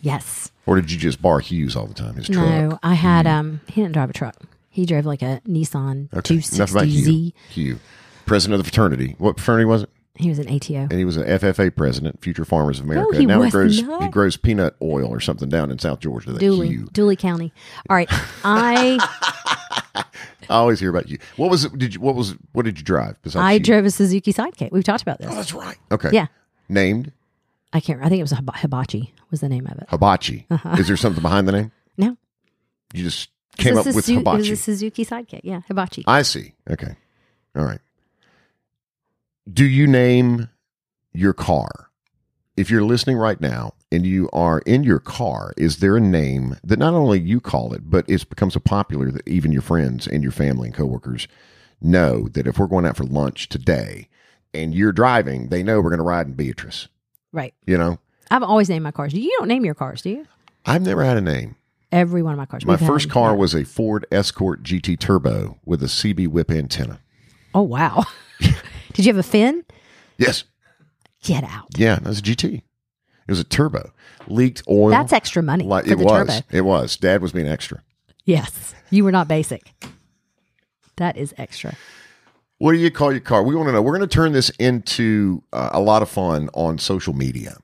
Yes. 0.00 0.50
or 0.66 0.76
did 0.80 0.90
you 0.90 0.98
just 0.98 1.22
bar 1.22 1.38
Hughes 1.40 1.76
all 1.76 1.86
the 1.86 1.94
time? 1.94 2.14
His 2.16 2.26
truck. 2.26 2.44
No, 2.46 2.78
I 2.82 2.94
had 2.94 3.26
um. 3.26 3.60
He 3.68 3.80
didn't 3.80 3.92
drive 3.94 4.10
a 4.10 4.12
truck. 4.12 4.34
He 4.70 4.86
drove 4.86 5.06
like 5.06 5.22
a 5.22 5.40
Nissan 5.46 6.08
Okay, 6.14 6.34
enough 6.54 6.70
about 6.70 6.84
260Z. 6.84 7.32
Hugh. 7.50 7.78
President 8.26 8.58
of 8.58 8.64
the 8.64 8.70
fraternity. 8.70 9.14
What 9.18 9.38
fraternity 9.38 9.64
was 9.66 9.82
it? 9.84 9.90
He 10.16 10.28
was 10.28 10.38
an 10.40 10.48
ATO. 10.48 10.74
and 10.74 10.92
he 10.92 11.04
was 11.04 11.16
an 11.16 11.24
FFA 11.28 11.74
president, 11.76 12.20
Future 12.20 12.44
Farmers 12.44 12.80
of 12.80 12.86
America. 12.86 13.18
he 13.18 13.24
now 13.26 13.40
he 13.42 13.50
grows 13.52 13.80
not. 13.82 14.02
he 14.02 14.08
grows 14.08 14.36
peanut 14.36 14.74
oil 14.82 15.06
or 15.08 15.20
something 15.20 15.48
down 15.48 15.70
in 15.70 15.78
South 15.78 16.00
Georgia. 16.00 16.32
Dooley, 16.32 16.68
Hugh. 16.68 16.86
Dooly 16.92 17.16
County. 17.16 17.52
All 17.88 17.94
right, 17.96 18.08
I 18.44 18.98
I 20.50 20.54
always 20.56 20.80
hear 20.80 20.90
about 20.90 21.08
you. 21.08 21.18
What 21.36 21.50
was 21.50 21.64
it? 21.64 21.76
Did 21.78 21.94
you? 21.94 22.00
What 22.00 22.14
was? 22.14 22.34
What 22.52 22.64
did 22.64 22.78
you 22.78 22.84
drive? 22.84 23.16
Besides 23.22 23.42
I 23.42 23.52
Hugh? 23.54 23.60
drove 23.60 23.84
a 23.84 23.90
Suzuki 23.90 24.32
Sidekick. 24.32 24.72
We've 24.72 24.84
talked 24.84 25.02
about 25.02 25.18
this. 25.18 25.28
Oh, 25.30 25.34
that's 25.34 25.52
right. 25.54 25.76
Okay. 25.92 26.10
Yeah, 26.12 26.26
Named 26.68 27.12
I 27.72 27.80
can't. 27.80 28.00
I 28.02 28.08
think 28.08 28.20
it 28.20 28.22
was 28.22 28.32
a 28.32 28.36
Hibachi 28.56 29.12
was 29.30 29.40
the 29.40 29.48
name 29.48 29.66
of 29.66 29.78
it. 29.78 29.86
Hibachi. 29.90 30.46
Uh-huh. 30.50 30.76
Is 30.78 30.86
there 30.88 30.96
something 30.96 31.22
behind 31.22 31.46
the 31.46 31.52
name? 31.52 31.72
No, 31.98 32.16
You 32.94 33.04
just 33.04 33.28
came 33.58 33.76
up 33.76 33.84
with 33.86 34.04
Su- 34.06 34.14
It 34.14 34.18
Hibachi. 34.18 34.38
was 34.38 34.50
a 34.50 34.56
Suzuki 34.56 35.04
Sidekick. 35.04 35.40
Yeah, 35.42 35.60
Hibachi. 35.68 36.04
I 36.06 36.22
see. 36.22 36.54
Okay. 36.70 36.96
All 37.56 37.64
right. 37.64 37.80
Do 39.52 39.64
you 39.66 39.86
name 39.86 40.48
your 41.12 41.32
car? 41.32 41.90
If 42.56 42.70
you're 42.70 42.84
listening 42.84 43.16
right 43.16 43.40
now 43.40 43.74
and 43.90 44.06
you 44.06 44.28
are 44.32 44.60
in 44.60 44.84
your 44.84 44.98
car, 44.98 45.52
is 45.56 45.78
there 45.78 45.96
a 45.96 46.00
name 46.00 46.56
that 46.62 46.78
not 46.78 46.94
only 46.94 47.20
you 47.20 47.40
call 47.40 47.72
it, 47.72 47.90
but 47.90 48.04
it's 48.08 48.24
become 48.24 48.50
so 48.50 48.60
popular 48.60 49.10
that 49.10 49.26
even 49.26 49.52
your 49.52 49.62
friends 49.62 50.06
and 50.06 50.22
your 50.22 50.32
family 50.32 50.68
and 50.68 50.76
coworkers 50.76 51.26
know 51.80 52.28
that 52.28 52.46
if 52.46 52.58
we're 52.58 52.66
going 52.66 52.84
out 52.84 52.96
for 52.96 53.04
lunch 53.04 53.48
today 53.48 54.08
and 54.52 54.74
you're 54.74 54.92
driving, 54.92 55.48
they 55.48 55.62
know 55.62 55.80
we're 55.80 55.90
going 55.90 55.98
to 55.98 56.04
ride 56.04 56.26
in 56.26 56.34
Beatrice. 56.34 56.88
right. 57.32 57.54
You 57.66 57.78
know, 57.78 57.98
I've 58.30 58.42
always 58.42 58.68
named 58.68 58.82
my 58.82 58.90
cars. 58.90 59.14
You 59.14 59.34
don't 59.38 59.48
name 59.48 59.64
your 59.64 59.74
cars, 59.74 60.02
do 60.02 60.10
you? 60.10 60.26
I've 60.66 60.82
never 60.82 61.02
had 61.02 61.16
a 61.16 61.22
name. 61.22 61.56
Every 61.90 62.22
one 62.22 62.34
of 62.34 62.38
my 62.38 62.44
cars. 62.44 62.66
My 62.66 62.76
first 62.76 63.08
car 63.08 63.34
was 63.34 63.54
a 63.54 63.64
Ford 63.64 64.04
Escort 64.12 64.62
GT 64.62 64.98
Turbo 64.98 65.58
with 65.64 65.82
a 65.82 65.86
CB 65.86 66.28
whip 66.28 66.50
antenna. 66.50 67.00
Oh 67.54 67.62
wow! 67.62 68.04
Did 68.92 69.06
you 69.06 69.12
have 69.12 69.16
a 69.16 69.22
fin? 69.22 69.64
Yes. 70.18 70.44
Get 71.22 71.44
out. 71.44 71.68
Yeah, 71.78 71.98
that's 72.02 72.18
a 72.18 72.22
GT. 72.22 72.62
It 73.28 73.32
was 73.32 73.40
a 73.40 73.44
turbo. 73.44 73.92
Leaked 74.26 74.62
oil. 74.68 74.88
That's 74.88 75.12
extra 75.12 75.42
money 75.42 75.64
Like, 75.64 75.86
it 75.86 75.96
the 75.98 76.04
was. 76.04 76.26
turbo. 76.28 76.46
It 76.50 76.62
was. 76.62 76.96
Dad 76.96 77.20
was 77.22 77.30
being 77.32 77.46
extra. 77.46 77.82
Yes, 78.24 78.74
you 78.90 79.04
were 79.04 79.12
not 79.12 79.28
basic. 79.28 79.70
That 80.96 81.16
is 81.16 81.34
extra. 81.38 81.74
What 82.58 82.72
do 82.72 82.78
you 82.78 82.90
call 82.90 83.12
your 83.12 83.20
car? 83.20 83.42
We 83.42 83.54
want 83.54 83.68
to 83.68 83.72
know. 83.72 83.82
We're 83.82 83.96
going 83.96 84.08
to 84.08 84.12
turn 84.12 84.32
this 84.32 84.50
into 84.58 85.42
uh, 85.52 85.70
a 85.72 85.80
lot 85.80 86.02
of 86.02 86.08
fun 86.08 86.50
on 86.54 86.78
social 86.78 87.14
media. 87.14 87.56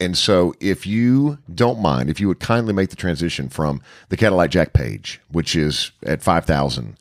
And 0.00 0.18
so, 0.18 0.54
if 0.60 0.86
you 0.86 1.38
don't 1.54 1.80
mind, 1.80 2.10
if 2.10 2.20
you 2.20 2.28
would 2.28 2.40
kindly 2.40 2.72
make 2.74 2.90
the 2.90 2.96
transition 2.96 3.48
from 3.48 3.80
the 4.08 4.16
Cadillac 4.16 4.50
Jack 4.50 4.72
page, 4.72 5.20
which 5.30 5.54
is 5.56 5.92
at 6.04 6.22
5,000 6.22 6.96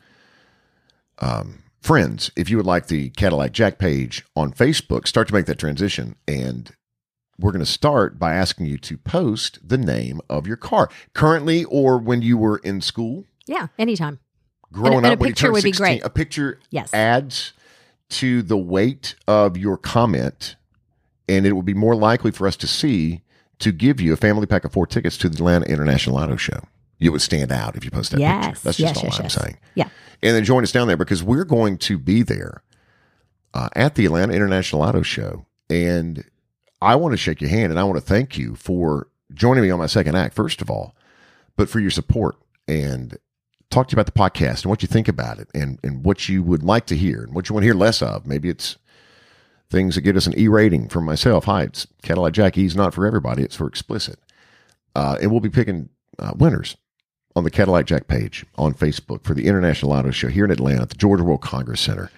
um, 1.20 1.64
friends, 1.82 2.32
if 2.36 2.50
you 2.50 2.58
would 2.58 2.66
like 2.66 2.88
the 2.88 3.10
Cadillac 3.10 3.52
Jack 3.52 3.80
page 3.80 4.24
on 4.36 4.54
Facebook, 4.54 5.08
start 5.08 5.28
to 5.28 5.34
make 5.34 5.48
that 5.48 5.60
transition. 5.60 6.16
And 6.28 6.72
we're 7.42 7.52
going 7.52 7.64
to 7.66 7.72
start 7.72 8.18
by 8.20 8.34
asking 8.34 8.66
you 8.68 8.78
to 8.78 8.98
post 8.98 9.60
the 9.68 9.78
name 9.78 10.22
of 10.30 10.48
your 10.48 10.58
car 10.58 10.90
currently 11.14 11.64
or 11.66 11.98
when 11.98 12.22
you 12.22 12.38
were 12.38 12.58
in 12.60 12.82
school. 12.82 13.26
Yeah, 13.48 13.68
anytime. 13.78 14.20
growing 14.72 14.98
And 14.98 15.06
a- 15.06 15.10
and 15.10 15.14
up 15.14 15.20
a 15.20 15.22
when 15.22 15.28
you 15.30 15.34
picture 15.34 15.52
would 15.52 15.64
be 15.64 15.72
great. 15.72 16.04
a 16.06 16.10
picture 16.10 16.60
Yes. 16.70 16.94
adds 16.94 17.54
to 18.10 18.42
the 18.42 18.58
weight 18.58 19.16
of 19.28 19.58
your 19.58 19.78
comment 19.78 20.56
and 21.30 21.46
it 21.46 21.54
will 21.54 21.62
be 21.64 21.74
more 21.74 21.96
likely 21.96 22.32
for 22.32 22.48
us 22.48 22.56
to 22.58 22.68
see 22.68 23.22
to 23.60 23.72
give 23.72 24.02
you 24.02 24.12
a 24.14 24.18
family 24.18 24.46
pack 24.46 24.64
of 24.66 24.72
four 24.74 24.86
tickets 24.88 25.18
to 25.18 25.30
the 25.30 25.36
Atlanta 25.36 25.66
International 25.66 26.18
Auto 26.18 26.36
Show. 26.36 26.62
You 27.00 27.12
would 27.12 27.22
stand 27.22 27.52
out 27.52 27.76
if 27.76 27.84
you 27.86 27.92
post 27.92 28.12
that 28.12 28.20
Yes, 28.20 28.46
picture. 28.46 28.60
That's 28.64 28.78
just 28.78 28.96
yes, 28.96 28.98
all 28.98 29.04
yes, 29.06 29.20
I'm 29.20 29.30
saying. 29.30 29.58
Yeah. 29.76 29.90
And 30.24 30.36
then 30.36 30.44
join 30.44 30.64
us 30.64 30.72
down 30.72 30.88
there 30.88 30.98
because 30.98 31.24
we're 31.24 31.46
going 31.46 31.78
to 31.80 31.98
be 31.98 32.22
there 32.24 32.64
uh, 33.54 33.70
at 33.76 33.96
the 33.96 34.06
Atlanta 34.06 34.34
International 34.34 34.82
Auto 34.84 35.02
Show. 35.02 35.46
And 35.70 36.24
I 36.82 36.96
want 36.96 37.14
to 37.14 37.18
shake 37.18 37.42
your 37.42 37.50
hand 37.50 37.72
and 37.72 37.80
I 37.80 37.84
want 37.84 37.98
to 37.98 38.06
thank 38.06 38.38
you 38.38 38.56
for 38.56 39.08
joining 39.34 39.64
me 39.64 39.70
on 39.70 39.80
my 39.80 39.86
second 39.86 40.16
act, 40.16 40.34
first 40.34 40.62
of 40.62 40.70
all, 40.70 40.96
but 41.56 41.70
for 41.70 41.80
your 41.80 41.92
support 41.92 42.38
and 42.68 43.18
talk 43.70 43.88
to 43.88 43.92
you 43.94 43.96
about 43.96 44.08
the 44.08 44.20
podcast 44.20 44.64
and 44.64 44.70
what 44.70 44.82
you 44.82 44.88
think 44.88 45.08
about 45.08 45.40
it 45.40 45.48
and, 45.54 45.80
and 45.84 46.04
what 46.04 46.28
you 46.28 46.44
would 46.44 46.64
like 46.64 46.86
to 46.88 46.98
hear 46.98 47.24
and 47.24 47.34
what 47.34 47.48
you 47.48 47.54
want 47.54 47.64
to 47.64 47.68
hear 47.68 47.76
less 47.76 48.02
of. 48.02 48.26
Maybe 48.26 48.50
it's 48.50 48.78
things 49.70 49.96
that 49.96 50.02
get 50.02 50.18
us 50.18 50.28
an 50.28 50.38
E 50.38 50.48
rating 50.48 50.90
from 50.90 51.06
myself. 51.06 51.46
Hi, 51.46 51.64
it's 51.64 51.88
Cadillac 52.02 52.34
Jack 52.34 52.58
E's 52.58 52.76
not 52.76 52.94
for 52.94 53.06
everybody, 53.06 53.44
it's 53.44 53.56
for 53.56 53.68
explicit. 53.68 54.20
Uh, 54.96 55.18
and 55.22 55.32
we'll 55.32 55.40
be 55.40 55.50
picking 55.50 55.90
uh, 56.20 56.34
winners 56.36 56.76
on 57.36 57.46
the 57.46 57.52
Cadillac 57.52 57.86
Jack 57.86 58.08
page 58.08 58.46
on 58.58 58.74
Facebook 58.74 59.24
for 59.24 59.34
the 59.34 59.48
International 59.48 59.94
Auto 59.94 60.12
Show 60.12 60.28
here 60.28 60.44
in 60.44 60.52
Atlanta 60.52 60.82
at 60.82 60.90
the 60.90 60.96
Georgia 60.96 61.24
World 61.24 61.42
Congress 61.42 61.80
Center. 61.80 62.12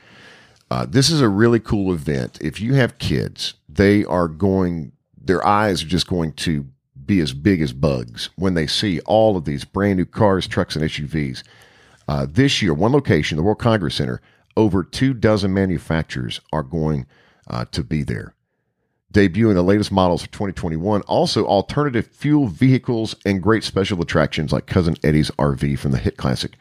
Uh, 0.71 0.85
this 0.87 1.09
is 1.09 1.21
a 1.21 1.29
really 1.29 1.59
cool 1.59 1.93
event. 1.93 2.37
If 2.41 2.59
you 2.59 2.73
have 2.73 2.97
kids, 2.97 3.53
they 3.69 4.03
are 4.05 4.27
going, 4.27 4.91
their 5.17 5.45
eyes 5.45 5.83
are 5.83 5.87
just 5.87 6.07
going 6.07 6.33
to 6.33 6.67
be 7.05 7.19
as 7.19 7.33
big 7.33 7.61
as 7.61 7.73
bugs 7.73 8.29
when 8.35 8.53
they 8.53 8.67
see 8.67 8.99
all 9.01 9.37
of 9.37 9.45
these 9.45 9.65
brand 9.65 9.97
new 9.97 10.05
cars, 10.05 10.47
trucks, 10.47 10.75
and 10.75 10.85
SUVs. 10.85 11.43
Uh, 12.07 12.25
this 12.29 12.61
year, 12.61 12.73
one 12.73 12.91
location, 12.91 13.37
the 13.37 13.43
World 13.43 13.59
Congress 13.59 13.95
Center, 13.95 14.21
over 14.55 14.83
two 14.83 15.13
dozen 15.13 15.53
manufacturers 15.53 16.39
are 16.51 16.63
going 16.63 17.05
uh, 17.47 17.65
to 17.71 17.83
be 17.83 18.03
there 18.03 18.33
debuting 19.13 19.53
the 19.53 19.61
latest 19.61 19.91
models 19.91 20.23
of 20.23 20.31
2021. 20.31 21.01
Also, 21.03 21.45
alternative 21.45 22.07
fuel 22.07 22.47
vehicles 22.47 23.15
and 23.25 23.41
great 23.41 23.63
special 23.63 24.01
attractions 24.01 24.51
like 24.51 24.65
Cousin 24.65 24.95
Eddie's 25.03 25.31
RV 25.31 25.77
from 25.79 25.91
the 25.91 25.99
hit 25.99 26.17
classic 26.17 26.57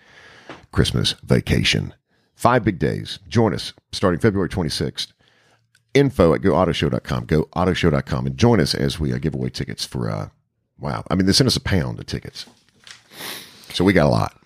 Christmas 0.71 1.15
Vacation. 1.25 1.95
Five 2.42 2.64
big 2.64 2.81
days. 2.81 3.20
Join 3.28 3.55
us 3.55 3.72
starting 3.92 4.18
February 4.18 4.48
26th. 4.48 5.12
Info 5.94 6.35
at 6.35 6.40
goautoshow.com. 6.40 7.28
Goautoshow.com. 7.28 8.26
And 8.26 8.37
join 8.37 8.59
us 8.59 8.74
as 8.74 8.98
we 8.98 9.12
uh, 9.12 9.18
give 9.18 9.33
away 9.33 9.48
tickets 9.48 9.85
for, 9.85 10.11
uh, 10.11 10.28
wow. 10.81 11.05
I 11.09 11.14
mean, 11.14 11.26
they 11.26 11.33
sent 11.33 11.46
us 11.46 11.55
a 11.55 11.61
pound 11.61 12.00
of 12.00 12.07
tickets. 12.07 12.46
So 13.68 13.85
we 13.85 13.92
got 13.92 14.07
a 14.07 14.09
lot. 14.09 14.37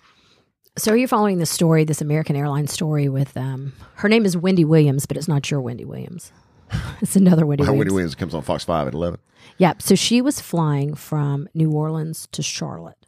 So 0.77 0.91
are 0.91 0.95
you 0.95 1.07
following 1.07 1.39
this 1.39 1.49
story, 1.49 1.85
this 1.85 1.99
American 1.99 2.35
Airlines 2.35 2.71
story 2.71 3.09
with 3.09 3.35
um 3.35 3.73
her 3.95 4.07
name 4.07 4.25
is 4.25 4.37
Wendy 4.37 4.63
Williams, 4.63 5.07
but 5.07 5.17
it's 5.17 5.27
not 5.27 5.49
your 5.49 5.59
Wendy 5.59 5.83
Williams. 5.83 6.31
it's 7.01 7.15
another 7.15 7.47
Wendy 7.47 7.63
How 7.63 7.71
Williams. 7.71 7.79
Wendy 7.79 7.93
Williams 7.93 8.13
comes 8.13 8.35
on 8.35 8.43
Fox 8.43 8.63
Five 8.63 8.87
at 8.87 8.93
eleven. 8.93 9.19
Yep. 9.57 9.81
So 9.81 9.95
she 9.95 10.21
was 10.21 10.39
flying 10.39 10.93
from 10.93 11.49
New 11.55 11.71
Orleans 11.71 12.27
to 12.33 12.43
Charlotte. 12.43 13.07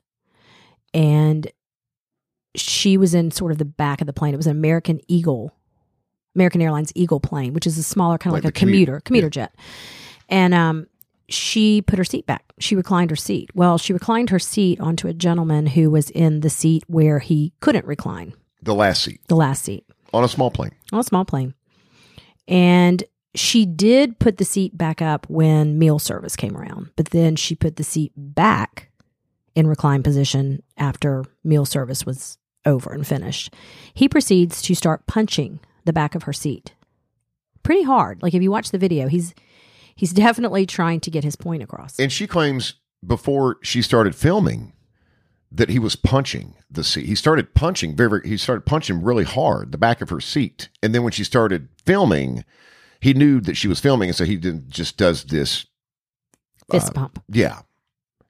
And 0.96 1.48
she 2.56 2.98
was 2.98 3.14
in 3.14 3.32
sort 3.32 3.52
of 3.52 3.58
the 3.58 3.66
back 3.66 4.02
of 4.02 4.08
the 4.08 4.14
plane. 4.14 4.34
It 4.34 4.38
was 4.38 4.48
an 4.48 4.52
American 4.58 5.00
Eagle, 5.08 5.54
American 6.36 6.62
Airlines 6.62 6.92
Eagle 6.96 7.20
plane, 7.20 7.54
which 7.54 7.68
is 7.68 7.78
a 7.78 7.84
smaller, 7.84 8.18
kind 8.18 8.32
of 8.32 8.38
Like 8.38 8.44
like, 8.46 8.56
a 8.58 8.60
commuter, 8.60 9.00
commu- 9.00 9.04
commuter 9.06 9.30
jet. 9.30 9.56
And 10.30 10.54
um, 10.54 10.88
she 11.28 11.82
put 11.82 11.98
her 11.98 12.04
seat 12.04 12.26
back. 12.26 12.44
She 12.60 12.76
reclined 12.76 13.10
her 13.12 13.16
seat. 13.16 13.50
Well, 13.56 13.78
she 13.78 13.94
reclined 13.94 14.30
her 14.32 14.40
seat 14.40 14.80
onto 14.80 15.08
a 15.08 15.14
gentleman 15.14 15.68
who 15.68 15.90
was 15.92 16.10
in 16.10 16.40
the 16.42 16.50
seat 16.50 16.84
where 16.88 17.20
he 17.20 17.54
couldn't 17.60 17.86
recline, 17.86 18.34
The 18.64 18.76
last 18.76 19.04
seat 19.04 19.22
the 19.28 19.36
last 19.36 19.64
seat 19.64 19.86
on 20.14 20.24
a 20.24 20.28
small 20.28 20.50
plane. 20.52 20.72
on 20.92 21.00
a 21.00 21.04
small 21.04 21.26
plane. 21.26 21.54
And 22.48 23.04
she 23.36 23.66
did 23.66 24.18
put 24.20 24.38
the 24.38 24.46
seat 24.46 24.76
back 24.78 25.02
up 25.02 25.28
when 25.30 25.78
meal 25.78 26.00
service 26.00 26.36
came 26.36 26.58
around, 26.58 26.90
but 26.96 27.12
then 27.12 27.36
she 27.36 27.54
put 27.56 27.76
the 27.76 27.84
seat 27.84 28.12
back 28.18 28.89
in 29.60 29.68
recline 29.68 30.02
position 30.02 30.64
after 30.78 31.26
meal 31.44 31.66
service 31.66 32.06
was 32.06 32.38
over 32.66 32.94
and 32.94 33.06
finished. 33.06 33.54
He 33.94 34.08
proceeds 34.08 34.62
to 34.62 34.74
start 34.74 35.06
punching 35.06 35.60
the 35.84 35.92
back 35.92 36.16
of 36.16 36.24
her 36.24 36.32
seat. 36.32 36.74
Pretty 37.62 37.84
hard. 37.84 38.24
Like 38.24 38.34
if 38.34 38.42
you 38.42 38.52
watch 38.52 38.72
the 38.72 38.78
video, 38.78 39.10
he's 39.10 39.36
he's 39.96 40.14
definitely 40.26 40.66
trying 40.66 41.02
to 41.02 41.12
get 41.12 41.26
his 41.26 41.36
point 41.36 41.62
across. 41.62 42.00
And 42.00 42.10
she 42.10 42.26
claims 42.26 42.76
before 43.06 43.58
she 43.62 43.82
started 43.82 44.16
filming 44.16 44.72
that 45.52 45.70
he 45.70 45.78
was 45.78 45.98
punching 45.98 46.56
the 46.72 46.84
seat. 46.84 47.06
He 47.06 47.16
started 47.16 47.54
punching 47.54 47.98
very, 47.98 48.10
very 48.10 48.30
he 48.30 48.38
started 48.38 48.62
punching 48.62 49.04
really 49.04 49.26
hard 49.26 49.74
the 49.74 49.78
back 49.78 50.00
of 50.00 50.10
her 50.10 50.22
seat. 50.22 50.70
And 50.82 50.96
then 50.96 51.04
when 51.04 51.12
she 51.12 51.26
started 51.26 51.68
filming, 51.86 52.46
he 53.02 53.14
knew 53.14 53.42
that 53.42 53.58
she 53.58 53.68
was 53.68 53.82
filming, 53.82 54.08
and 54.08 54.16
so 54.16 54.24
he 54.24 54.38
didn't 54.38 54.70
just 54.70 54.96
does 54.96 55.26
this. 55.26 55.66
Fist 56.72 56.92
uh, 56.92 56.94
pump. 56.94 57.22
Yeah. 57.28 57.60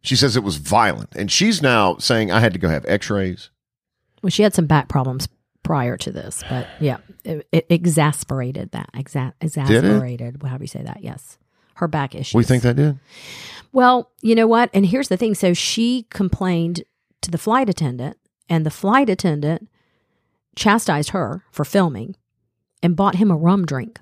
She 0.02 0.16
says 0.16 0.36
it 0.36 0.44
was 0.44 0.58
violent. 0.58 1.16
And 1.16 1.32
she's 1.32 1.62
now 1.62 1.98
saying 1.98 2.32
I 2.32 2.40
had 2.40 2.54
to 2.54 2.60
go 2.60 2.70
have 2.70 2.86
x-rays. 2.88 3.50
Well, 4.22 4.30
she 4.30 4.44
had 4.44 4.54
some 4.54 4.66
back 4.66 4.88
problems 4.90 5.28
prior 5.64 5.98
to 5.98 6.12
this, 6.12 6.44
but 6.50 6.68
yeah, 6.80 6.98
it, 7.24 7.48
it 7.52 7.66
exasperated 7.70 8.72
that. 8.72 8.90
Exa- 8.94 9.34
exasperated, 9.42 10.42
however 10.42 10.64
you 10.64 10.68
say 10.68 10.82
that. 10.84 11.04
Yes, 11.04 11.38
her 11.76 11.88
back 11.88 12.16
issues. 12.16 12.34
We 12.36 12.44
think 12.44 12.64
that 12.64 12.76
did? 12.76 12.98
Well, 13.72 14.12
you 14.22 14.36
know 14.36 14.48
what? 14.48 14.70
And 14.74 14.86
here's 14.86 15.10
the 15.10 15.18
thing. 15.18 15.36
So 15.36 15.54
she 15.54 16.08
complained 16.10 16.84
to 17.22 17.32
the 17.32 17.38
flight 17.38 17.70
attendant, 17.70 18.18
and 18.50 18.66
the 18.66 18.72
flight 18.72 19.10
attendant 19.10 19.70
chastised 20.56 21.12
her 21.12 21.44
for 21.52 21.64
filming 21.64 22.16
and 22.82 22.96
bought 22.96 23.16
him 23.16 23.30
a 23.30 23.38
rum 23.38 23.66
drink. 23.66 24.00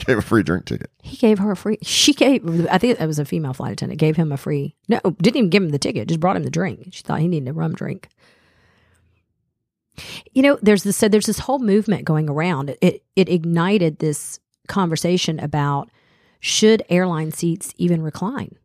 Gave 0.06 0.18
a 0.18 0.22
free 0.22 0.42
drink 0.42 0.66
ticket. 0.66 0.90
He 1.02 1.16
gave 1.16 1.38
her 1.38 1.50
a 1.50 1.56
free. 1.56 1.78
She 1.82 2.12
gave. 2.12 2.66
I 2.68 2.78
think 2.78 3.00
it 3.00 3.06
was 3.06 3.18
a 3.18 3.24
female 3.24 3.52
flight 3.52 3.72
attendant. 3.72 4.00
Gave 4.00 4.16
him 4.16 4.32
a 4.32 4.36
free. 4.36 4.74
No, 4.88 5.00
didn't 5.20 5.36
even 5.36 5.50
give 5.50 5.62
him 5.62 5.70
the 5.70 5.78
ticket. 5.78 6.08
Just 6.08 6.20
brought 6.20 6.36
him 6.36 6.42
the 6.42 6.50
drink. 6.50 6.88
She 6.92 7.02
thought 7.02 7.20
he 7.20 7.28
needed 7.28 7.48
a 7.48 7.52
rum 7.52 7.74
drink. 7.74 8.08
You 10.32 10.42
know, 10.42 10.58
there's 10.62 10.82
this. 10.82 10.96
So 10.96 11.08
there's 11.08 11.26
this 11.26 11.40
whole 11.40 11.58
movement 11.58 12.04
going 12.04 12.28
around. 12.30 12.76
It 12.80 13.04
it 13.16 13.28
ignited 13.28 13.98
this 13.98 14.40
conversation 14.68 15.38
about 15.38 15.90
should 16.40 16.82
airline 16.88 17.32
seats 17.32 17.74
even 17.76 18.02
recline. 18.02 18.56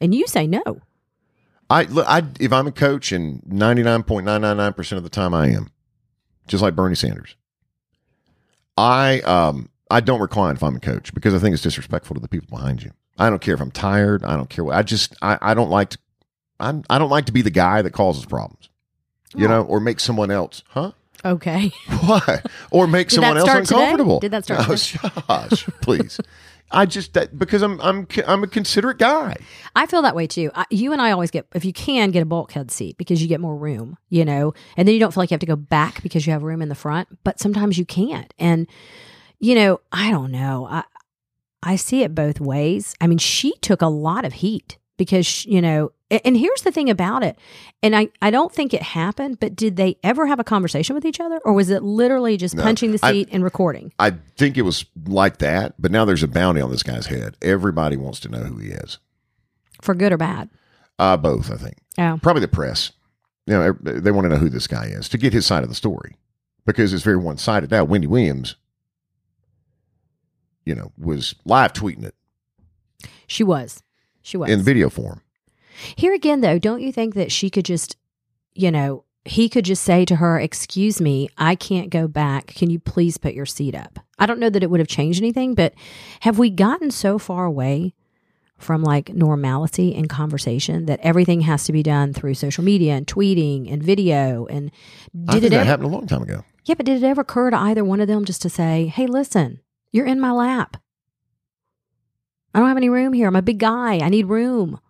And 0.00 0.14
you 0.14 0.26
say 0.26 0.46
no. 0.46 0.80
I, 1.70 1.84
look, 1.84 2.06
I 2.06 2.22
if 2.38 2.52
I'm 2.52 2.66
a 2.66 2.72
coach, 2.72 3.12
and 3.12 3.40
99.999% 3.44 4.96
of 4.96 5.02
the 5.02 5.08
time 5.08 5.32
I 5.32 5.48
am, 5.48 5.70
just 6.46 6.62
like 6.62 6.76
Bernie 6.76 6.94
Sanders. 6.94 7.36
I 8.76 9.20
um 9.20 9.68
I 9.92 10.00
don't 10.00 10.20
recline 10.20 10.54
if 10.56 10.62
I'm 10.62 10.76
a 10.76 10.80
coach 10.80 11.12
because 11.14 11.34
I 11.34 11.38
think 11.38 11.52
it's 11.54 11.62
disrespectful 11.62 12.14
to 12.14 12.20
the 12.20 12.28
people 12.28 12.48
behind 12.50 12.82
you. 12.82 12.90
I 13.18 13.28
don't 13.30 13.40
care 13.42 13.54
if 13.54 13.60
I'm 13.60 13.70
tired. 13.70 14.24
I 14.24 14.36
don't 14.36 14.48
care 14.50 14.64
what. 14.64 14.74
I 14.76 14.82
just 14.82 15.14
I, 15.22 15.38
I 15.40 15.54
don't 15.54 15.70
like 15.70 15.90
to. 15.90 15.98
I'm 16.58 16.82
I 16.90 16.98
don't 16.98 17.10
like 17.10 17.26
to 17.26 17.32
be 17.32 17.42
the 17.42 17.50
guy 17.50 17.82
that 17.82 17.90
causes 17.92 18.24
problems. 18.24 18.68
You 19.34 19.46
Oh. 19.46 19.50
know, 19.50 19.62
or 19.62 19.80
make 19.80 20.00
someone 20.00 20.30
else, 20.30 20.62
huh? 20.68 20.92
Okay. 21.24 21.70
Why? 22.00 22.42
Or 22.70 22.86
make 22.86 23.08
Did 23.08 23.16
someone 23.16 23.36
else 23.38 23.48
start 23.48 23.64
today? 23.66 23.80
uncomfortable. 23.80 24.18
Did 24.20 24.30
that 24.32 24.44
start 24.44 24.60
Oh, 24.68 25.22
gosh, 25.28 25.66
please. 25.80 26.20
I 26.74 26.86
just 26.86 27.12
that 27.12 27.38
because 27.38 27.60
I'm 27.60 27.78
I'm 27.82 28.06
I'm 28.26 28.42
a 28.42 28.46
considerate 28.46 28.98
guy. 28.98 29.36
I 29.76 29.84
feel 29.86 30.00
that 30.02 30.16
way 30.16 30.26
too. 30.26 30.50
I, 30.54 30.64
you 30.70 30.92
and 30.92 31.02
I 31.02 31.10
always 31.10 31.30
get, 31.30 31.46
if 31.54 31.66
you 31.66 31.72
can, 31.74 32.10
get 32.12 32.22
a 32.22 32.26
bulkhead 32.26 32.70
seat 32.70 32.96
because 32.96 33.20
you 33.20 33.28
get 33.28 33.40
more 33.42 33.54
room, 33.56 33.98
you 34.08 34.24
know, 34.24 34.54
and 34.78 34.88
then 34.88 34.94
you 34.94 34.98
don't 35.00 35.12
feel 35.12 35.20
like 35.20 35.30
you 35.30 35.34
have 35.34 35.40
to 35.40 35.46
go 35.46 35.54
back 35.56 36.02
because 36.02 36.26
you 36.26 36.32
have 36.32 36.42
room 36.42 36.62
in 36.62 36.70
the 36.70 36.74
front. 36.74 37.08
But 37.24 37.38
sometimes 37.38 37.76
you 37.76 37.84
can't, 37.84 38.32
and 38.38 38.66
you 39.42 39.54
know, 39.54 39.80
I 39.92 40.10
don't 40.10 40.30
know. 40.30 40.66
I 40.70 40.84
I 41.62 41.76
see 41.76 42.02
it 42.02 42.14
both 42.14 42.40
ways. 42.40 42.94
I 43.00 43.06
mean, 43.06 43.18
she 43.18 43.52
took 43.60 43.82
a 43.82 43.86
lot 43.88 44.24
of 44.24 44.32
heat 44.32 44.78
because 44.96 45.44
you 45.46 45.60
know, 45.60 45.92
a- 46.10 46.24
and 46.26 46.36
here's 46.36 46.62
the 46.62 46.72
thing 46.72 46.88
about 46.90 47.22
it, 47.22 47.38
and 47.82 47.94
I 47.94 48.08
I 48.22 48.30
don't 48.30 48.52
think 48.52 48.72
it 48.72 48.82
happened, 48.82 49.38
but 49.40 49.54
did 49.56 49.76
they 49.76 49.96
ever 50.02 50.26
have 50.26 50.40
a 50.40 50.44
conversation 50.44 50.94
with 50.94 51.04
each 51.04 51.20
other, 51.20 51.38
or 51.44 51.52
was 51.52 51.70
it 51.70 51.82
literally 51.82 52.36
just 52.36 52.54
No. 52.56 52.62
punching 52.62 52.92
the 52.92 53.00
I- 53.02 53.12
seat 53.12 53.28
and 53.32 53.44
recording? 53.44 53.92
I 53.98 54.12
think 54.36 54.56
it 54.56 54.62
was 54.62 54.84
like 55.06 55.38
that, 55.38 55.74
but 55.78 55.90
now 55.90 56.04
there's 56.04 56.22
a 56.22 56.28
bounty 56.28 56.60
on 56.60 56.70
this 56.70 56.82
guy's 56.82 57.06
head. 57.06 57.36
Everybody 57.42 57.96
wants 57.96 58.20
to 58.20 58.28
know 58.28 58.38
who 58.44 58.58
he 58.58 58.68
is. 58.70 58.98
For 59.82 59.94
good 59.94 60.12
or 60.12 60.16
bad? 60.18 60.48
Uh, 60.98 61.16
both, 61.16 61.50
I 61.50 61.56
think. 61.56 61.76
Yeah. 61.98 62.16
Probably 62.22 62.42
the 62.42 62.48
press. 62.48 62.92
You 63.46 63.54
know, 63.54 63.72
they 63.82 64.12
want 64.12 64.24
to 64.26 64.28
know 64.28 64.36
who 64.36 64.48
this 64.48 64.68
guy 64.68 64.84
is 64.86 65.08
to 65.08 65.18
get 65.18 65.32
his 65.32 65.44
side 65.44 65.64
of 65.64 65.68
the 65.68 65.74
story 65.74 66.14
because 66.64 66.92
it's 66.92 67.02
very 67.02 67.16
one 67.16 67.38
sided. 67.38 67.72
Now, 67.72 67.82
Wendy 67.82 68.06
Williams, 68.06 68.54
you 70.64 70.74
know, 70.74 70.92
was 70.98 71.34
live 71.44 71.72
tweeting 71.72 72.04
it 72.04 72.14
She 73.26 73.44
was. 73.44 73.82
She 74.22 74.36
was. 74.36 74.50
in 74.50 74.62
video 74.62 74.88
form. 74.88 75.22
Here 75.96 76.14
again, 76.14 76.40
though, 76.42 76.58
don't 76.58 76.82
you 76.82 76.92
think 76.92 77.14
that 77.14 77.32
she 77.32 77.50
could 77.50 77.64
just, 77.64 77.96
you 78.54 78.70
know, 78.70 79.04
he 79.24 79.48
could 79.48 79.64
just 79.64 79.82
say 79.84 80.04
to 80.04 80.16
her, 80.16 80.38
Excuse 80.38 81.00
me, 81.00 81.28
I 81.38 81.54
can't 81.54 81.90
go 81.90 82.06
back. 82.08 82.48
Can 82.48 82.70
you 82.70 82.78
please 82.78 83.18
put 83.18 83.34
your 83.34 83.46
seat 83.46 83.74
up? 83.74 83.98
I 84.18 84.26
don't 84.26 84.38
know 84.40 84.50
that 84.50 84.62
it 84.62 84.70
would 84.70 84.80
have 84.80 84.88
changed 84.88 85.20
anything, 85.20 85.54
but 85.54 85.74
have 86.20 86.38
we 86.38 86.50
gotten 86.50 86.90
so 86.90 87.18
far 87.18 87.44
away 87.44 87.94
from 88.58 88.82
like 88.82 89.12
normality 89.12 89.94
and 89.94 90.08
conversation 90.08 90.86
that 90.86 91.00
everything 91.00 91.40
has 91.40 91.64
to 91.64 91.72
be 91.72 91.82
done 91.82 92.12
through 92.12 92.34
social 92.34 92.62
media 92.62 92.94
and 92.94 93.06
tweeting 93.06 93.72
and 93.72 93.82
video? 93.82 94.46
And 94.46 94.70
did 95.26 95.44
it 95.44 95.50
that 95.50 95.56
ever, 95.56 95.64
happened 95.64 95.86
a 95.86 95.92
long 95.92 96.06
time 96.06 96.22
ago. 96.22 96.44
yeah, 96.64 96.74
but 96.74 96.86
did 96.86 97.02
it 97.02 97.06
ever 97.06 97.22
occur 97.22 97.50
to 97.50 97.56
either 97.56 97.84
one 97.84 98.00
of 98.00 98.08
them 98.08 98.24
just 98.24 98.42
to 98.42 98.50
say, 98.50 98.86
Hey, 98.86 99.06
listen, 99.06 99.60
you're 99.92 100.06
in 100.06 100.20
my 100.20 100.32
lap. 100.32 100.76
I 102.54 102.58
don't 102.58 102.68
have 102.68 102.76
any 102.76 102.88
room 102.88 103.12
here. 103.12 103.28
I'm 103.28 103.36
a 103.36 103.42
big 103.42 103.58
guy. 103.58 103.98
I 103.98 104.08
need 104.08 104.26
room. 104.26 104.80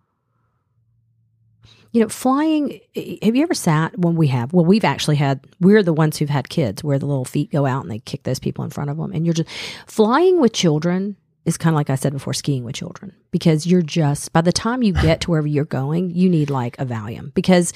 You 1.91 2.01
know, 2.01 2.09
flying. 2.09 2.79
Have 3.21 3.35
you 3.35 3.43
ever 3.43 3.53
sat 3.53 3.97
when 3.97 4.15
we 4.15 4.27
have? 4.27 4.51
Well, 4.51 4.65
we've 4.65 4.83
actually 4.83 5.17
had. 5.17 5.45
We're 5.59 5.83
the 5.83 5.93
ones 5.93 6.17
who've 6.17 6.29
had 6.29 6.49
kids 6.49 6.83
where 6.83 6.97
the 6.97 7.05
little 7.05 7.25
feet 7.25 7.51
go 7.51 7.65
out 7.65 7.83
and 7.83 7.91
they 7.91 7.99
kick 7.99 8.23
those 8.23 8.39
people 8.39 8.63
in 8.63 8.71
front 8.71 8.89
of 8.89 8.97
them, 8.97 9.11
and 9.11 9.25
you're 9.25 9.33
just 9.33 9.49
flying 9.85 10.41
with 10.41 10.53
children 10.53 11.15
is 11.45 11.57
kind 11.57 11.73
of 11.73 11.75
like 11.75 11.89
I 11.89 11.95
said 11.95 12.13
before, 12.13 12.33
skiing 12.33 12.63
with 12.63 12.75
children 12.75 13.13
because 13.31 13.67
you're 13.67 13.81
just 13.81 14.31
by 14.33 14.41
the 14.41 14.51
time 14.51 14.81
you 14.81 14.93
get 14.93 15.21
to 15.21 15.31
wherever 15.31 15.47
you're 15.47 15.65
going, 15.65 16.09
you 16.11 16.29
need 16.29 16.49
like 16.49 16.79
a 16.79 16.85
Valium 16.85 17.33
because 17.33 17.73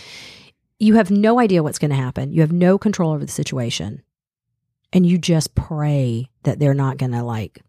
you 0.80 0.96
have 0.96 1.12
no 1.12 1.40
idea 1.40 1.64
what's 1.64 1.80
going 1.80 1.92
to 1.92 1.98
happen. 1.98 2.32
You 2.32 2.42
have 2.42 2.52
no 2.52 2.78
control 2.78 3.12
over 3.12 3.26
the 3.26 3.32
situation, 3.32 4.04
and 4.94 5.06
you 5.06 5.18
just 5.18 5.56
pray 5.56 6.30
that 6.44 6.60
they're 6.60 6.74
not 6.74 6.98
going 6.98 7.12
to 7.12 7.24
like 7.24 7.62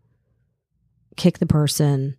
kick 1.17 1.39
the 1.39 1.47
person, 1.47 2.17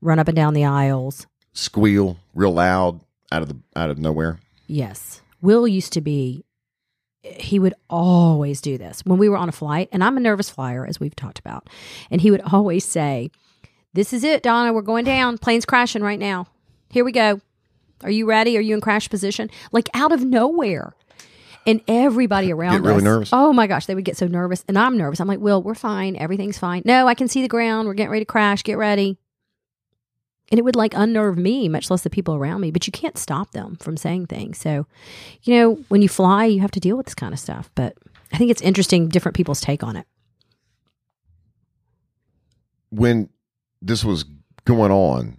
run 0.00 0.18
up 0.18 0.28
and 0.28 0.36
down 0.36 0.54
the 0.54 0.64
aisles, 0.64 1.26
Squeal 1.54 2.16
real 2.34 2.52
loud 2.52 3.00
out 3.30 3.42
of 3.42 3.48
the 3.48 3.56
out 3.76 3.90
of 3.90 3.98
nowhere. 3.98 4.40
Yes. 4.66 5.20
Will 5.42 5.68
used 5.68 5.92
to 5.94 6.00
be, 6.00 6.44
he 7.22 7.58
would 7.58 7.74
always 7.90 8.60
do 8.60 8.78
this 8.78 9.02
when 9.04 9.18
we 9.18 9.28
were 9.28 9.36
on 9.36 9.48
a 9.48 9.52
flight. 9.52 9.88
And 9.92 10.02
I'm 10.02 10.16
a 10.16 10.20
nervous 10.20 10.48
flyer, 10.48 10.86
as 10.86 10.98
we've 10.98 11.14
talked 11.16 11.38
about. 11.38 11.68
And 12.10 12.20
he 12.20 12.30
would 12.30 12.40
always 12.52 12.84
say, 12.84 13.30
This 13.92 14.12
is 14.14 14.24
it, 14.24 14.42
Donna. 14.42 14.72
We're 14.72 14.82
going 14.82 15.04
down. 15.04 15.36
Plane's 15.36 15.66
crashing 15.66 16.02
right 16.02 16.18
now. 16.18 16.46
Here 16.88 17.04
we 17.04 17.12
go. 17.12 17.40
Are 18.02 18.10
you 18.10 18.26
ready? 18.26 18.56
Are 18.56 18.62
you 18.62 18.74
in 18.74 18.80
crash 18.80 19.08
position? 19.10 19.50
Like 19.72 19.88
out 19.94 20.12
of 20.12 20.24
nowhere. 20.24 20.94
And 21.66 21.80
everybody 21.86 22.52
around 22.52 22.82
really 22.82 22.96
us. 22.96 23.02
nervous? 23.02 23.30
Oh 23.32 23.52
my 23.52 23.66
gosh, 23.66 23.86
they 23.86 23.94
would 23.94 24.04
get 24.04 24.16
so 24.16 24.26
nervous. 24.26 24.64
And 24.66 24.78
I'm 24.78 24.96
nervous. 24.96 25.20
I'm 25.20 25.28
like, 25.28 25.38
Will, 25.38 25.62
we're 25.62 25.74
fine. 25.74 26.16
Everything's 26.16 26.58
fine. 26.58 26.82
No, 26.84 27.06
I 27.06 27.14
can 27.14 27.28
see 27.28 27.42
the 27.42 27.48
ground. 27.48 27.86
We're 27.86 27.94
getting 27.94 28.10
ready 28.10 28.24
to 28.24 28.30
crash. 28.30 28.62
Get 28.62 28.78
ready. 28.78 29.18
And 30.50 30.58
it 30.58 30.64
would 30.64 30.76
like 30.76 30.92
unnerve 30.94 31.38
me, 31.38 31.68
much 31.68 31.90
less 31.90 32.02
the 32.02 32.10
people 32.10 32.34
around 32.34 32.60
me. 32.60 32.70
But 32.70 32.86
you 32.86 32.92
can't 32.92 33.16
stop 33.16 33.52
them 33.52 33.76
from 33.76 33.96
saying 33.96 34.26
things. 34.26 34.58
So, 34.58 34.86
you 35.42 35.54
know, 35.54 35.74
when 35.88 36.02
you 36.02 36.08
fly, 36.08 36.44
you 36.46 36.60
have 36.60 36.72
to 36.72 36.80
deal 36.80 36.96
with 36.96 37.06
this 37.06 37.14
kind 37.14 37.32
of 37.32 37.38
stuff. 37.38 37.70
But 37.74 37.96
I 38.32 38.38
think 38.38 38.50
it's 38.50 38.60
interesting, 38.60 39.08
different 39.08 39.36
people's 39.36 39.60
take 39.60 39.82
on 39.82 39.96
it. 39.96 40.06
When 42.90 43.30
this 43.80 44.04
was 44.04 44.24
going 44.64 44.90
on, 44.90 45.38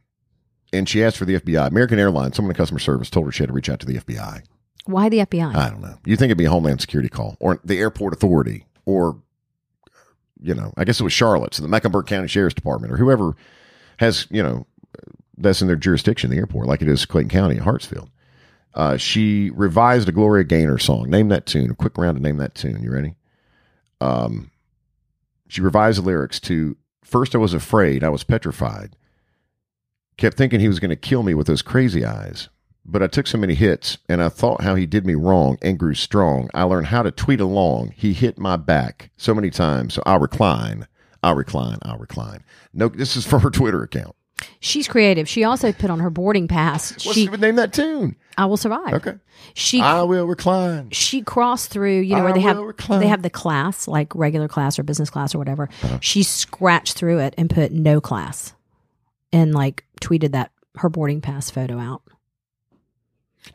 and 0.71 0.89
she 0.89 1.03
asked 1.03 1.17
for 1.17 1.25
the 1.25 1.39
FBI, 1.39 1.67
American 1.67 1.99
Airlines, 1.99 2.35
someone 2.35 2.51
in 2.51 2.55
customer 2.55 2.79
service 2.79 3.09
told 3.09 3.27
her 3.27 3.31
she 3.31 3.43
had 3.43 3.49
to 3.49 3.53
reach 3.53 3.69
out 3.69 3.79
to 3.81 3.85
the 3.85 3.97
FBI. 3.97 4.41
Why 4.85 5.09
the 5.09 5.19
FBI? 5.19 5.55
I 5.55 5.69
don't 5.69 5.81
know. 5.81 5.97
You 6.05 6.15
think 6.15 6.27
it'd 6.27 6.37
be 6.37 6.45
a 6.45 6.49
Homeland 6.49 6.81
Security 6.81 7.09
call 7.09 7.37
or 7.39 7.59
the 7.63 7.79
airport 7.79 8.13
authority 8.13 8.65
or 8.85 9.17
you 10.41 10.53
know, 10.53 10.73
I 10.75 10.83
guess 10.83 10.99
it 10.99 11.03
was 11.03 11.13
Charlotte, 11.13 11.53
so 11.53 11.61
the 11.61 11.69
Mecklenburg 11.69 12.05
County 12.05 12.27
Sheriff's 12.27 12.53
Department, 12.53 12.91
or 12.91 12.97
whoever 12.97 13.33
has, 13.97 14.27
you 14.29 14.43
know, 14.43 14.67
that's 15.37 15.61
in 15.61 15.67
their 15.67 15.77
jurisdiction, 15.77 16.29
the 16.29 16.37
airport, 16.37 16.67
like 16.67 16.81
it 16.81 16.89
is 16.89 17.05
Clayton 17.05 17.29
County 17.29 17.55
Hartsfield. 17.55 18.09
Uh, 18.73 18.97
she 18.97 19.51
revised 19.51 20.09
a 20.09 20.11
Gloria 20.11 20.43
Gaynor 20.43 20.79
song. 20.79 21.09
Name 21.09 21.29
that 21.29 21.45
tune. 21.45 21.71
A 21.71 21.75
quick 21.75 21.97
round 21.97 22.17
to 22.17 22.23
name 22.23 22.37
that 22.37 22.55
tune. 22.55 22.83
You 22.83 22.91
ready? 22.91 23.15
Um, 24.01 24.51
she 25.47 25.61
revised 25.61 25.99
the 25.99 26.05
lyrics 26.05 26.39
to 26.41 26.75
First 27.03 27.35
I 27.35 27.37
was 27.37 27.53
afraid, 27.53 28.03
I 28.03 28.09
was 28.09 28.23
petrified. 28.23 28.95
Kept 30.17 30.37
thinking 30.37 30.59
he 30.59 30.67
was 30.67 30.79
going 30.79 30.89
to 30.89 30.95
kill 30.95 31.21
me 31.21 31.33
with 31.33 31.47
those 31.47 31.61
crazy 31.61 32.03
eyes. 32.05 32.49
But 32.85 33.01
I 33.01 33.07
took 33.07 33.27
so 33.27 33.37
many 33.37 33.53
hits, 33.55 33.97
and 34.09 34.21
I 34.21 34.27
thought 34.29 34.61
how 34.61 34.75
he 34.75 34.85
did 34.85 35.05
me 35.05 35.15
wrong 35.15 35.57
and 35.61 35.79
grew 35.79 35.93
strong. 35.93 36.49
I 36.53 36.63
learned 36.63 36.87
how 36.87 37.01
to 37.03 37.11
tweet 37.11 37.39
along. 37.39 37.93
He 37.95 38.11
hit 38.13 38.37
my 38.37 38.57
back 38.57 39.09
so 39.15 39.33
many 39.33 39.49
times, 39.49 39.93
so 39.93 40.03
I'll 40.05 40.19
recline. 40.19 40.87
I'll 41.23 41.35
recline. 41.35 41.77
I'll 41.83 41.97
recline. 41.97 42.43
No, 42.73 42.89
this 42.89 43.15
is 43.15 43.25
from 43.25 43.39
her 43.41 43.49
Twitter 43.49 43.83
account. 43.83 44.15
She's 44.59 44.89
creative. 44.89 45.29
She 45.29 45.45
also 45.45 45.71
put 45.71 45.89
on 45.89 46.01
her 46.01 46.09
boarding 46.09 46.49
pass. 46.49 46.91
What's 47.05 47.13
She, 47.13 47.27
the 47.27 47.37
name 47.37 47.55
that 47.55 47.71
tune? 47.71 48.17
I 48.37 48.45
will 48.47 48.57
survive. 48.57 48.93
Okay. 48.95 49.13
She 49.53 49.79
I 49.79 50.01
will 50.01 50.25
recline. 50.25 50.89
she 50.89 51.21
crossed 51.21 51.69
through, 51.69 52.01
you 52.01 52.15
know, 52.17 52.23
where 52.23 52.31
I 52.31 52.35
they 52.35 52.41
have 52.41 52.57
recline. 52.57 52.99
they 52.99 53.07
have 53.07 53.21
the 53.21 53.29
class, 53.29 53.87
like 53.87 54.13
regular 54.13 54.49
class 54.49 54.77
or 54.77 54.83
business 54.83 55.09
class 55.09 55.33
or 55.33 55.37
whatever. 55.37 55.69
Uh-huh. 55.83 55.99
She 56.01 56.23
scratched 56.23 56.97
through 56.97 57.19
it 57.19 57.33
and 57.37 57.49
put 57.49 57.71
no 57.71 58.01
class, 58.01 58.53
and 59.31 59.53
like 59.53 59.85
tweeted 60.01 60.31
that 60.31 60.51
her 60.75 60.89
boarding 60.89 61.21
pass 61.21 61.49
photo 61.49 61.77
out. 61.79 62.01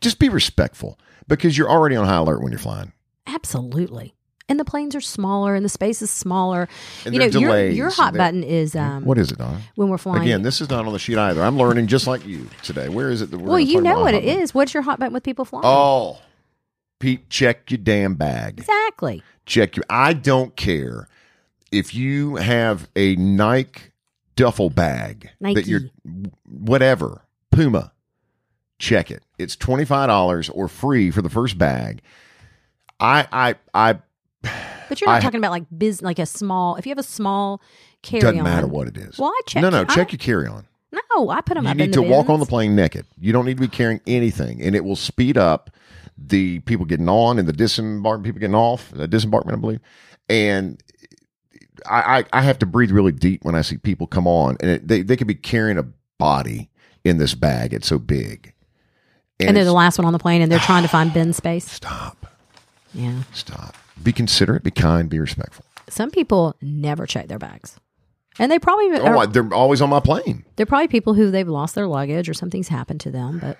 Just 0.01 0.19
be 0.19 0.29
respectful 0.29 0.99
because 1.27 1.57
you're 1.57 1.69
already 1.69 1.95
on 1.95 2.05
high 2.05 2.17
alert 2.17 2.41
when 2.41 2.51
you're 2.51 2.59
flying. 2.59 2.93
Absolutely. 3.27 4.15
And 4.47 4.59
the 4.59 4.65
planes 4.65 4.95
are 4.95 5.01
smaller, 5.01 5.53
and 5.53 5.63
the 5.63 5.69
space 5.69 6.01
is 6.01 6.09
smaller. 6.09 6.67
And 7.05 7.13
you 7.13 7.19
know, 7.19 7.29
they're 7.29 7.39
your 7.41 7.69
your 7.69 7.89
hot 7.91 8.15
button 8.15 8.41
is 8.43 8.75
um, 8.75 9.05
What 9.05 9.19
is 9.19 9.31
it, 9.31 9.37
Donna? 9.37 9.61
when 9.75 9.89
we're 9.89 9.99
flying. 9.99 10.23
Again, 10.23 10.41
this 10.41 10.59
is 10.59 10.71
not 10.71 10.87
on 10.87 10.93
the 10.93 10.97
sheet 10.97 11.19
either. 11.19 11.43
I'm 11.43 11.55
learning 11.55 11.85
just 11.85 12.07
like 12.07 12.25
you 12.25 12.49
today. 12.63 12.89
Where 12.89 13.11
is 13.11 13.21
it? 13.21 13.29
That 13.29 13.37
we're 13.37 13.47
well, 13.47 13.59
you 13.59 13.79
know 13.79 13.99
what 13.99 14.15
it 14.15 14.23
button? 14.25 14.41
is. 14.41 14.55
What's 14.55 14.73
your 14.73 14.81
hot 14.81 14.99
button 14.99 15.13
with 15.13 15.21
people 15.21 15.45
flying? 15.45 15.65
Oh, 15.67 16.17
Pete, 16.99 17.29
check 17.29 17.69
your 17.69 17.77
damn 17.77 18.15
bag. 18.15 18.57
exactly. 18.57 19.21
Check 19.45 19.75
your. 19.77 19.85
I 19.87 20.13
don't 20.13 20.55
care 20.55 21.07
if 21.71 21.93
you 21.93 22.37
have 22.37 22.89
a 22.95 23.15
Nike 23.17 23.81
duffel 24.35 24.71
bag 24.71 25.29
that 25.41 25.67
you're 25.67 25.81
whatever 26.47 27.21
Puma. 27.51 27.91
Check 28.79 29.11
it. 29.11 29.21
It's 29.37 29.55
twenty 29.55 29.85
five 29.85 30.07
dollars 30.07 30.49
or 30.49 30.67
free 30.67 31.11
for 31.11 31.21
the 31.21 31.29
first 31.29 31.57
bag. 31.57 32.01
I 32.99 33.27
I 33.31 33.55
I 33.73 33.93
But 34.89 34.99
you're 35.01 35.09
not 35.09 35.17
I- 35.17 35.19
talking 35.19 35.37
about 35.39 35.51
like 35.51 35.65
biz, 35.77 36.01
like 36.01 36.17
a 36.19 36.25
small. 36.25 36.75
If 36.77 36.85
you 36.85 36.91
have 36.91 36.97
a 36.97 37.03
small 37.03 37.61
carry 38.01 38.21
on. 38.23 38.27
It 38.29 38.31
doesn't 38.31 38.39
on, 38.39 38.43
matter 38.45 38.67
what 38.67 38.87
it 38.87 38.97
is. 38.97 39.19
Well, 39.19 39.29
I 39.29 39.41
check. 39.47 39.61
no, 39.61 39.69
no, 39.69 39.81
I- 39.81 39.93
check 39.95 40.11
your 40.11 40.17
carry 40.19 40.47
on. 40.47 40.65
No, 40.91 41.29
I 41.29 41.41
put 41.41 41.53
them 41.53 41.67
You 41.67 41.73
need 41.75 41.93
to 41.93 42.01
the 42.01 42.07
walk 42.07 42.29
on 42.29 42.39
the 42.39 42.45
plane 42.47 42.75
naked. 42.75 43.05
You 43.19 43.31
don't 43.31 43.45
need 43.45 43.57
to 43.57 43.61
be 43.61 43.67
carrying 43.67 44.01
anything, 44.07 44.59
and 44.63 44.75
it 44.75 44.83
will 44.83 44.95
speed 44.95 45.37
up 45.37 45.69
the 46.17 46.59
people 46.61 46.85
getting 46.85 47.07
on 47.09 47.37
and 47.37 47.47
the 47.47 47.53
disembark 47.53 48.23
people 48.23 48.39
getting 48.39 48.55
off. 48.55 48.89
The 48.91 49.07
disembarkment, 49.07 49.53
I 49.53 49.57
believe, 49.57 49.79
and. 50.29 50.81
I, 51.89 52.19
I, 52.19 52.23
I 52.33 52.41
have 52.41 52.59
to 52.59 52.65
breathe 52.65 52.91
really 52.91 53.13
deep 53.13 53.45
when 53.45 53.55
I 53.55 53.61
see 53.61 53.77
people 53.77 54.05
come 54.05 54.27
on, 54.27 54.57
and 54.59 54.69
it, 54.69 54.87
they 54.89 55.01
they 55.01 55.15
could 55.15 55.27
be 55.27 55.33
carrying 55.35 55.77
a 55.77 55.85
body 56.17 56.69
in 57.05 57.19
this 57.19 57.33
bag. 57.35 57.73
It's 57.73 57.87
so 57.87 57.97
big, 57.97 58.51
and 59.47 59.55
they're 59.55 59.63
the 59.65 59.73
last 59.73 59.97
one 59.97 60.05
on 60.05 60.13
the 60.13 60.19
plane, 60.19 60.41
and 60.41 60.51
they're 60.51 60.59
trying 60.59 60.83
to 60.83 60.89
find 60.89 61.13
bin 61.13 61.33
space. 61.33 61.69
stop, 61.71 62.25
Yeah, 62.93 63.23
stop. 63.33 63.75
Be 64.01 64.11
considerate, 64.13 64.63
be 64.63 64.71
kind, 64.71 65.09
be 65.09 65.19
respectful. 65.19 65.65
some 65.89 66.09
people 66.11 66.55
never 66.61 67.05
check 67.05 67.27
their 67.27 67.39
bags, 67.39 67.75
and 68.37 68.51
they 68.51 68.59
probably 68.59 68.91
Oh, 68.97 69.05
are, 69.05 69.17
I- 69.17 69.25
they're 69.25 69.53
always 69.53 69.81
on 69.81 69.89
my 69.89 69.99
plane. 69.99 70.45
they're 70.55 70.65
probably 70.65 70.87
people 70.87 71.13
who 71.13 71.31
they've 71.31 71.47
lost 71.47 71.75
their 71.75 71.87
luggage 71.87 72.29
or 72.29 72.33
something's 72.33 72.67
happened 72.69 72.99
to 73.01 73.11
them. 73.11 73.39
But 73.39 73.57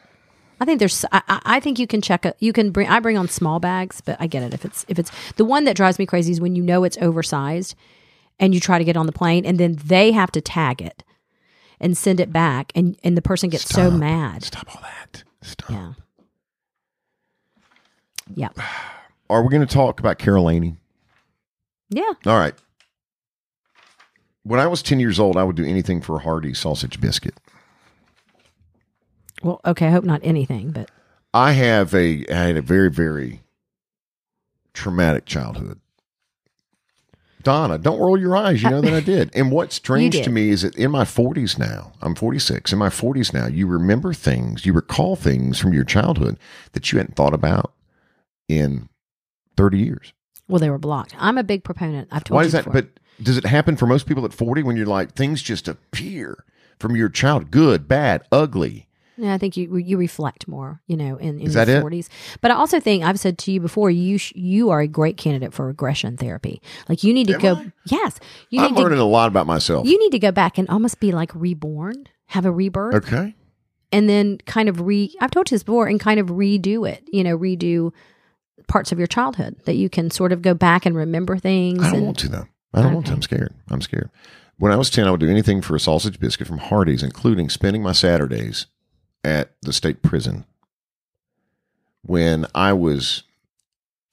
I 0.62 0.66
think 0.66 0.80
there's, 0.80 1.06
I, 1.12 1.22
I 1.46 1.60
think 1.62 1.80
you 1.80 1.88
can 1.88 2.02
check 2.02 2.26
a, 2.26 2.34
you 2.40 2.52
can 2.54 2.72
bring. 2.72 2.88
I 2.90 3.00
bring 3.00 3.18
on 3.18 3.28
small 3.30 3.60
bags, 3.60 4.02
but 4.02 4.18
I 4.20 4.28
get 4.28 4.44
it 4.44 4.54
if 4.54 4.66
it's 4.66 4.86
if 4.90 5.00
it's 5.00 5.12
the 5.38 5.46
one 5.46 5.64
that 5.66 5.76
drives 5.78 5.98
me 6.00 6.06
crazy 6.06 6.32
is 6.34 6.42
when 6.42 6.56
you 6.56 6.64
know 6.64 6.84
it's 6.84 6.98
oversized, 7.02 7.76
and 8.40 8.54
you 8.54 8.60
try 8.60 8.78
to 8.78 8.84
get 8.84 8.98
on 8.98 9.06
the 9.06 9.12
plane, 9.14 9.46
and 9.46 9.58
then 9.58 9.78
they 9.86 10.12
have 10.12 10.32
to 10.34 10.42
tag 10.42 10.82
it 10.82 11.04
and 11.82 11.98
send 11.98 12.20
it 12.20 12.32
back, 12.34 12.72
and 12.76 12.98
and 13.04 13.16
the 13.18 13.22
person 13.22 13.50
gets 13.50 13.66
so 13.70 13.90
mad. 13.92 14.44
Stop 14.44 14.74
all 14.76 14.82
that. 14.82 15.24
Stop. 15.42 15.70
Yeah. 15.70 15.94
Yeah. 18.56 18.58
Are 19.30 19.44
we 19.44 19.50
going 19.50 19.66
to 19.66 19.72
talk 19.72 20.00
about 20.00 20.18
Carol 20.18 20.46
Laney? 20.46 20.78
Yeah. 21.90 22.12
All 22.26 22.38
right. 22.38 22.56
When 24.44 24.60
I 24.60 24.66
was 24.66 24.82
10 24.82 25.00
years 25.00 25.20
old, 25.20 25.38
I 25.38 25.44
would 25.44 25.56
do 25.56 25.66
anything 25.66 26.02
for 26.02 26.16
a 26.16 26.20
hearty 26.20 26.54
sausage 26.54 27.00
biscuit. 27.00 27.36
Well, 29.44 29.62
okay. 29.66 29.88
I 29.88 29.92
hope 29.92 30.04
not 30.04 30.22
anything, 30.24 30.72
but 30.72 30.90
I 31.34 31.52
have 31.54 31.94
a 31.94 32.26
I 32.30 32.34
had 32.34 32.58
a 32.58 32.62
very 32.62 32.90
very 32.90 33.42
traumatic 34.74 35.26
childhood. 35.26 35.80
Donna, 37.44 37.78
don't 37.78 38.00
roll 38.00 38.20
your 38.20 38.36
eyes. 38.36 38.62
You 38.62 38.70
know 38.70 38.82
that 38.82 38.94
I 38.94 39.00
did. 39.00 39.32
And 39.36 39.52
what's 39.52 39.76
strange 39.76 40.22
to 40.22 40.30
me 40.30 40.50
is 40.50 40.64
that 40.64 40.76
in 40.76 40.92
my 40.92 41.04
40s 41.06 41.58
now, 41.58 41.94
I'm 42.02 42.14
46. 42.16 42.74
In 42.74 42.80
my 42.80 42.90
40s 42.90 43.34
now, 43.34 43.48
you 43.48 43.66
remember 43.68 44.14
things, 44.14 44.66
you 44.66 44.74
recall 44.74 45.16
things 45.16 45.58
from 45.58 45.72
your 45.74 45.86
childhood 45.86 46.38
that 46.74 46.92
you 46.92 46.98
hadn't 46.98 47.16
thought 47.16 47.34
about 47.34 47.74
in 48.50 48.90
30 49.56 49.78
years. 49.78 50.14
well, 50.48 50.60
they 50.60 50.70
were 50.70 50.78
blocked. 50.78 51.16
I'm 51.18 51.38
a 51.38 51.44
big 51.44 51.64
proponent. 51.64 52.10
I've 52.12 52.24
told 52.26 52.36
Why 52.36 52.44
is 52.44 52.52
that? 52.52 52.66
before. 52.66 52.82
But 52.82 53.00
does 53.24 53.38
it 53.38 53.46
happen 53.46 53.78
for 53.78 53.86
most 53.88 54.06
people 54.06 54.26
at 54.26 54.34
40 54.34 54.64
when 54.64 54.76
you're 54.76 54.86
like, 54.86 55.14
things 55.14 55.42
just 55.42 55.68
appear 55.68 56.44
from 56.80 56.96
your 56.96 57.10
child, 57.10 57.52
good, 57.52 57.88
bad, 57.88 58.24
ugly? 58.32 58.88
Yeah, 59.20 59.34
I 59.34 59.38
think 59.38 59.58
you 59.58 59.76
you 59.78 59.98
reflect 59.98 60.48
more, 60.48 60.82
you 60.88 60.96
know, 60.96 61.18
in, 61.18 61.40
in 61.40 61.42
your 61.42 61.52
that 61.54 61.70
it? 61.70 61.82
forties. 61.82 62.10
But 62.42 62.52
I 62.52 62.56
also 62.56 62.80
think 62.80 63.04
I've 63.04 63.20
said 63.20 63.38
to 63.40 63.52
you 63.52 63.60
before, 63.60 63.92
you 63.92 64.18
sh- 64.18 64.34
you 64.36 64.70
are 64.70 64.80
a 64.80 64.88
great 64.88 65.18
candidate 65.18 65.54
for 65.54 65.68
regression 65.68 66.16
therapy. 66.16 66.62
Like 66.88 67.04
you 67.04 67.14
need 67.14 67.28
to 67.28 67.34
Am 67.34 67.40
go. 67.40 67.56
I? 67.56 67.72
Yes, 67.86 68.20
you 68.50 68.62
I'm 68.62 68.74
need 68.74 68.80
learning 68.82 69.00
to. 69.00 69.04
a 69.04 69.06
lot 69.06 69.28
about 69.28 69.46
myself. 69.46 69.88
You 69.88 70.00
need 70.00 70.12
to 70.12 70.20
go 70.20 70.32
back 70.32 70.58
and 70.58 70.70
almost 70.70 71.00
be 71.00 71.12
like 71.12 71.32
reborn, 71.36 72.08
have 72.28 72.46
a 72.46 72.52
rebirth, 72.52 72.96
okay. 72.96 73.36
and 73.92 74.10
then 74.10 74.38
kind 74.46 74.70
of 74.70 74.82
re. 74.82 75.14
I've 75.20 75.32
told 75.32 75.52
you 75.52 75.56
this 75.56 75.64
before, 75.64 75.88
and 75.88 76.00
kind 76.00 76.20
of 76.20 76.28
redo 76.28 76.90
it. 76.90 77.04
You 77.12 77.24
know, 77.26 77.38
redo 77.38 77.92
parts 78.68 78.92
of 78.94 78.98
your 79.00 79.08
childhood 79.08 79.58
that 79.66 79.76
you 79.76 79.90
can 79.90 80.12
sort 80.12 80.32
of 80.32 80.42
go 80.42 80.54
back 80.54 80.86
and 80.86 80.96
remember 80.96 81.38
things. 81.38 81.84
I 81.84 81.88
don't 81.88 81.96
and, 81.96 82.06
want 82.06 82.20
to 82.20 82.30
though. 82.30 82.48
I 82.74 82.84
don't 82.84 82.94
want 82.94 83.08
to. 83.08 83.14
I'm 83.14 83.22
scared. 83.22 83.54
I'm 83.70 83.82
scared. 83.82 84.10
When 84.58 84.72
I 84.74 84.76
was 84.76 84.90
10, 84.90 85.08
I 85.08 85.12
would 85.12 85.22
do 85.22 85.30
anything 85.30 85.62
for 85.62 85.76
a 85.76 85.80
sausage 85.80 86.20
biscuit 86.20 86.46
from 86.46 86.58
Hardee's, 86.58 87.02
including 87.02 87.50
spending 87.50 87.82
my 87.82 87.94
Saturdays 87.94 88.68
at 89.24 89.52
the 89.62 89.74
state 89.74 90.02
prison. 90.02 90.46
When 92.02 92.46
I 92.56 92.74
was 92.74 93.24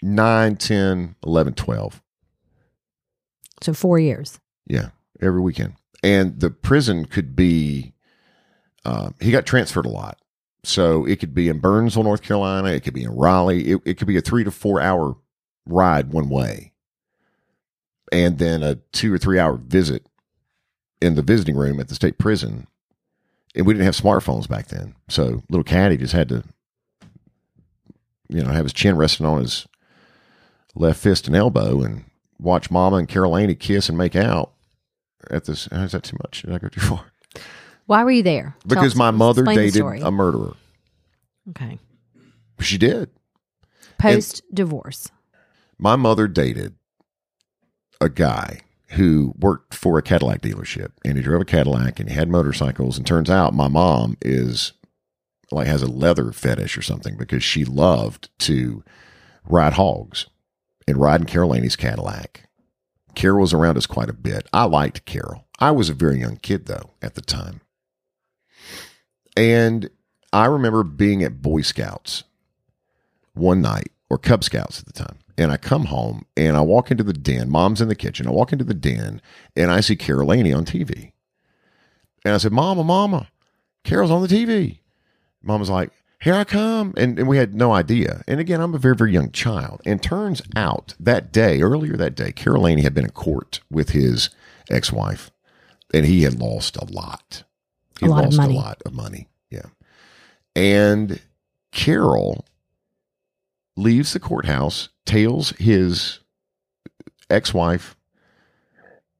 9, 0.03 0.57
10, 0.57 1.17
11, 1.25 1.55
12. 1.55 2.03
So 3.63 3.73
four 3.73 3.99
years. 3.99 4.39
Yeah, 4.67 4.91
every 5.21 5.41
weekend. 5.41 5.75
And 6.03 6.39
the 6.41 6.51
prison 6.51 7.07
could 7.07 7.35
be, 7.35 7.95
uh, 8.85 9.11
he 9.21 9.31
got 9.31 9.47
transferred 9.47 9.87
a 9.87 9.91
lot. 9.91 10.19
So 10.63 11.05
it 11.07 11.21
could 11.21 11.33
be 11.33 11.49
in 11.49 11.61
Burnsville, 11.61 12.03
North 12.03 12.23
Carolina. 12.23 12.71
It 12.71 12.81
could 12.83 12.93
be 12.93 13.05
in 13.05 13.15
Raleigh. 13.15 13.71
It, 13.71 13.81
it 13.85 13.99
could 13.99 14.09
be 14.09 14.17
a 14.17 14.21
three 14.21 14.45
to 14.45 14.51
four 14.51 14.81
hour 14.81 15.17
ride 15.65 16.13
one 16.13 16.29
way. 16.29 16.73
And 18.13 18.39
then 18.39 18.63
a 18.63 18.77
two 18.93 19.13
or 19.13 19.19
three 19.19 19.39
hour 19.39 19.57
visit 19.57 20.07
in 21.01 21.15
the 21.15 21.23
visiting 21.23 21.57
room 21.57 21.81
at 21.81 21.89
the 21.89 21.95
state 21.95 22.19
prison. 22.19 22.67
And 23.57 23.67
we 23.67 23.73
didn't 23.75 23.87
have 23.87 23.97
smartphones 23.97 24.47
back 24.49 24.69
then. 24.69 24.95
So 25.09 25.43
little 25.49 25.65
Caddy 25.65 25.97
just 25.97 26.13
had 26.13 26.29
to, 26.29 26.45
you 28.29 28.43
know, 28.43 28.51
have 28.51 28.65
his 28.67 28.73
chin 28.75 28.97
resting 28.97 29.25
on 29.27 29.41
his 29.41 29.67
left 30.75 31.01
fist 31.01 31.27
and 31.27 31.35
elbow 31.35 31.83
and 31.83 32.05
watch 32.39 32.71
Mama 32.71 32.97
and 32.99 33.09
Carol 33.09 33.33
Laney 33.33 33.55
kiss 33.55 33.89
and 33.89 33.97
make 33.97 34.15
out 34.15 34.53
at 35.31 35.45
this. 35.47 35.69
Is 35.73 35.93
that 35.93 36.03
too 36.03 36.19
much? 36.23 36.43
Did 36.43 36.55
I 36.55 36.59
go 36.59 36.69
too 36.69 36.81
far? 36.81 37.05
Why 37.87 38.05
were 38.05 38.11
you 38.11 38.23
there? 38.23 38.57
Tell 38.61 38.69
Because 38.69 38.93
us- 38.93 38.99
my 38.99 39.11
mother 39.11 39.43
dated 39.45 39.83
a 39.83 40.11
murderer. 40.11 40.55
okay. 41.51 41.79
She 42.61 42.79
did. 42.79 43.11
Post 43.99 44.43
divorce. 44.53 45.11
My 45.79 45.97
mother 45.97 46.27
dated 46.29 46.75
a 48.01 48.09
guy 48.09 48.61
who 48.91 49.35
worked 49.39 49.75
for 49.75 49.99
a 49.99 50.03
Cadillac 50.03 50.41
dealership 50.41 50.93
and 51.05 51.17
he 51.17 51.23
drove 51.23 51.43
a 51.43 51.45
Cadillac 51.45 51.99
and 51.99 52.09
he 52.09 52.15
had 52.15 52.29
motorcycles. 52.29 52.97
And 52.97 53.07
turns 53.07 53.31
out 53.31 53.55
my 53.55 53.69
mom 53.69 54.17
is 54.23 54.73
like 55.51 55.67
has 55.67 55.83
a 55.83 55.91
leather 55.91 56.33
fetish 56.33 56.77
or 56.77 56.83
something 56.83 57.17
because 57.17 57.43
she 57.43 57.65
loved 57.65 58.29
to 58.41 58.85
ride 59.49 59.75
hogs 59.75 60.27
and 60.87 60.97
ride 60.97 61.21
in 61.21 61.27
Carol 61.27 61.51
Laney's 61.51 61.77
Cadillac. 61.77 62.49
Carol 63.15 63.41
was 63.41 63.53
around 63.53 63.77
us 63.77 63.87
quite 63.87 64.11
a 64.11 64.15
bit. 64.15 64.47
I 64.53 64.65
liked 64.65 65.05
Carol. 65.05 65.47
I 65.59 65.71
was 65.71 65.89
a 65.89 65.95
very 65.95 66.21
young 66.21 66.37
kid 66.37 66.67
though 66.67 66.91
at 67.03 67.15
the 67.15 67.23
time. 67.23 67.61
And 69.37 69.91
I 70.33 70.47
remember 70.47 70.83
being 70.83 71.23
at 71.23 71.43
Boy 71.43 71.63
Scouts 71.63 72.25
one 73.35 73.61
night, 73.61 73.93
or 74.09 74.19
Cub 74.19 74.43
Scouts 74.43 74.81
at 74.81 74.87
the 74.87 74.93
time, 74.93 75.19
and 75.39 75.53
I 75.53 75.57
come 75.57 75.85
home 75.87 76.25
and 76.37 76.57
I 76.57 76.61
walk 76.61 76.91
into 76.91 77.05
the 77.05 77.13
den. 77.13 77.51
Mom's 77.51 77.81
in 77.81 77.89
the 77.89 77.95
kitchen. 77.95 78.27
I 78.27 78.31
walk 78.31 78.53
into 78.53 78.65
the 78.65 78.75
den 78.75 79.21
and 79.55 79.71
I 79.71 79.81
see 79.81 79.97
Carol 79.97 80.29
Laney 80.29 80.53
on 80.53 80.65
TV. 80.65 81.13
And 82.25 82.35
I 82.35 82.39
said, 82.39 82.53
Mama, 82.53 82.83
Mama, 82.85 83.29
Carol's 83.85 84.11
on 84.11 84.23
the 84.23 84.29
TV. 84.29 84.81
Mom 85.43 85.61
was 85.61 85.71
like, 85.71 85.91
Here 86.21 86.35
I 86.35 86.45
come. 86.45 86.93
And, 86.97 87.19
and 87.19 87.29
we 87.29 87.37
had 87.37 87.55
no 87.55 87.73
idea. 87.73 88.23
And 88.27 88.41
again, 88.41 88.61
I'm 88.61 88.75
a 88.75 88.79
very, 88.79 88.97
very 88.97 89.13
young 89.13 89.31
child. 89.31 89.81
And 89.87 90.03
turns 90.03 90.43
out 90.57 90.95
that 90.99 91.33
day, 91.33 91.61
earlier 91.63 91.97
that 91.97 92.15
day, 92.17 92.33
Carol 92.33 92.63
Laney 92.63 92.83
had 92.83 92.95
been 92.95 93.05
in 93.05 93.11
court 93.13 93.61
with 93.71 93.91
his 93.91 94.31
ex 94.71 94.93
wife 94.93 95.31
and 95.95 96.05
he 96.05 96.23
had 96.25 96.39
lost 96.41 96.77
a 96.77 96.85
lot. 96.87 97.45
He 98.01 98.07
A 98.07 98.09
lot 98.11 98.19
of 98.21 98.25
lost 98.27 98.37
money. 98.39 98.55
a 98.55 98.59
lot 98.59 98.83
of 98.85 98.93
money. 98.93 99.29
Yeah. 99.51 99.67
And 100.57 101.21
Carol 101.71 102.45
leaves 103.77 104.13
the 104.13 104.21
courthouse, 104.21 104.89
tails 105.05 105.51
his 105.59 106.21
ex 107.31 107.53
wife, 107.55 107.97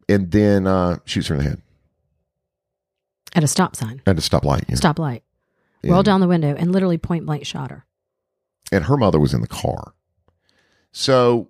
and 0.09 0.31
then 0.31 0.67
uh, 0.67 0.99
shoots 1.05 1.29
her 1.29 1.35
in 1.35 1.43
the 1.43 1.49
head 1.49 1.63
At 3.35 3.45
a 3.45 3.49
stop 3.49 3.77
sign, 3.77 4.01
at 4.07 4.17
a 4.19 4.21
stoplight. 4.23 4.65
Yeah. 4.69 4.77
stop 4.77 4.99
light, 4.99 5.23
And- 5.83 5.93
rolled 5.93 6.07
down 6.07 6.21
the 6.21 6.29
window, 6.29 6.55
and 6.57 6.73
literally 6.73 6.99
point 6.99 7.27
blank 7.27 7.45
shot 7.47 7.71
her. 7.71 7.85
and 8.73 8.85
her 8.85 8.97
mother 8.97 9.19
was 9.21 9.35
in 9.35 9.41
the 9.41 9.47
car. 9.49 9.93
So, 10.93 11.49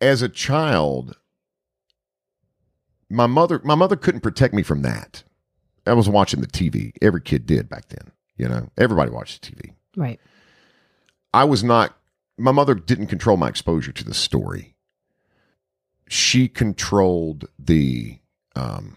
as 0.00 0.22
a 0.22 0.28
child, 0.28 1.16
my 3.10 3.26
mother 3.26 3.60
my 3.64 3.74
mother 3.74 3.96
couldn't 3.96 4.20
protect 4.20 4.54
me 4.54 4.62
from 4.62 4.82
that. 4.82 5.22
I 5.86 5.94
was 5.94 6.08
watching 6.08 6.40
the 6.40 6.46
TV. 6.46 6.92
Every 7.02 7.20
kid 7.20 7.44
did 7.46 7.68
back 7.68 7.88
then. 7.88 8.12
You 8.36 8.48
know, 8.48 8.68
everybody 8.78 9.10
watched 9.10 9.42
the 9.42 9.50
TV. 9.52 9.72
Right. 9.96 10.20
I 11.34 11.44
was 11.44 11.62
not. 11.64 11.96
My 12.38 12.52
mother 12.52 12.74
didn't 12.74 13.08
control 13.08 13.36
my 13.36 13.48
exposure 13.48 13.92
to 13.92 14.04
the 14.04 14.14
story. 14.14 14.74
She 16.08 16.48
controlled 16.48 17.46
the 17.58 18.18
um, 18.54 18.96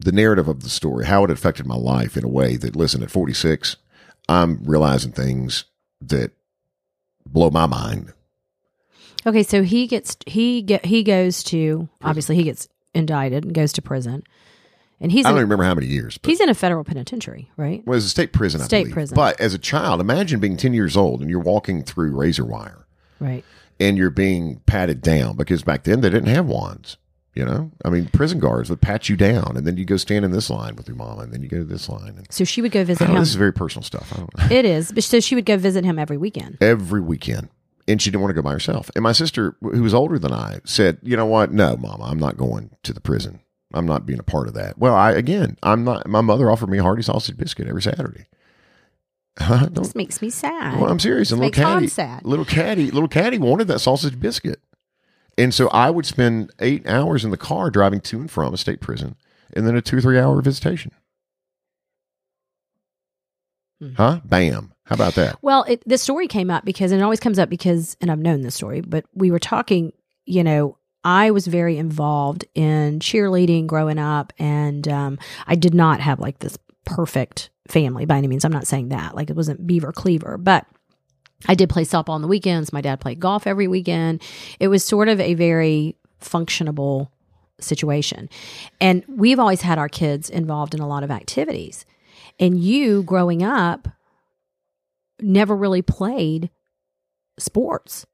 the 0.00 0.12
narrative 0.12 0.48
of 0.48 0.62
the 0.62 0.68
story, 0.68 1.06
how 1.06 1.24
it 1.24 1.30
affected 1.30 1.66
my 1.66 1.76
life 1.76 2.16
in 2.16 2.24
a 2.24 2.28
way 2.28 2.56
that, 2.56 2.76
listen, 2.76 3.02
at 3.02 3.10
46, 3.10 3.76
I'm 4.28 4.62
realizing 4.64 5.12
things 5.12 5.64
that 6.00 6.32
blow 7.26 7.50
my 7.50 7.66
mind. 7.66 8.12
Okay, 9.26 9.42
so 9.42 9.62
he 9.62 9.86
gets 9.86 10.16
he 10.26 10.62
get 10.62 10.86
he 10.86 11.02
goes 11.02 11.42
to 11.44 11.88
obviously 12.02 12.36
he 12.36 12.44
gets 12.44 12.68
indicted 12.94 13.44
and 13.44 13.52
goes 13.52 13.72
to 13.74 13.82
prison, 13.82 14.22
and 15.00 15.12
he's 15.12 15.24
I 15.24 15.28
don't 15.30 15.38
in, 15.38 15.42
even 15.42 15.50
remember 15.50 15.64
how 15.64 15.74
many 15.74 15.86
years, 15.86 16.18
but 16.18 16.28
he's 16.30 16.40
in 16.40 16.48
a 16.48 16.54
federal 16.54 16.84
penitentiary, 16.84 17.50
right? 17.56 17.82
well, 17.86 17.94
it 17.94 17.96
was 17.98 18.04
a 18.06 18.08
state 18.10 18.32
prison, 18.32 18.60
I 18.60 18.64
State 18.64 18.82
believe. 18.84 18.94
prison. 18.94 19.14
But 19.16 19.40
as 19.40 19.54
a 19.54 19.58
child, 19.58 20.00
imagine 20.00 20.40
being 20.40 20.56
10 20.56 20.72
years 20.74 20.96
old 20.96 21.20
and 21.20 21.30
you're 21.30 21.40
walking 21.40 21.82
through 21.82 22.16
razor 22.16 22.44
wire 22.44 22.86
Right. 23.20 23.44
and 23.80 23.96
you're 23.96 24.10
being 24.10 24.60
patted 24.66 25.00
down 25.02 25.36
because 25.36 25.62
back 25.62 25.84
then 25.84 26.00
they 26.00 26.10
didn't 26.10 26.28
have 26.28 26.46
wands. 26.46 26.96
You 27.34 27.44
know, 27.44 27.70
I 27.84 27.90
mean, 27.90 28.06
prison 28.06 28.40
guards 28.40 28.68
would 28.68 28.80
pat 28.80 29.08
you 29.08 29.16
down, 29.16 29.56
and 29.56 29.64
then 29.64 29.76
you 29.76 29.84
go 29.84 29.96
stand 29.96 30.24
in 30.24 30.32
this 30.32 30.50
line 30.50 30.74
with 30.74 30.88
your 30.88 30.96
mama, 30.96 31.22
and 31.22 31.32
then 31.32 31.40
you 31.40 31.48
go 31.48 31.58
to 31.58 31.64
this 31.64 31.88
line. 31.88 32.14
And 32.16 32.26
So 32.30 32.42
she 32.42 32.60
would 32.60 32.72
go 32.72 32.80
I 32.80 32.84
visit 32.84 32.98
don't 33.04 33.10
know, 33.10 33.14
him. 33.18 33.22
this 33.22 33.28
is 33.28 33.36
very 33.36 33.52
personal 33.52 33.84
stuff. 33.84 34.12
I 34.12 34.16
don't 34.16 34.36
know. 34.36 34.56
It 34.56 34.64
is, 34.64 34.90
but 34.90 35.04
so 35.04 35.20
she 35.20 35.36
would 35.36 35.44
go 35.44 35.56
visit 35.56 35.84
him 35.84 36.00
every 36.00 36.16
weekend. 36.16 36.58
Every 36.60 37.00
weekend, 37.00 37.48
and 37.86 38.02
she 38.02 38.10
didn't 38.10 38.22
want 38.22 38.30
to 38.30 38.34
go 38.34 38.42
by 38.42 38.50
herself. 38.54 38.90
And 38.96 39.04
my 39.04 39.12
sister, 39.12 39.56
who 39.60 39.82
was 39.84 39.94
older 39.94 40.18
than 40.18 40.32
I, 40.32 40.58
said, 40.64 40.98
"You 41.04 41.16
know 41.16 41.26
what? 41.26 41.52
No, 41.52 41.76
mama, 41.76 42.06
I'm 42.06 42.18
not 42.18 42.36
going 42.36 42.70
to 42.82 42.92
the 42.92 43.00
prison. 43.00 43.38
I'm 43.72 43.86
not 43.86 44.06
being 44.06 44.18
a 44.18 44.24
part 44.24 44.48
of 44.48 44.54
that." 44.54 44.78
Well, 44.78 44.94
I 44.94 45.12
again, 45.12 45.56
I'm 45.62 45.84
not. 45.84 46.06
My 46.06 46.20
mother 46.20 46.50
offered 46.50 46.68
me 46.70 46.78
a 46.78 46.82
hearty 46.82 47.02
sausage 47.02 47.36
biscuit 47.36 47.68
every 47.68 47.82
Saturday. 47.82 48.26
This 49.70 49.94
makes 49.94 50.20
me 50.20 50.30
sad. 50.30 50.80
Well, 50.80 50.90
I'm 50.90 50.98
serious. 50.98 51.30
And 51.30 51.40
little 51.40 51.52
caddy, 51.52 51.86
sad. 51.86 52.24
little 52.24 52.44
caddy, 52.44 52.90
little 52.90 53.08
caddy 53.08 53.38
wanted 53.38 53.68
that 53.68 53.78
sausage 53.78 54.18
biscuit, 54.18 54.60
and 55.36 55.54
so 55.54 55.68
I 55.68 55.90
would 55.90 56.06
spend 56.06 56.52
eight 56.58 56.86
hours 56.88 57.24
in 57.24 57.30
the 57.30 57.36
car 57.36 57.70
driving 57.70 58.00
to 58.00 58.18
and 58.18 58.30
from 58.30 58.52
a 58.52 58.56
state 58.56 58.80
prison, 58.80 59.14
and 59.52 59.66
then 59.66 59.76
a 59.76 59.80
two 59.80 60.00
three 60.00 60.18
hour 60.18 60.42
visitation. 60.42 60.90
Hmm. 63.80 63.94
Huh? 63.94 64.20
Bam! 64.24 64.72
How 64.86 64.94
about 64.94 65.14
that? 65.14 65.38
Well, 65.42 65.64
it, 65.64 65.82
the 65.86 65.98
story 65.98 66.28
came 66.28 66.50
up 66.50 66.64
because, 66.64 66.92
and 66.92 67.00
it 67.00 67.04
always 67.04 67.20
comes 67.20 67.38
up 67.38 67.50
because, 67.50 67.96
and 68.00 68.10
I've 68.10 68.18
known 68.18 68.40
this 68.40 68.54
story, 68.54 68.80
but 68.80 69.04
we 69.14 69.30
were 69.30 69.38
talking, 69.38 69.92
you 70.24 70.42
know, 70.42 70.77
I 71.08 71.30
was 71.30 71.46
very 71.46 71.78
involved 71.78 72.44
in 72.54 72.98
cheerleading 72.98 73.66
growing 73.66 73.98
up, 73.98 74.30
and 74.38 74.86
um, 74.86 75.18
I 75.46 75.54
did 75.54 75.72
not 75.72 76.00
have 76.00 76.20
like 76.20 76.40
this 76.40 76.58
perfect 76.84 77.48
family 77.66 78.04
by 78.04 78.18
any 78.18 78.28
means. 78.28 78.44
I'm 78.44 78.52
not 78.52 78.66
saying 78.66 78.90
that. 78.90 79.14
Like 79.14 79.30
it 79.30 79.36
wasn't 79.36 79.66
Beaver 79.66 79.90
Cleaver, 79.90 80.36
but 80.36 80.66
I 81.46 81.54
did 81.54 81.70
play 81.70 81.84
softball 81.84 82.10
on 82.10 82.20
the 82.20 82.28
weekends. 82.28 82.74
My 82.74 82.82
dad 82.82 83.00
played 83.00 83.20
golf 83.20 83.46
every 83.46 83.66
weekend. 83.66 84.20
It 84.60 84.68
was 84.68 84.84
sort 84.84 85.08
of 85.08 85.18
a 85.18 85.32
very 85.32 85.96
functionable 86.20 87.08
situation. 87.58 88.28
And 88.78 89.02
we've 89.08 89.38
always 89.38 89.62
had 89.62 89.78
our 89.78 89.88
kids 89.88 90.28
involved 90.28 90.74
in 90.74 90.80
a 90.80 90.86
lot 90.86 91.04
of 91.04 91.10
activities. 91.10 91.86
And 92.38 92.60
you 92.60 93.02
growing 93.02 93.42
up 93.42 93.88
never 95.22 95.56
really 95.56 95.80
played 95.80 96.50
sports 97.38 98.04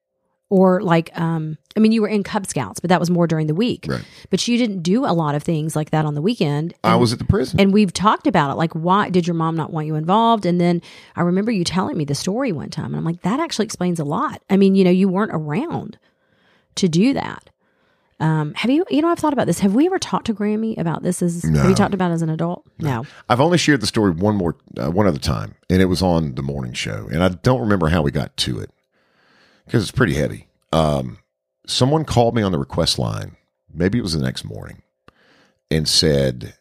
or 0.50 0.80
like 0.82 1.10
um 1.18 1.56
I 1.76 1.80
mean 1.80 1.90
you 1.92 2.02
were 2.02 2.08
in 2.08 2.22
Cub 2.22 2.46
Scouts, 2.46 2.80
but 2.80 2.88
that 2.88 3.00
was 3.00 3.10
more 3.10 3.26
during 3.26 3.46
the 3.46 3.54
week. 3.54 3.86
Right. 3.88 4.04
But 4.30 4.46
you 4.46 4.56
didn't 4.58 4.82
do 4.82 5.04
a 5.04 5.12
lot 5.12 5.34
of 5.34 5.42
things 5.42 5.74
like 5.74 5.90
that 5.90 6.04
on 6.04 6.14
the 6.14 6.22
weekend. 6.22 6.74
I 6.84 6.96
was 6.96 7.12
at 7.12 7.18
the 7.18 7.24
prison. 7.24 7.58
and 7.60 7.72
we've 7.72 7.92
talked 7.92 8.26
about 8.26 8.50
it 8.50 8.54
like 8.54 8.72
why 8.72 9.10
did 9.10 9.26
your 9.26 9.34
mom 9.34 9.56
not 9.56 9.72
want 9.72 9.86
you 9.86 9.94
involved 9.94 10.46
and 10.46 10.60
then 10.60 10.80
i 11.16 11.22
remember 11.22 11.50
you 11.50 11.64
telling 11.64 11.96
me 11.96 12.04
the 12.04 12.14
story 12.14 12.52
one 12.52 12.70
time 12.70 12.86
and 12.86 12.96
i'm 12.96 13.04
like 13.04 13.22
that 13.22 13.40
actually 13.40 13.64
explains 13.64 13.98
a 13.98 14.04
lot 14.04 14.42
i 14.50 14.56
mean 14.56 14.74
you 14.74 14.84
know 14.84 14.90
you 14.90 15.08
weren't 15.08 15.32
around 15.34 15.98
to 16.76 16.88
do 16.88 17.12
that 17.14 17.50
um, 18.20 18.54
have 18.54 18.70
you 18.70 18.84
you 18.90 19.02
know 19.02 19.08
i've 19.08 19.18
thought 19.18 19.32
about 19.32 19.46
this 19.46 19.58
have 19.60 19.74
we 19.74 19.86
ever 19.86 19.98
talked 19.98 20.26
to 20.26 20.34
grammy 20.34 20.76
about 20.78 21.02
this 21.02 21.20
as 21.22 21.42
have 21.42 21.52
No. 21.52 21.68
you 21.68 21.74
talked 21.74 21.94
about 21.94 22.10
it 22.10 22.14
as 22.14 22.22
an 22.22 22.30
adult 22.30 22.64
no 22.78 23.04
I've 23.28 23.40
only 23.40 23.58
shared 23.58 23.80
the 23.80 23.86
story 23.86 24.12
one 24.12 24.36
more, 24.36 24.56
uh, 24.78 24.90
one 24.90 25.06
other 25.06 25.18
time, 25.18 25.54
and 25.68 25.82
it 25.82 25.86
was 25.86 26.00
on 26.02 26.34
the 26.36 26.42
morning 26.42 26.72
show, 26.74 27.08
and 27.10 27.22
I 27.24 27.28
don't 27.30 27.60
remember 27.60 27.88
how 27.88 28.02
we 28.02 28.10
got 28.10 28.36
to 28.38 28.60
it 28.60 28.70
because 29.66 29.82
it's 29.82 29.92
pretty 29.92 30.14
heavy. 30.14 30.48
Um, 30.72 31.18
someone 31.66 32.04
called 32.04 32.34
me 32.34 32.42
on 32.42 32.52
the 32.52 32.58
request 32.58 32.98
line, 32.98 33.36
maybe 33.72 33.98
it 33.98 34.02
was 34.02 34.12
the 34.12 34.22
next 34.22 34.44
morning, 34.44 34.82
and 35.70 35.88
said, 35.88 36.54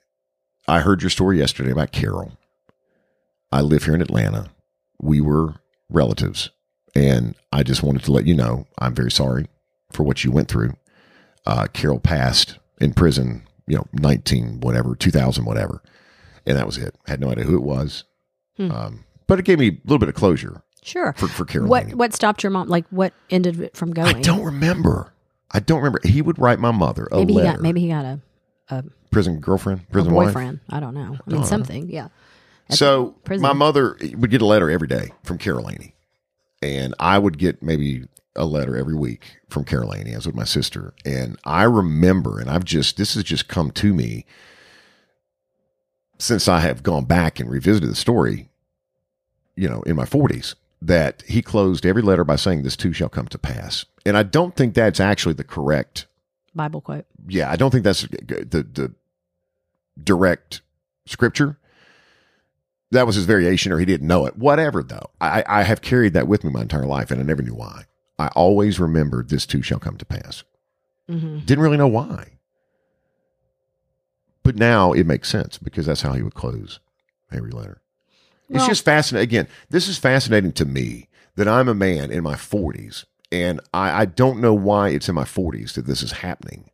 "I 0.68 0.80
heard 0.82 1.02
your 1.02 1.10
story 1.10 1.40
yesterday 1.40 1.72
about 1.72 1.92
Carol. 1.92 2.38
I 3.52 3.62
live 3.62 3.84
here 3.86 3.96
in 3.96 4.02
Atlanta. 4.02 4.50
We 5.02 5.22
were 5.22 5.56
relatives, 5.90 6.50
and 6.96 7.36
I 7.52 7.64
just 7.64 7.84
wanted 7.84 8.04
to 8.06 8.12
let 8.12 8.26
you 8.26 8.34
know 8.36 8.66
I'm 8.80 8.96
very 8.96 9.12
sorry 9.12 9.48
for 9.92 10.04
what 10.04 10.24
you 10.24 10.32
went 10.32 10.48
through. 10.48 10.74
Uh, 11.46 11.68
Carol 11.74 12.00
passed 12.00 12.58
in 12.80 12.94
prison, 12.94 13.44
you 13.68 13.76
know, 13.78 13.86
19 13.94 14.60
whatever, 14.62 14.96
2000 14.96 15.46
whatever." 15.46 15.82
and 16.46 16.58
that 16.58 16.66
was 16.66 16.78
it. 16.78 16.94
Had 17.08 17.22
no 17.22 17.32
idea 17.32 17.46
who 17.46 17.56
it 17.56 17.64
was, 17.64 18.04
Hmm. 18.58 18.70
um, 18.70 19.06
but 19.28 19.40
it 19.40 19.46
gave 19.46 19.60
me 19.60 19.68
a 19.70 19.80
little 19.86 19.98
bit 19.98 20.10
of 20.10 20.16
closure 20.16 20.62
sure. 20.86 21.14
For 21.18 21.28
for 21.28 21.46
what 21.66 21.94
what 21.94 22.14
stopped 22.14 22.44
your 22.44 22.52
mom 22.52 22.68
like 22.68 22.86
what 22.90 23.14
ended 23.30 23.60
it 23.60 23.76
from 23.76 23.94
going? 23.94 24.16
I 24.16 24.22
don't 24.22 24.44
remember. 24.44 25.14
I 25.52 25.60
don't 25.60 25.80
remember. 25.80 26.00
He 26.04 26.22
would 26.22 26.40
write 26.40 26.60
my 26.60 26.72
mother 26.72 27.08
a 27.12 27.18
maybe 27.18 27.34
he 27.34 27.42
got 27.42 27.62
maybe 27.62 27.82
he 27.82 27.88
got 27.90 28.06
a, 28.06 28.20
a, 28.70 28.84
prison 29.12 29.40
girlfriend, 29.40 29.82
a 29.82 29.92
prison 29.92 30.14
wife. 30.14 30.28
boyfriend. 30.28 30.60
I 30.70 30.80
don't 30.80 30.96
know. 30.96 31.18
I 31.28 31.32
mean 31.32 31.44
something 31.44 31.90
yeah. 31.90 32.08
At 32.70 32.78
So 32.78 33.16
my 33.28 33.54
mother 33.54 33.98
eh, 34.02 34.14
would 34.16 34.32
get 34.32 34.42
a 34.42 34.46
letter 34.46 34.70
every 34.70 34.88
day 34.88 35.12
from 35.24 35.38
Carol 35.38 35.70
and 36.62 36.96
I 37.00 37.20
would 37.20 37.38
get 37.38 37.62
maybe 37.62 38.08
a 38.36 38.46
letter 38.46 38.76
every 38.78 38.96
week 38.96 39.38
from 39.50 39.64
Carol 39.64 39.90
Laney, 39.90 40.14
as 40.14 40.26
with 40.26 40.36
my 40.36 40.44
sister. 40.44 40.94
And 41.06 41.38
I 41.44 41.64
remember, 41.64 42.40
and 42.40 42.50
I've 42.50 42.66
just 42.66 42.98
this 42.98 43.14
has 43.14 43.24
just 43.24 43.48
come 43.48 43.72
to 43.72 43.94
me 43.94 44.26
since 46.18 46.48
I 46.48 46.60
have 46.62 46.84
gone 46.84 47.06
back 47.06 47.40
and 47.40 47.50
revisited 47.50 47.90
the 47.90 47.96
story, 47.96 48.50
you 49.56 49.68
know, 49.68 49.82
in 49.84 49.96
my 49.96 50.06
forties, 50.06 50.56
that 50.86 51.24
he 51.28 51.42
closed 51.42 51.86
every 51.86 52.02
letter 52.02 52.24
by 52.24 52.36
saying, 52.36 52.64
"This 52.64 52.76
too 52.76 52.94
shall 52.94 53.10
come 53.10 53.28
to 53.28 53.38
pass." 53.38 53.86
And 54.06 54.18
I 54.18 54.24
don't 54.24 54.56
think 54.56 54.74
that's 54.74 55.00
actually 55.00 55.34
the 55.34 55.44
correct 55.44 56.08
bible 56.56 56.82
quote 56.82 57.06
yeah, 57.28 57.50
I 57.50 57.56
don't 57.56 57.72
think 57.72 57.84
that's 57.84 58.02
the 58.04 58.68
the 58.72 58.94
direct 60.02 60.62
scripture. 61.06 61.58
That 62.92 63.08
was 63.08 63.16
his 63.16 63.26
variation, 63.26 63.72
or 63.72 63.80
he 63.80 63.86
didn't 63.86 64.08
know 64.08 64.28
it. 64.28 64.38
Whatever, 64.38 64.84
though, 64.84 65.10
I, 65.20 65.44
I 65.48 65.64
have 65.64 65.82
carried 65.82 66.14
that 66.14 66.28
with 66.28 66.44
me 66.44 66.52
my 66.52 66.62
entire 66.62 66.86
life, 66.86 67.10
and 67.10 67.20
I 67.20 67.24
never 67.24 67.42
knew 67.42 67.56
why. 67.56 67.86
I 68.20 68.28
always 68.36 68.80
remembered 68.80 69.30
this 69.30 69.48
too 69.48 69.64
shall 69.64 69.80
come 69.80 69.98
to 69.98 70.06
pass. 70.06 70.44
hmm 71.08 71.40
Didn't 71.40 71.64
really 71.64 71.78
know 71.78 71.88
why, 71.88 72.34
but 74.44 74.56
now 74.56 74.94
it 74.94 75.08
makes 75.08 75.30
sense 75.30 75.58
because 75.58 75.86
that's 75.88 76.02
how 76.02 76.14
he 76.14 76.22
would 76.22 76.36
close 76.36 76.80
every 77.32 77.52
letter. 77.52 77.82
It's 78.50 78.60
Well- 78.60 78.68
just 78.68 78.86
fascinating. 78.86 79.24
Again, 79.30 79.48
this 79.70 79.88
is 79.88 79.98
fascinating 79.98 80.52
to 80.54 80.66
me 80.66 81.10
that 81.36 81.48
I'm 81.48 81.68
a 81.68 81.74
man 81.74 82.12
in 82.12 82.24
my 82.24 82.36
40s, 82.36 83.06
and 83.32 83.60
I, 83.74 84.02
I 84.02 84.06
don't 84.06 84.40
know 84.40 84.54
why 84.54 84.90
it's 84.90 85.10
in 85.10 85.16
my 85.16 85.24
40s 85.24 85.74
that 85.74 85.86
this 85.88 86.04
is 86.04 86.12
happening. 86.14 86.70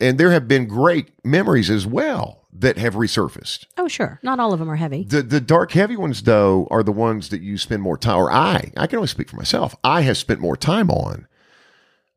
And 0.00 0.18
there 0.18 0.30
have 0.32 0.48
been 0.48 0.66
great 0.66 1.10
memories 1.24 1.68
as 1.70 1.86
well 1.86 2.46
that 2.54 2.78
have 2.78 2.94
resurfaced. 2.94 3.66
Oh, 3.76 3.88
sure. 3.88 4.18
Not 4.22 4.40
all 4.40 4.52
of 4.52 4.58
them 4.58 4.70
are 4.70 4.76
heavy. 4.76 5.04
The 5.04 5.22
the 5.22 5.40
dark 5.40 5.72
heavy 5.72 5.96
ones 5.96 6.22
though 6.22 6.66
are 6.70 6.82
the 6.82 6.90
ones 6.92 7.28
that 7.28 7.42
you 7.42 7.56
spend 7.58 7.82
more 7.82 7.96
time 7.98 8.16
or 8.16 8.32
I 8.32 8.72
I 8.76 8.86
can 8.86 8.96
only 8.98 9.08
speak 9.08 9.28
for 9.30 9.36
myself. 9.36 9.76
I 9.84 10.00
have 10.02 10.16
spent 10.16 10.40
more 10.40 10.56
time 10.56 10.90
on 10.90 11.28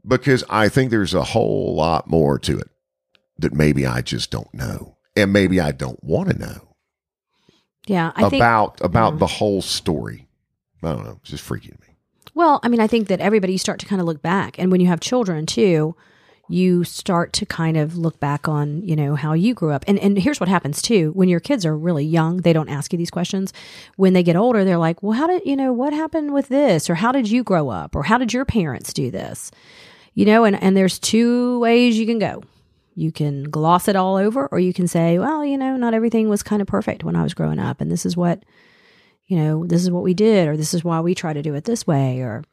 because 0.07 0.43
I 0.49 0.69
think 0.69 0.89
there's 0.89 1.13
a 1.13 1.23
whole 1.23 1.75
lot 1.75 2.09
more 2.09 2.39
to 2.39 2.57
it 2.59 2.69
that 3.39 3.53
maybe 3.53 3.85
I 3.85 4.01
just 4.01 4.31
don't 4.31 4.53
know. 4.53 4.97
And 5.15 5.31
maybe 5.31 5.59
I 5.59 5.71
don't 5.71 6.03
want 6.03 6.29
to 6.29 6.37
know 6.39 6.64
Yeah, 7.87 8.11
I 8.15 8.29
think. 8.29 8.41
about 8.41 8.81
about 8.81 9.13
yeah. 9.13 9.19
the 9.19 9.27
whole 9.27 9.61
story. 9.61 10.27
I 10.83 10.93
don't 10.93 11.03
know. 11.03 11.17
It's 11.21 11.31
just 11.31 11.43
freaky 11.43 11.69
to 11.69 11.73
me. 11.81 11.95
Well, 12.33 12.59
I 12.63 12.67
mean, 12.67 12.79
I 12.79 12.87
think 12.87 13.07
that 13.07 13.21
everybody 13.21 13.53
you 13.53 13.59
start 13.59 13.79
to 13.79 13.85
kind 13.85 14.01
of 14.01 14.07
look 14.07 14.21
back, 14.21 14.59
and 14.59 14.71
when 14.71 14.81
you 14.81 14.87
have 14.87 14.99
children 14.99 15.45
too, 15.45 15.95
you 16.47 16.83
start 16.83 17.33
to 17.33 17.45
kind 17.45 17.77
of 17.77 17.97
look 17.97 18.19
back 18.19 18.47
on 18.47 18.81
you 18.83 18.95
know 18.95 19.15
how 19.15 19.33
you 19.33 19.53
grew 19.53 19.71
up. 19.71 19.83
And 19.87 19.97
and 19.99 20.17
here's 20.17 20.39
what 20.39 20.49
happens 20.49 20.81
too: 20.81 21.11
when 21.13 21.29
your 21.29 21.39
kids 21.39 21.65
are 21.65 21.77
really 21.77 22.05
young, 22.05 22.37
they 22.37 22.53
don't 22.53 22.69
ask 22.69 22.91
you 22.91 22.97
these 22.97 23.11
questions. 23.11 23.53
When 23.95 24.13
they 24.13 24.23
get 24.23 24.35
older, 24.35 24.63
they're 24.63 24.77
like, 24.77 25.01
"Well, 25.01 25.13
how 25.13 25.27
did 25.27 25.43
you 25.45 25.55
know 25.55 25.73
what 25.73 25.93
happened 25.93 26.33
with 26.33 26.49
this, 26.49 26.89
or 26.89 26.95
how 26.95 27.11
did 27.11 27.29
you 27.29 27.43
grow 27.43 27.69
up, 27.69 27.95
or 27.95 28.03
how 28.03 28.17
did 28.17 28.33
your 28.33 28.45
parents 28.45 28.93
do 28.93 29.11
this?" 29.11 29.51
You 30.13 30.25
know, 30.25 30.43
and 30.43 30.61
and 30.61 30.75
there's 30.75 30.99
two 30.99 31.59
ways 31.59 31.97
you 31.97 32.05
can 32.05 32.19
go. 32.19 32.43
You 32.95 33.11
can 33.11 33.43
gloss 33.43 33.87
it 33.87 33.95
all 33.95 34.15
over, 34.15 34.47
or 34.47 34.59
you 34.59 34.73
can 34.73 34.87
say, 34.87 35.19
"Well, 35.19 35.45
you 35.45 35.57
know, 35.57 35.77
not 35.77 35.93
everything 35.93 36.29
was 36.29 36.41
kind 36.43 36.61
of 36.61 36.67
perfect 36.67 37.03
when 37.03 37.15
I 37.15 37.23
was 37.23 37.33
growing 37.33 37.59
up, 37.59 37.81
and 37.81 37.91
this 37.91 38.05
is 38.05 38.17
what." 38.17 38.43
you 39.27 39.37
know, 39.37 39.65
this 39.65 39.81
is 39.81 39.91
what 39.91 40.03
we 40.03 40.13
did, 40.13 40.47
or 40.47 40.55
this 40.55 40.73
is 40.73 40.83
why 40.83 40.99
we 40.99 41.15
try 41.15 41.33
to 41.33 41.41
do 41.41 41.55
it 41.55 41.63
this 41.63 41.87
way, 41.87 42.19
or 42.19 42.43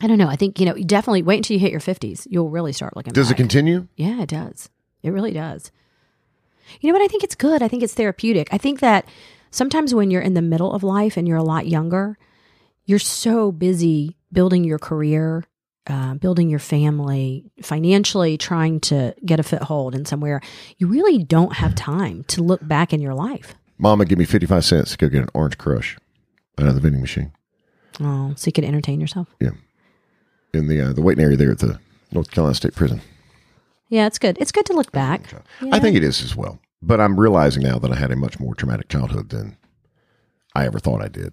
I 0.00 0.06
don't 0.06 0.18
know. 0.18 0.28
I 0.28 0.36
think, 0.36 0.60
you 0.60 0.66
know, 0.66 0.74
definitely 0.74 1.22
wait 1.22 1.38
until 1.38 1.54
you 1.54 1.60
hit 1.60 1.72
your 1.72 1.80
50s. 1.80 2.26
You'll 2.30 2.50
really 2.50 2.72
start 2.72 2.96
looking 2.96 3.12
Does 3.12 3.30
it 3.30 3.36
continue? 3.36 3.88
Yeah, 3.96 4.22
it 4.22 4.28
does. 4.28 4.70
It 5.02 5.10
really 5.10 5.32
does. 5.32 5.70
You 6.80 6.88
know 6.88 6.98
what? 6.98 7.04
I 7.04 7.08
think 7.08 7.24
it's 7.24 7.34
good. 7.34 7.62
I 7.62 7.68
think 7.68 7.82
it's 7.82 7.94
therapeutic. 7.94 8.48
I 8.52 8.58
think 8.58 8.80
that 8.80 9.04
sometimes 9.50 9.94
when 9.94 10.10
you're 10.10 10.22
in 10.22 10.34
the 10.34 10.42
middle 10.42 10.72
of 10.72 10.84
life 10.84 11.16
and 11.16 11.26
you're 11.26 11.36
a 11.36 11.42
lot 11.42 11.66
younger, 11.66 12.16
you're 12.84 13.00
so 13.00 13.50
busy 13.50 14.16
building 14.32 14.62
your 14.62 14.78
career, 14.78 15.44
uh, 15.90 16.14
building 16.14 16.48
your 16.48 16.58
family, 16.60 17.44
financially 17.62 18.38
trying 18.38 18.80
to 18.80 19.14
get 19.24 19.40
a 19.40 19.42
foothold 19.42 19.94
in 19.94 20.04
somewhere. 20.04 20.40
You 20.78 20.86
really 20.86 21.18
don't 21.18 21.54
have 21.54 21.74
time 21.74 22.24
to 22.28 22.42
look 22.42 22.66
back 22.66 22.92
in 22.92 23.00
your 23.00 23.14
life. 23.14 23.54
Mama, 23.78 24.04
give 24.04 24.18
me 24.18 24.24
55 24.24 24.64
cents 24.64 24.90
to 24.92 24.96
go 24.98 25.08
get 25.08 25.22
an 25.22 25.28
orange 25.34 25.58
crush 25.58 25.96
out 26.58 26.66
of 26.66 26.74
the 26.74 26.80
vending 26.80 27.00
machine 27.00 27.32
Oh, 28.00 28.32
so 28.36 28.46
you 28.48 28.52
can 28.52 28.64
entertain 28.64 29.00
yourself. 29.00 29.28
Yeah. 29.40 29.50
In 30.54 30.68
the 30.68 30.80
uh, 30.80 30.92
the 30.92 31.02
waiting 31.02 31.22
area 31.24 31.36
there 31.36 31.50
at 31.50 31.58
the 31.58 31.78
North 32.12 32.30
Carolina 32.30 32.54
State 32.54 32.74
Prison. 32.74 33.00
Yeah, 33.88 34.06
it's 34.06 34.18
good. 34.18 34.36
It's 34.40 34.52
good 34.52 34.66
to 34.66 34.72
look 34.72 34.92
back. 34.92 35.32
I 35.60 35.80
think 35.80 35.96
it 35.96 36.04
is 36.04 36.22
as 36.22 36.34
well. 36.36 36.60
But 36.82 37.00
I'm 37.00 37.18
realizing 37.18 37.62
now 37.62 37.78
that 37.78 37.90
I 37.92 37.96
had 37.96 38.10
a 38.10 38.16
much 38.16 38.38
more 38.40 38.54
traumatic 38.54 38.88
childhood 38.88 39.28
than 39.30 39.56
I 40.54 40.66
ever 40.66 40.78
thought 40.78 41.02
I 41.02 41.08
did. 41.08 41.32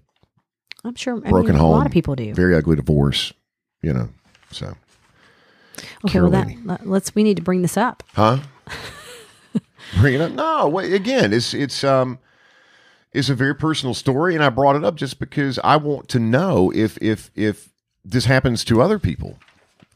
I'm 0.84 0.96
sure 0.96 1.16
I 1.26 1.30
Broken 1.30 1.54
mean, 1.54 1.60
home. 1.62 1.74
a 1.74 1.78
lot 1.78 1.86
of 1.86 1.92
people 1.92 2.16
do. 2.16 2.34
Very 2.34 2.56
ugly 2.56 2.76
divorce, 2.76 3.34
you 3.82 3.94
know. 3.94 4.10
So, 4.52 4.76
Okay, 6.06 6.20
well, 6.22 6.32
that 6.32 6.48
let- 6.66 6.88
let's. 6.88 7.14
We 7.16 7.24
need 7.24 7.38
to 7.38 7.44
bring 7.44 7.62
this 7.62 7.78
up. 7.78 8.04
huh? 8.14 8.40
Bring 10.00 10.16
it 10.16 10.22
up. 10.22 10.32
No, 10.34 10.68
wait, 10.68 10.92
again, 10.94 11.32
it's 11.34 11.54
it's 11.54 11.84
um 11.84 12.20
it's 13.14 13.30
a 13.30 13.36
very 13.36 13.56
personal 13.56 13.94
story 13.94 14.36
and 14.36 14.44
I 14.44 14.50
brought 14.50 14.76
it 14.76 14.84
up 14.84 14.96
just 14.96 15.18
because 15.20 15.58
I 15.64 15.78
want 15.78 16.10
to 16.10 16.20
know 16.20 16.72
if 16.76 16.98
if 17.02 17.32
if 17.36 17.70
this 18.04 18.26
happens 18.26 18.64
to 18.66 18.82
other 18.82 19.00
people. 19.00 19.40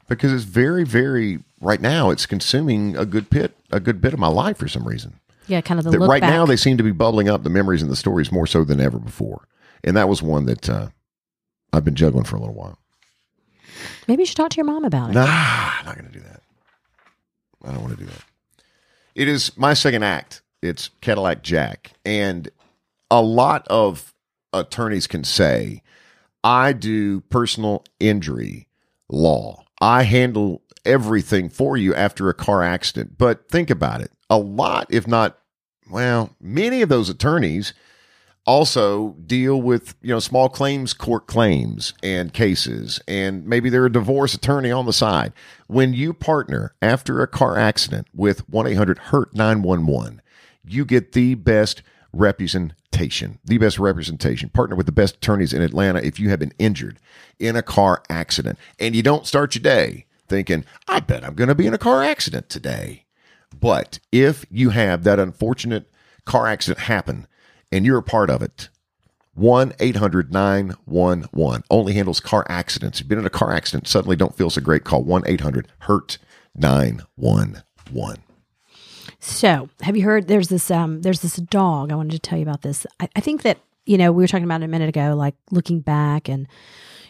Because 0.07 0.31
it's 0.31 0.43
very 0.45 0.85
very 0.85 1.39
right 1.59 1.81
now 1.81 2.09
it's 2.09 2.25
consuming 2.25 2.95
a 2.95 3.05
good 3.05 3.29
bit 3.29 3.55
a 3.71 3.79
good 3.81 3.99
bit 4.01 4.13
of 4.13 4.19
my 4.19 4.27
life 4.29 4.57
for 4.57 4.67
some 4.67 4.87
reason. 4.87 5.19
Yeah, 5.47 5.59
kind 5.61 5.79
of 5.79 5.85
the 5.85 5.99
right 5.99 6.21
back. 6.21 6.29
now 6.29 6.45
they 6.45 6.55
seem 6.55 6.77
to 6.77 6.83
be 6.83 6.91
bubbling 6.91 7.27
up 7.27 7.43
the 7.43 7.49
memories 7.49 7.81
and 7.81 7.91
the 7.91 7.95
stories 7.95 8.31
more 8.31 8.47
so 8.47 8.63
than 8.63 8.79
ever 8.79 8.97
before. 8.99 9.45
And 9.83 9.97
that 9.97 10.07
was 10.07 10.21
one 10.21 10.45
that 10.45 10.69
uh, 10.69 10.87
I've 11.73 11.83
been 11.83 11.95
juggling 11.95 12.23
for 12.23 12.37
a 12.37 12.39
little 12.39 12.55
while. 12.55 12.77
Maybe 14.07 14.23
you 14.23 14.25
should 14.25 14.37
talk 14.37 14.51
to 14.51 14.57
your 14.57 14.65
mom 14.65 14.83
about 14.83 15.11
it. 15.11 15.13
Nah, 15.13 15.25
I'm 15.25 15.85
not 15.85 15.95
going 15.97 16.07
to 16.07 16.13
do 16.13 16.21
that. 16.21 16.41
I 17.63 17.71
don't 17.71 17.81
want 17.81 17.97
to 17.97 18.03
do 18.03 18.09
that. 18.09 18.23
It 19.15 19.27
is 19.27 19.55
my 19.57 19.73
second 19.73 20.03
act. 20.03 20.41
It's 20.61 20.89
Cadillac 21.01 21.43
Jack. 21.43 21.91
And 22.05 22.49
a 23.09 23.21
lot 23.21 23.67
of 23.67 24.13
attorneys 24.53 25.07
can 25.07 25.23
say, 25.23 25.83
I 26.43 26.73
do 26.73 27.21
personal 27.21 27.83
injury 27.99 28.67
law. 29.09 29.63
I 29.79 30.03
handle 30.03 30.61
everything 30.85 31.49
for 31.49 31.77
you 31.77 31.93
after 31.93 32.29
a 32.29 32.33
car 32.33 32.63
accident. 32.63 33.17
But 33.17 33.49
think 33.49 33.69
about 33.69 34.01
it. 34.01 34.11
A 34.29 34.37
lot, 34.37 34.87
if 34.89 35.07
not, 35.07 35.37
well, 35.89 36.35
many 36.39 36.81
of 36.81 36.89
those 36.89 37.09
attorneys 37.09 37.73
also 38.45 39.15
deal 39.25 39.61
with 39.61 39.95
you 40.01 40.09
know 40.09 40.19
small 40.19 40.49
claims 40.49 40.93
court 40.93 41.27
claims 41.27 41.93
and 42.01 42.33
cases. 42.33 42.99
And 43.07 43.45
maybe 43.45 43.69
they're 43.69 43.85
a 43.85 43.91
divorce 43.91 44.33
attorney 44.33 44.71
on 44.71 44.85
the 44.85 44.93
side. 44.93 45.33
When 45.67 45.93
you 45.93 46.13
partner 46.13 46.73
after 46.81 47.21
a 47.21 47.27
car 47.27 47.57
accident 47.57 48.07
with 48.13 48.49
1-800-hurt 48.49 49.35
911 49.35 50.21
you 50.63 50.85
get 50.85 51.13
the 51.13 51.35
best 51.35 51.81
representation 52.13 53.39
the 53.45 53.57
best 53.57 53.79
representation. 53.79 54.49
Partner 54.49 54.75
with 54.75 54.85
the 54.85 54.91
best 54.91 55.15
attorneys 55.15 55.53
in 55.53 55.61
atlanta 55.61 55.99
if 56.05 56.19
you 56.19 56.29
have 56.29 56.39
been 56.39 56.53
injured 56.59 56.99
in 57.39 57.55
a 57.55 57.63
car 57.63 58.03
accident. 58.09 58.59
And 58.79 58.95
you 58.95 59.01
don't 59.01 59.25
start 59.25 59.55
your 59.55 59.63
day 59.63 60.05
thinking 60.27 60.63
i 60.87 60.99
bet 60.99 61.25
i'm 61.25 61.33
going 61.33 61.49
to 61.49 61.55
be 61.55 61.67
in 61.67 61.73
a 61.73 61.79
car 61.79 62.03
accident 62.03 62.49
today. 62.49 63.05
But 63.57 63.99
if 64.11 64.45
you 64.49 64.69
have 64.69 65.03
that 65.03 65.19
unfortunate 65.19 65.89
car 66.25 66.47
accident 66.47 66.85
happen 66.85 67.27
and 67.71 67.85
you're 67.85 67.97
a 67.97 68.03
part 68.03 68.29
of 68.29 68.41
it, 68.41 68.69
1 69.33 69.73
800 69.79 70.31
911 70.31 71.63
only 71.69 71.93
handles 71.93 72.19
car 72.19 72.45
accidents. 72.49 72.99
You've 72.99 73.07
been 73.07 73.19
in 73.19 73.25
a 73.25 73.29
car 73.29 73.53
accident, 73.53 73.87
suddenly 73.87 74.15
don't 74.15 74.35
feel 74.35 74.49
so 74.49 74.61
great. 74.61 74.83
Call 74.83 75.03
1 75.03 75.23
800 75.25 75.67
HURT 75.79 76.17
911. 76.55 78.23
So, 79.19 79.69
have 79.81 79.95
you 79.95 80.03
heard? 80.03 80.27
There's 80.27 80.49
this 80.49 80.71
um, 80.71 81.01
there's 81.01 81.21
this 81.21 81.35
dog. 81.35 81.91
I 81.91 81.95
wanted 81.95 82.13
to 82.13 82.19
tell 82.19 82.37
you 82.37 82.43
about 82.43 82.63
this. 82.63 82.85
I, 82.99 83.07
I 83.15 83.21
think 83.21 83.43
that 83.43 83.59
you 83.85 83.97
know 83.97 84.11
we 84.11 84.23
were 84.23 84.27
talking 84.27 84.43
about 84.43 84.61
it 84.61 84.65
a 84.65 84.67
minute 84.67 84.89
ago, 84.89 85.13
like 85.15 85.35
looking 85.51 85.79
back 85.79 86.27
and 86.27 86.47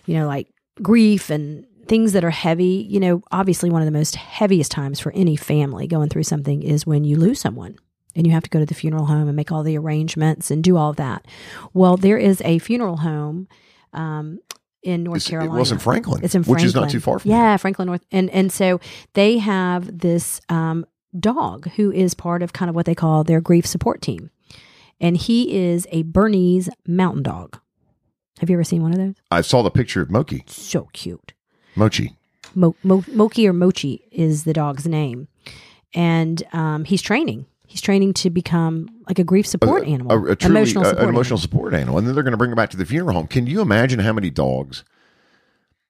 you 0.05 0.15
know 0.15 0.27
like 0.27 0.47
grief 0.81 1.29
and 1.29 1.65
things 1.87 2.13
that 2.13 2.23
are 2.23 2.29
heavy. 2.29 2.85
You 2.89 2.99
know, 2.99 3.21
obviously 3.31 3.69
one 3.69 3.81
of 3.81 3.85
the 3.85 3.97
most 3.97 4.15
heaviest 4.15 4.71
times 4.71 4.99
for 4.99 5.11
any 5.13 5.35
family 5.35 5.87
going 5.87 6.09
through 6.09 6.23
something 6.23 6.61
is 6.61 6.85
when 6.85 7.03
you 7.03 7.15
lose 7.15 7.39
someone. 7.39 7.77
And 8.15 8.27
you 8.27 8.33
have 8.33 8.43
to 8.43 8.49
go 8.49 8.59
to 8.59 8.65
the 8.65 8.73
funeral 8.73 9.05
home 9.05 9.27
and 9.27 9.35
make 9.35 9.51
all 9.51 9.63
the 9.63 9.77
arrangements 9.77 10.51
and 10.51 10.61
do 10.63 10.75
all 10.75 10.89
of 10.89 10.97
that. 10.97 11.25
Well, 11.73 11.95
there 11.95 12.17
is 12.17 12.41
a 12.43 12.59
funeral 12.59 12.97
home 12.97 13.47
um, 13.93 14.39
in 14.83 15.03
North 15.03 15.17
It's- 15.17 15.27
it 15.27 15.31
Carolina. 15.31 15.59
was 15.59 15.71
in 15.71 15.77
Franklin, 15.79 16.21
It's 16.23 16.35
in 16.35 16.43
which 16.43 16.63
is 16.63 16.75
not 16.75 16.89
too 16.89 16.99
far 16.99 17.19
from 17.19 17.31
yeah, 17.31 17.55
Franklin 17.57 17.85
North, 17.87 18.03
and 18.11 18.29
and 18.31 18.51
so 18.51 18.79
they 19.13 19.37
have 19.37 19.99
this 19.99 20.41
um, 20.49 20.85
dog 21.17 21.69
who 21.75 21.91
is 21.91 22.13
part 22.13 22.41
of 22.43 22.51
kind 22.53 22.67
of 22.69 22.75
what 22.75 22.85
they 22.85 22.95
call 22.95 23.23
their 23.23 23.39
grief 23.41 23.65
support 23.65 24.01
team, 24.01 24.29
and 24.99 25.15
he 25.17 25.55
is 25.55 25.87
a 25.91 26.03
Bernese 26.03 26.69
Mountain 26.87 27.23
Dog. 27.23 27.59
Have 28.39 28.49
you 28.49 28.55
ever 28.55 28.63
seen 28.63 28.81
one 28.81 28.91
of 28.91 28.97
those? 28.97 29.15
I 29.29 29.41
saw 29.41 29.61
the 29.61 29.69
picture 29.71 30.01
of 30.01 30.09
Moki, 30.09 30.43
So 30.47 30.89
cute. 30.93 31.33
Mochi. 31.75 32.15
Mo- 32.55 32.75
Mo- 32.83 33.05
Moki 33.13 33.47
or 33.47 33.53
Mochi 33.53 34.03
is 34.11 34.43
the 34.45 34.53
dog's 34.53 34.87
name, 34.87 35.27
and 35.93 36.41
um, 36.53 36.83
he's 36.85 37.01
training. 37.01 37.45
He's 37.71 37.79
training 37.79 38.11
to 38.15 38.29
become 38.29 38.89
like 39.07 39.17
a 39.17 39.23
grief 39.23 39.47
support 39.47 39.87
animal, 39.87 40.11
A, 40.11 40.31
a 40.31 40.35
truly, 40.35 40.57
emotional 40.57 40.83
a- 40.83 40.87
support. 40.89 41.03
an 41.03 41.09
emotional 41.09 41.37
animal. 41.37 41.41
support 41.41 41.73
animal. 41.73 41.97
And 41.99 42.05
then 42.05 42.13
they're 42.15 42.23
going 42.23 42.33
to 42.33 42.37
bring 42.37 42.51
him 42.51 42.57
back 42.57 42.69
to 42.71 42.77
the 42.77 42.85
funeral 42.85 43.15
home. 43.15 43.27
Can 43.27 43.47
you 43.47 43.61
imagine 43.61 43.99
how 43.99 44.11
many 44.11 44.29
dogs, 44.29 44.83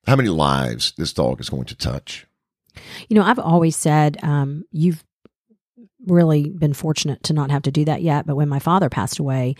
how 0.06 0.14
many 0.14 0.28
lives 0.28 0.92
this 0.96 1.12
dog 1.12 1.40
is 1.40 1.50
going 1.50 1.64
to 1.64 1.74
touch? 1.76 2.24
You 3.08 3.16
know, 3.16 3.24
I've 3.24 3.40
always 3.40 3.74
said 3.74 4.16
um, 4.22 4.64
you've 4.70 5.02
really 6.06 6.50
been 6.50 6.72
fortunate 6.72 7.20
to 7.24 7.32
not 7.32 7.50
have 7.50 7.62
to 7.62 7.72
do 7.72 7.84
that 7.84 8.00
yet. 8.02 8.26
But 8.26 8.36
when 8.36 8.48
my 8.48 8.60
father 8.60 8.88
passed 8.88 9.18
away, 9.18 9.56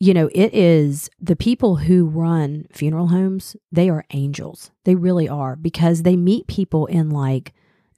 you 0.00 0.14
know, 0.14 0.30
it 0.34 0.54
is 0.54 1.10
the 1.20 1.36
people 1.36 1.76
who 1.76 2.06
run 2.06 2.64
funeral 2.72 3.08
homes, 3.08 3.56
they 3.70 3.90
are 3.90 4.06
angels. 4.14 4.70
They 4.84 4.94
really 4.94 5.28
are 5.28 5.54
because 5.54 6.02
they 6.02 6.16
meet 6.16 6.46
people 6.46 6.86
in 6.86 7.10
like 7.10 7.52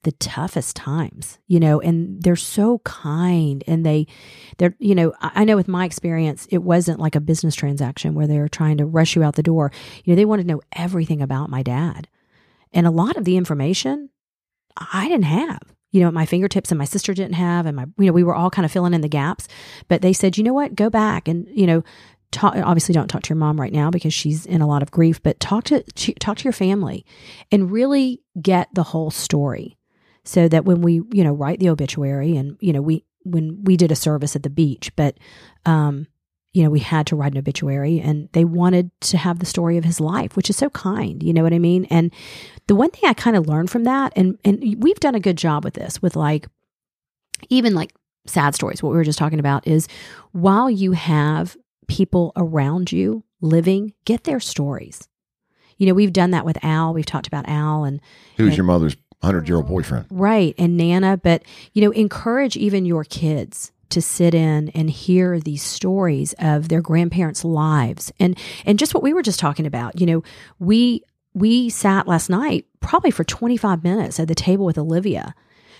the 0.05 0.13
toughest 0.13 0.77
times, 0.77 1.39
you 1.47 1.59
know, 1.59 1.81
and 1.81 2.23
they're 2.23 2.37
so 2.37 2.79
kind 2.81 3.65
and 3.67 3.85
they, 3.85 4.07
they're, 4.59 4.75
you 4.79 4.95
know, 4.95 5.13
I 5.21 5.43
I 5.43 5.45
know 5.45 5.57
with 5.57 5.69
my 5.69 5.85
experience, 5.85 6.47
it 6.51 6.63
wasn't 6.63 7.01
like 7.01 7.15
a 7.15 7.21
business 7.21 7.55
transaction 7.55 8.15
where 8.15 8.27
they're 8.27 8.49
trying 8.49 8.79
to 8.79 8.87
rush 8.87 9.17
you 9.17 9.23
out 9.23 9.35
the 9.35 9.43
door. 9.43 9.73
You 10.05 10.13
know, 10.13 10.17
they 10.17 10.25
wanted 10.25 10.45
to 10.45 10.49
know 10.55 10.63
everything 10.73 11.21
about 11.21 11.51
my 11.51 11.63
dad. 11.63 12.09
And 12.73 12.87
a 12.87 12.91
lot 12.91 13.17
of 13.17 13.25
the 13.25 13.37
information 13.37 14.11
I 14.77 15.09
didn't 15.09 15.25
have, 15.25 15.61
you 15.91 16.01
know, 16.01 16.09
at 16.09 16.15
my 16.15 16.27
fingertips 16.27 16.71
and 16.73 16.79
my 16.79 16.85
sister 16.85 17.15
didn't 17.15 17.35
have. 17.35 17.67
And 17.67 17.77
my, 17.77 17.87
you 17.99 18.07
know, 18.07 18.13
we 18.13 18.25
were 18.25 18.35
all 18.35 18.51
kind 18.51 18.65
of 18.65 18.73
filling 18.73 18.95
in 18.95 19.01
the 19.01 19.09
gaps. 19.09 19.47
But 19.89 20.03
they 20.03 20.13
said, 20.13 20.37
you 20.37 20.45
know 20.45 20.55
what, 20.55 20.75
go 20.75 20.91
back 20.91 21.29
and, 21.29 21.47
you 21.53 21.67
know, 21.67 21.85
talk, 22.33 22.57
obviously 22.57 22.93
don't 22.93 23.09
talk 23.09 23.23
to 23.23 23.29
your 23.29 23.39
mom 23.39 23.61
right 23.61 23.73
now 23.73 23.91
because 23.91 24.13
she's 24.13 24.45
in 24.45 24.61
a 24.61 24.67
lot 24.67 24.83
of 24.83 24.91
grief, 24.91 25.23
but 25.23 25.39
talk 25.39 25.65
to, 25.65 25.83
talk 26.19 26.39
to 26.39 26.45
your 26.45 26.53
family 26.53 27.07
and 27.53 27.71
really 27.71 28.23
get 28.43 28.69
the 28.75 28.83
whole 28.83 29.11
story. 29.11 29.77
So 30.25 30.49
that 30.49 30.65
when 30.65 30.81
we, 30.81 31.03
you 31.13 31.23
know, 31.25 31.33
write 31.33 31.61
the 31.61 31.69
obituary 31.69 32.37
and, 32.37 32.57
you 32.61 32.73
know, 32.73 32.81
we, 32.83 33.05
when 33.25 33.63
we 33.65 33.77
did 33.77 33.93
a 33.93 33.97
service 33.97 34.35
at 34.35 34.43
the 34.43 34.51
beach, 34.51 34.91
but, 34.97 35.19
um, 35.67 36.07
you 36.53 36.63
know, 36.63 36.71
we 36.71 36.81
had 36.81 37.07
to 37.09 37.17
write 37.17 37.33
an 37.33 37.39
obituary 37.39 38.01
and 38.01 38.29
they 38.33 38.45
wanted 38.45 38.91
to 39.01 39.17
have 39.19 39.39
the 39.41 39.47
story 39.47 39.77
of 39.77 39.85
his 39.85 40.01
life, 40.01 40.37
which 40.37 40.49
is 40.49 40.57
so 40.57 40.71
kind. 40.71 41.23
You 41.23 41.33
know 41.33 41.43
what 41.43 41.53
I 41.53 41.59
mean? 41.59 41.85
And 41.87 42.13
the 42.69 42.75
one 42.77 42.91
thing 42.91 43.09
I 43.09 43.13
kind 43.13 43.37
of 43.37 43.49
learned 43.49 43.71
from 43.71 43.85
that, 43.85 44.13
and, 44.15 44.39
and 44.45 44.83
we've 44.83 45.01
done 45.01 45.15
a 45.15 45.21
good 45.21 45.37
job 45.37 45.65
with 45.65 45.75
this, 45.75 46.01
with 46.01 46.17
like, 46.17 46.47
even 47.49 47.75
like 47.75 47.93
sad 48.27 48.55
stories, 48.55 48.83
what 48.83 48.91
we 48.91 48.97
were 48.97 49.05
just 49.05 49.19
talking 49.19 49.41
about 49.41 49.67
is 49.67 49.89
while 50.33 50.71
you 50.71 50.93
have 50.93 51.57
people 51.89 52.33
around 52.37 52.93
you 52.93 53.25
living, 53.41 53.93
get 54.05 54.25
their 54.25 54.41
stories. 54.41 55.09
You 55.77 55.89
know, 55.89 55.95
we've 55.95 56.13
done 56.13 56.31
that 56.31 56.45
with 56.45 56.65
Al. 56.65 56.95
We've 56.95 57.05
talked 57.05 57.27
about 57.27 57.49
Al 57.49 57.85
and 57.85 58.01
Who's 58.37 58.49
and- 58.49 58.57
your 58.57 58.65
mother's 58.65 58.97
hundred 59.25 59.49
year 59.49 59.57
old 59.57 59.67
boyfriend? 59.67 60.07
Right. 60.11 60.55
And 60.59 60.77
Nana, 60.77 61.17
but 61.17 61.43
you 61.73 61.83
know, 61.83 61.91
encourage 61.91 62.57
even 62.57 62.85
your 62.85 63.05
kids 63.05 63.73
to 63.91 64.03
sit 64.03 64.35
in 64.35 64.71
and 64.71 64.91
hear 64.91 65.39
these 65.39 65.63
stories 65.63 66.35
of 66.39 66.69
their 66.69 66.83
grandparents' 66.83 67.45
lives. 67.45 68.13
And 68.19 68.39
and 68.65 68.79
just 68.79 68.95
what 68.95 69.03
we 69.03 69.13
were 69.13 69.23
just 69.23 69.39
talking 69.39 69.67
about, 69.67 70.01
you 70.01 70.07
know, 70.07 70.23
we 70.59 71.03
we 71.33 71.69
sat 71.69 72.07
last 72.07 72.31
night 72.31 72.67
probably 72.81 73.11
for 73.11 73.25
25 73.25 73.83
minutes 73.83 74.21
at 74.21 74.29
the 74.29 74.35
table 74.35 74.65
with 74.65 74.79
Olivia 74.79 75.35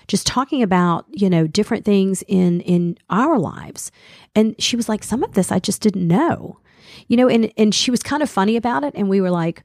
just 0.07 0.27
talking 0.27 0.61
about, 0.61 1.05
you 1.09 1.29
know, 1.29 1.47
different 1.47 1.85
things 1.85 2.23
in 2.27 2.61
in 2.61 2.97
our 3.09 3.37
lives. 3.39 3.91
And 4.35 4.55
she 4.59 4.75
was 4.75 4.87
like 4.87 5.03
some 5.03 5.23
of 5.23 5.33
this 5.33 5.51
I 5.51 5.59
just 5.59 5.81
didn't 5.81 6.07
know. 6.07 6.59
You 7.07 7.17
know, 7.17 7.27
and 7.27 7.51
and 7.57 7.73
she 7.73 7.91
was 7.91 8.01
kind 8.03 8.23
of 8.23 8.29
funny 8.29 8.55
about 8.55 8.83
it 8.83 8.93
and 8.95 9.09
we 9.09 9.21
were 9.21 9.31
like 9.31 9.63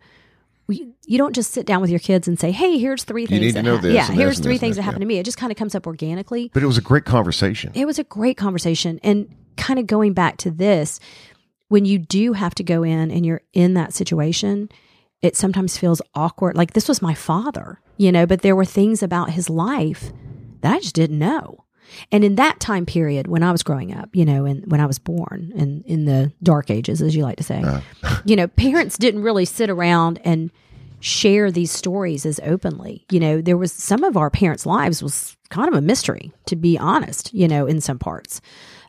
we, 0.71 0.95
you 1.05 1.18
don't 1.18 1.35
just 1.35 1.51
sit 1.51 1.66
down 1.66 1.81
with 1.81 1.91
your 1.91 1.99
kids 1.99 2.29
and 2.29 2.39
say, 2.39 2.53
"Hey, 2.53 2.79
here's 2.79 3.03
three 3.03 3.27
things." 3.27 3.41
You 3.41 3.47
need 3.47 3.55
to 3.55 3.62
know 3.62 3.75
hap- 3.75 3.83
this 3.83 3.93
Yeah, 3.93 4.07
here's 4.07 4.37
this 4.37 4.45
three 4.45 4.55
this 4.55 4.61
things 4.61 4.77
that 4.77 4.83
happened 4.83 5.03
yeah. 5.03 5.07
to 5.07 5.14
me. 5.14 5.18
It 5.18 5.25
just 5.25 5.37
kind 5.37 5.51
of 5.51 5.59
comes 5.59 5.75
up 5.75 5.85
organically. 5.85 6.49
But 6.55 6.62
it 6.62 6.66
was 6.66 6.79
a 6.79 6.83
great 6.83 7.05
conversation. 7.05 7.73
It 7.75 7.87
was 7.87 7.99
a 7.99 8.05
great 8.05 8.37
conversation. 8.37 9.01
And 9.03 9.35
kind 9.57 9.81
of 9.81 9.89
going 9.89 10.12
back 10.12 10.37
to 10.39 10.51
this, 10.53 11.01
when 11.66 11.85
you 11.85 11.99
do 11.99 12.35
have 12.35 12.55
to 12.55 12.62
go 12.62 12.85
in 12.85 13.11
and 13.11 13.27
you're 13.27 13.43
in 13.53 13.75
that 13.75 13.93
situation, 13.93 14.68
it 15.23 15.37
sometimes 15.37 15.77
feels 15.77 16.01
awkward. 16.14 16.57
Like 16.57 16.73
this 16.75 16.89
was 16.89 17.03
my 17.03 17.14
father, 17.14 17.81
you 17.97 18.12
know, 18.12 18.25
but 18.25 18.43
there 18.43 18.55
were 18.55 18.64
things 18.64 19.03
about 19.03 19.31
his 19.31 19.51
life 19.51 20.12
that 20.61 20.75
I 20.75 20.79
just 20.79 20.95
didn't 20.95 21.18
know. 21.18 21.64
And 22.12 22.24
in 22.24 22.36
that 22.36 22.61
time 22.61 22.86
period 22.86 23.26
when 23.26 23.43
I 23.43 23.53
was 23.53 23.62
growing 23.62 23.95
up, 23.95 24.11
you 24.14 24.24
know, 24.24 24.45
and 24.45 24.70
when 24.70 24.80
I 24.80 24.86
was 24.86 24.99
born 24.99 25.53
and 25.57 25.84
in 25.84 26.05
the 26.05 26.32
dark 26.43 26.70
ages, 26.70 27.03
as 27.03 27.14
you 27.14 27.22
like 27.22 27.36
to 27.38 27.45
say, 27.45 27.62
you 28.24 28.36
know, 28.36 28.49
parents 28.49 28.99
didn't 28.99 29.22
really 29.22 29.45
sit 29.45 29.70
around 29.70 30.20
and 30.24 30.51
share 31.01 31.51
these 31.51 31.70
stories 31.70 32.26
as 32.26 32.38
openly. 32.43 33.07
You 33.11 33.20
know, 33.20 33.41
there 33.41 33.57
was 33.57 33.72
some 33.72 34.05
of 34.05 34.16
our 34.16 34.30
parents' 34.30 34.66
lives 34.66 35.03
was 35.03 35.36
kind 35.49 35.68
of 35.68 35.74
a 35.74 35.80
mystery, 35.80 36.30
to 36.47 36.57
be 36.57 36.78
honest, 36.78 37.32
you 37.32 37.49
know, 37.49 37.66
in 37.66 37.80
some 37.80 37.99
parts. 37.99 38.41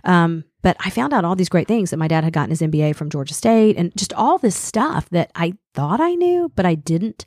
Um, 0.03 0.43
but 0.61 0.77
I 0.79 0.89
found 0.89 1.13
out 1.13 1.25
all 1.25 1.35
these 1.35 1.49
great 1.49 1.67
things 1.67 1.89
that 1.89 1.97
my 1.97 2.07
dad 2.07 2.23
had 2.23 2.33
gotten 2.33 2.49
his 2.49 2.61
MBA 2.61 2.95
from 2.95 3.09
Georgia 3.09 3.33
State 3.33 3.77
and 3.77 3.95
just 3.95 4.13
all 4.13 4.37
this 4.37 4.55
stuff 4.55 5.09
that 5.09 5.31
I 5.35 5.53
thought 5.73 5.99
I 5.99 6.15
knew, 6.15 6.51
but 6.55 6.65
I 6.65 6.75
didn't. 6.75 7.25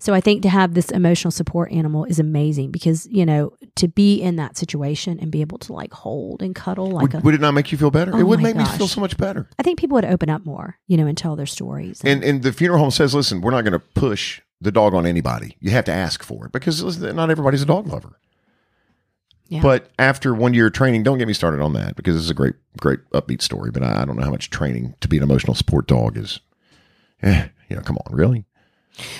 So 0.00 0.14
I 0.14 0.20
think 0.22 0.42
to 0.42 0.48
have 0.48 0.72
this 0.72 0.90
emotional 0.90 1.30
support 1.30 1.70
animal 1.70 2.06
is 2.06 2.18
amazing 2.18 2.70
because, 2.70 3.06
you 3.06 3.26
know, 3.26 3.52
to 3.76 3.86
be 3.86 4.20
in 4.20 4.36
that 4.36 4.56
situation 4.56 5.20
and 5.20 5.30
be 5.30 5.42
able 5.42 5.58
to 5.58 5.74
like 5.74 5.92
hold 5.92 6.42
and 6.42 6.54
cuddle 6.54 6.90
like 6.90 7.12
would, 7.12 7.14
a 7.14 7.18
would 7.20 7.34
it 7.34 7.40
not 7.40 7.52
make 7.52 7.70
you 7.70 7.76
feel 7.76 7.90
better? 7.90 8.12
Oh 8.14 8.18
it 8.18 8.22
would 8.22 8.40
make 8.40 8.56
me 8.56 8.64
feel 8.64 8.88
so 8.88 9.00
much 9.00 9.18
better. 9.18 9.48
I 9.58 9.62
think 9.62 9.78
people 9.78 9.96
would 9.96 10.06
open 10.06 10.30
up 10.30 10.46
more, 10.46 10.78
you 10.86 10.96
know, 10.96 11.06
and 11.06 11.18
tell 11.18 11.36
their 11.36 11.46
stories. 11.46 12.00
And 12.02 12.24
and 12.24 12.42
the 12.42 12.52
funeral 12.52 12.80
home 12.80 12.90
says, 12.90 13.14
listen, 13.14 13.42
we're 13.42 13.50
not 13.50 13.62
going 13.62 13.72
to 13.72 13.78
push 13.78 14.40
the 14.62 14.72
dog 14.72 14.94
on 14.94 15.04
anybody. 15.04 15.58
You 15.60 15.70
have 15.72 15.84
to 15.84 15.92
ask 15.92 16.22
for 16.22 16.46
it 16.46 16.52
because 16.52 16.82
listen, 16.82 17.14
not 17.14 17.30
everybody's 17.30 17.62
a 17.62 17.66
dog 17.66 17.86
lover. 17.86 18.18
Yeah. 19.48 19.62
But 19.62 19.90
after 19.98 20.32
one 20.32 20.54
year 20.54 20.68
of 20.68 20.72
training, 20.72 21.02
don't 21.02 21.18
get 21.18 21.26
me 21.28 21.34
started 21.34 21.60
on 21.60 21.72
that 21.74 21.96
because 21.96 22.14
this 22.14 22.24
is 22.24 22.30
a 22.30 22.34
great, 22.34 22.54
great 22.78 23.00
upbeat 23.12 23.42
story. 23.42 23.70
But 23.70 23.82
I, 23.82 24.02
I 24.02 24.04
don't 24.06 24.16
know 24.16 24.24
how 24.24 24.30
much 24.30 24.48
training 24.48 24.94
to 25.00 25.08
be 25.08 25.18
an 25.18 25.24
emotional 25.24 25.54
support 25.54 25.88
dog 25.88 26.16
is. 26.16 26.40
Eh, 27.22 27.48
you 27.68 27.76
know, 27.76 27.82
come 27.82 27.98
on, 28.06 28.14
really? 28.14 28.46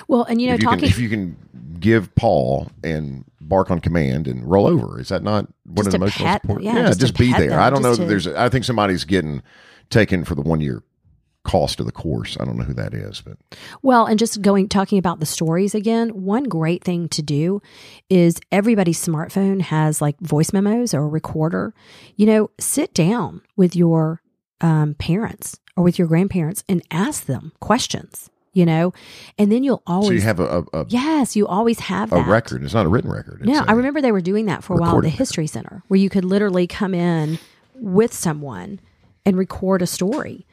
Well, 0.08 0.24
and 0.24 0.40
you 0.40 0.48
know, 0.48 0.54
if, 0.54 0.60
you 0.60 0.66
talking 0.66 0.80
can, 0.80 0.88
if 0.88 0.98
you 0.98 1.08
can 1.08 1.36
give 1.78 2.14
Paul 2.14 2.70
and 2.84 3.24
bark 3.40 3.70
on 3.70 3.80
command 3.80 4.28
and 4.28 4.44
roll 4.44 4.66
over, 4.66 5.00
is 5.00 5.08
that 5.08 5.22
not 5.22 5.46
what 5.64 5.86
an 5.86 5.92
to 5.92 5.96
emotional 5.96 6.26
pet- 6.26 6.42
support? 6.42 6.62
yeah, 6.62 6.86
just 6.86 7.00
just 7.00 7.18
be 7.18 7.32
there. 7.32 7.50
them, 7.50 7.58
I 7.58 7.70
don't 7.70 7.82
know 7.82 7.94
to- 7.94 8.04
there's. 8.04 8.26
I 8.26 8.48
think 8.48 8.64
somebody's 8.64 9.04
getting 9.04 9.42
taken 9.88 10.24
for 10.24 10.34
the 10.34 10.42
one 10.42 10.60
year 10.60 10.82
cost 11.42 11.80
of 11.80 11.86
the 11.86 11.92
course. 11.92 12.36
I 12.38 12.44
don't 12.44 12.56
know 12.56 12.64
who 12.64 12.74
that 12.74 12.92
is, 12.92 13.22
but 13.22 13.38
Well, 13.82 14.04
and 14.06 14.18
just 14.18 14.42
going 14.42 14.68
talking 14.68 14.98
about 14.98 15.20
the 15.20 15.26
stories 15.26 15.74
again, 15.74 16.10
one 16.10 16.44
great 16.44 16.84
thing 16.84 17.08
to 17.08 17.22
do 17.22 17.62
is 18.10 18.38
everybody's 18.52 19.04
smartphone 19.04 19.62
has 19.62 20.02
like 20.02 20.20
voice 20.20 20.52
memos 20.52 20.92
or 20.92 21.02
a 21.02 21.08
recorder. 21.08 21.74
You 22.16 22.26
know, 22.26 22.50
sit 22.60 22.92
down 22.92 23.40
with 23.56 23.74
your 23.74 24.20
um, 24.60 24.94
parents 24.94 25.58
or 25.76 25.84
with 25.84 25.98
your 25.98 26.08
grandparents 26.08 26.62
and 26.68 26.82
ask 26.90 27.24
them 27.24 27.52
questions. 27.60 28.28
You 28.52 28.66
know, 28.66 28.92
and 29.38 29.52
then 29.52 29.62
you'll 29.62 29.82
always 29.86 30.08
so 30.08 30.12
you 30.12 30.20
have 30.22 30.40
a 30.40 30.64
a, 30.72 30.80
a, 30.80 30.86
yes, 30.88 31.36
you 31.36 31.46
always 31.46 31.78
have 31.80 32.12
a 32.12 32.20
record. 32.20 32.64
It's 32.64 32.74
not 32.74 32.84
a 32.84 32.88
written 32.88 33.10
record. 33.10 33.48
A- 33.48 33.64
I 33.68 33.72
remember 33.74 34.00
they 34.00 34.10
were 34.10 34.20
doing 34.20 34.46
that 34.46 34.64
for 34.64 34.74
a 34.74 34.76
while 34.76 34.96
at 34.96 35.02
the. 35.04 35.08
History 35.08 35.46
Center, 35.46 35.84
where 35.86 36.00
you 36.00 36.10
could 36.10 36.24
literally 36.24 36.66
come 36.66 36.92
in 36.92 37.38
with 37.74 38.12
someone 38.12 38.80
and 39.24 39.36
record 39.38 39.82
a 39.82 39.86
story. 39.86 40.46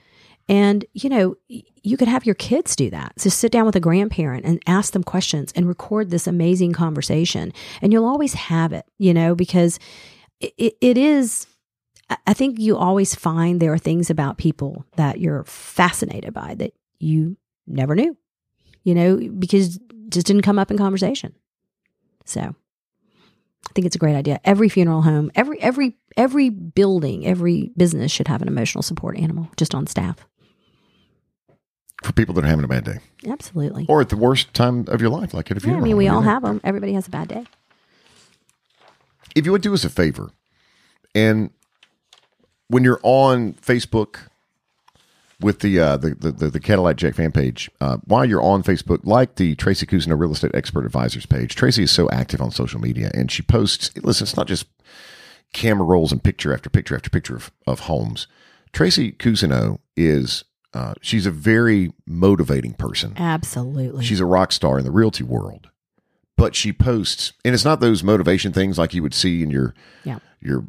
And, 0.49 0.85
you 0.93 1.09
know, 1.09 1.35
you 1.49 1.97
could 1.97 2.07
have 2.07 2.25
your 2.25 2.35
kids 2.35 2.75
do 2.75 2.89
that. 2.91 3.19
So 3.19 3.29
sit 3.29 3.51
down 3.51 3.65
with 3.65 3.75
a 3.75 3.81
grandparent 3.81 4.45
and 4.45 4.61
ask 4.65 4.93
them 4.93 5.03
questions 5.03 5.51
and 5.55 5.67
record 5.67 6.09
this 6.09 6.27
amazing 6.27 6.73
conversation. 6.73 7.51
And 7.81 7.91
you'll 7.91 8.05
always 8.05 8.33
have 8.33 8.71
it, 8.71 8.85
you 8.97 9.13
know, 9.13 9.35
because 9.35 9.77
it, 10.39 10.77
it, 10.79 10.97
is, 10.97 11.47
I 12.25 12.33
think 12.33 12.59
you 12.59 12.77
always 12.77 13.13
find 13.13 13.59
there 13.59 13.73
are 13.73 13.77
things 13.77 14.09
about 14.09 14.37
people 14.37 14.85
that 14.95 15.19
you're 15.19 15.43
fascinated 15.43 16.33
by 16.33 16.55
that 16.55 16.73
you 16.99 17.35
never 17.67 17.95
knew, 17.95 18.17
you 18.83 18.95
know, 18.95 19.17
because 19.17 19.75
it 19.75 19.81
just 20.09 20.25
didn't 20.27 20.43
come 20.43 20.57
up 20.59 20.71
in 20.71 20.77
conversation. 20.77 21.33
So 22.25 22.41
I 22.41 23.73
think 23.73 23.85
it's 23.85 23.95
a 23.95 23.99
great 23.99 24.15
idea. 24.15 24.39
Every 24.43 24.69
funeral 24.69 25.01
home, 25.01 25.31
every 25.35 25.59
every 25.61 25.97
every 26.15 26.49
building, 26.49 27.25
every 27.25 27.71
business 27.77 28.11
should 28.11 28.27
have 28.27 28.41
an 28.41 28.47
emotional 28.47 28.81
support 28.81 29.17
animal 29.17 29.49
just 29.57 29.75
on 29.75 29.87
staff. 29.87 30.17
for 32.03 32.13
people 32.13 32.33
that 32.35 32.43
are 32.43 32.47
having 32.47 32.63
a 32.63 32.67
bad 32.67 32.83
day 32.85 32.99
Absolutely. 33.27 33.85
or 33.89 34.01
at 34.01 34.09
the 34.09 34.17
worst 34.17 34.53
time 34.53 34.85
of 34.87 35.01
your 35.01 35.09
life, 35.09 35.33
like 35.33 35.49
at 35.51 35.57
a 35.57 35.59
funeral. 35.59 35.79
Yeah. 35.79 35.83
I 35.83 35.87
mean, 35.89 35.97
we 35.97 36.07
all 36.07 36.21
know? 36.21 36.29
have 36.29 36.43
them. 36.43 36.61
Everybody 36.63 36.93
has 36.93 37.07
a 37.07 37.11
bad 37.11 37.27
day. 37.27 37.45
if 39.35 39.45
you 39.45 39.51
would 39.51 39.61
do 39.61 39.73
us 39.73 39.83
a 39.83 39.89
favor 39.89 40.31
and 41.15 41.49
when 42.69 42.83
you're 42.83 42.99
on 43.03 43.53
Facebook 43.53 44.27
with 45.39 45.59
the 45.59 45.79
uh, 45.79 45.97
the, 45.97 46.15
the 46.15 46.49
the 46.49 46.59
Cadillac 46.59 46.95
Jack 46.97 47.15
fan 47.15 47.31
page, 47.31 47.69
uh, 47.79 47.97
while 48.05 48.25
you're 48.25 48.41
on 48.41 48.63
Facebook, 48.63 48.99
like 49.03 49.35
the 49.35 49.55
Tracy 49.55 49.85
Cousineau 49.85 50.19
Real 50.19 50.31
Estate 50.31 50.55
Expert 50.55 50.85
Advisors 50.85 51.25
page. 51.25 51.55
Tracy 51.55 51.83
is 51.83 51.91
so 51.91 52.09
active 52.09 52.41
on 52.41 52.51
social 52.51 52.79
media, 52.79 53.11
and 53.13 53.31
she 53.31 53.41
posts. 53.41 53.91
Listen, 54.03 54.25
it's 54.25 54.37
not 54.37 54.47
just 54.47 54.65
camera 55.53 55.85
rolls 55.85 56.11
and 56.11 56.23
picture 56.23 56.53
after 56.53 56.69
picture 56.69 56.95
after 56.95 57.09
picture 57.09 57.35
of, 57.35 57.51
of 57.65 57.81
homes. 57.81 58.27
Tracy 58.73 59.11
Cousineau 59.11 59.79
is 59.95 60.43
uh, 60.73 60.93
she's 61.01 61.25
a 61.25 61.31
very 61.31 61.93
motivating 62.05 62.73
person. 62.73 63.13
Absolutely. 63.17 64.05
She's 64.05 64.19
a 64.19 64.25
rock 64.25 64.51
star 64.51 64.77
in 64.77 64.85
the 64.85 64.91
realty 64.91 65.23
world. 65.23 65.69
But 66.35 66.55
she 66.55 66.71
posts, 66.71 67.33
and 67.43 67.55
it's 67.55 67.65
not 67.65 67.79
those 67.79 68.03
motivation 68.03 68.53
things 68.53 68.77
like 68.77 68.93
you 68.93 69.01
would 69.01 69.15
see 69.15 69.41
in 69.41 69.49
your 69.49 69.73
yeah. 70.03 70.19
your 70.39 70.67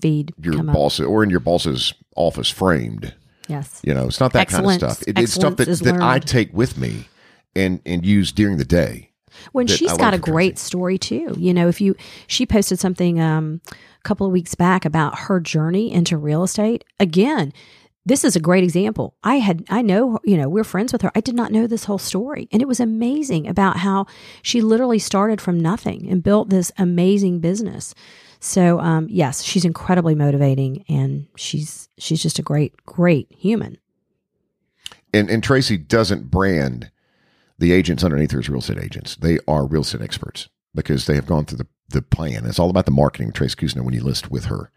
Feed. 0.00 0.32
your 0.40 0.62
boss 0.62 1.00
or 1.00 1.24
in 1.24 1.30
your 1.30 1.40
boss's 1.40 1.92
office 2.14 2.50
framed. 2.50 3.14
Yes. 3.48 3.80
You 3.82 3.94
know, 3.94 4.06
it's 4.06 4.20
not 4.20 4.32
that 4.34 4.40
Excellence- 4.40 4.80
kind 4.80 4.92
of 4.92 4.98
stuff. 4.98 5.08
It, 5.08 5.18
it's 5.18 5.32
stuff 5.32 5.56
that, 5.56 5.68
that 5.68 6.00
I 6.00 6.18
take 6.18 6.52
with 6.52 6.78
me 6.78 7.08
and 7.56 7.80
and 7.84 8.04
use 8.04 8.32
during 8.32 8.58
the 8.58 8.64
day. 8.64 9.10
When 9.52 9.66
she's 9.66 9.92
I 9.92 9.96
got 9.96 10.14
a 10.14 10.18
great 10.18 10.58
story 10.58 10.98
too. 10.98 11.34
You 11.36 11.54
know, 11.54 11.68
if 11.68 11.80
you 11.80 11.96
she 12.26 12.46
posted 12.46 12.78
something 12.78 13.20
um 13.20 13.60
a 13.70 14.02
couple 14.02 14.26
of 14.26 14.32
weeks 14.32 14.54
back 14.54 14.84
about 14.84 15.18
her 15.18 15.40
journey 15.40 15.92
into 15.92 16.16
real 16.16 16.42
estate. 16.42 16.84
Again, 17.00 17.52
this 18.04 18.24
is 18.24 18.36
a 18.36 18.40
great 18.40 18.64
example. 18.64 19.14
I 19.22 19.36
had 19.36 19.64
I 19.68 19.82
know, 19.82 20.18
you 20.24 20.36
know, 20.36 20.48
we're 20.48 20.64
friends 20.64 20.92
with 20.92 21.02
her. 21.02 21.12
I 21.14 21.20
did 21.20 21.34
not 21.34 21.52
know 21.52 21.66
this 21.66 21.84
whole 21.84 21.98
story. 21.98 22.48
And 22.52 22.62
it 22.62 22.68
was 22.68 22.80
amazing 22.80 23.46
about 23.46 23.78
how 23.78 24.06
she 24.42 24.60
literally 24.60 24.98
started 24.98 25.40
from 25.40 25.60
nothing 25.60 26.08
and 26.10 26.22
built 26.22 26.48
this 26.50 26.72
amazing 26.78 27.40
business. 27.40 27.94
So 28.40 28.80
um 28.80 29.06
yes, 29.10 29.42
she's 29.42 29.64
incredibly 29.64 30.14
motivating 30.14 30.84
and 30.88 31.26
she's 31.36 31.88
she's 31.98 32.22
just 32.22 32.38
a 32.38 32.42
great 32.42 32.74
great 32.86 33.28
human. 33.30 33.78
And 35.12 35.30
and 35.30 35.42
Tracy 35.42 35.76
doesn't 35.76 36.30
brand 36.30 36.90
the 37.58 37.72
agents 37.72 38.04
underneath 38.04 38.30
her 38.30 38.38
as 38.38 38.48
real 38.48 38.60
estate 38.60 38.82
agents. 38.82 39.16
They 39.16 39.38
are 39.48 39.66
real 39.66 39.82
estate 39.82 40.02
experts 40.02 40.48
because 40.74 41.06
they 41.06 41.14
have 41.16 41.26
gone 41.26 41.44
through 41.44 41.58
the, 41.58 41.66
the 41.88 42.02
plan. 42.02 42.46
It's 42.46 42.58
all 42.58 42.70
about 42.70 42.84
the 42.84 42.92
marketing 42.92 43.32
Tracy 43.32 43.56
Cousineau 43.56 43.84
when 43.84 43.94
you 43.94 44.02
list 44.02 44.30
with 44.30 44.44
her. 44.46 44.70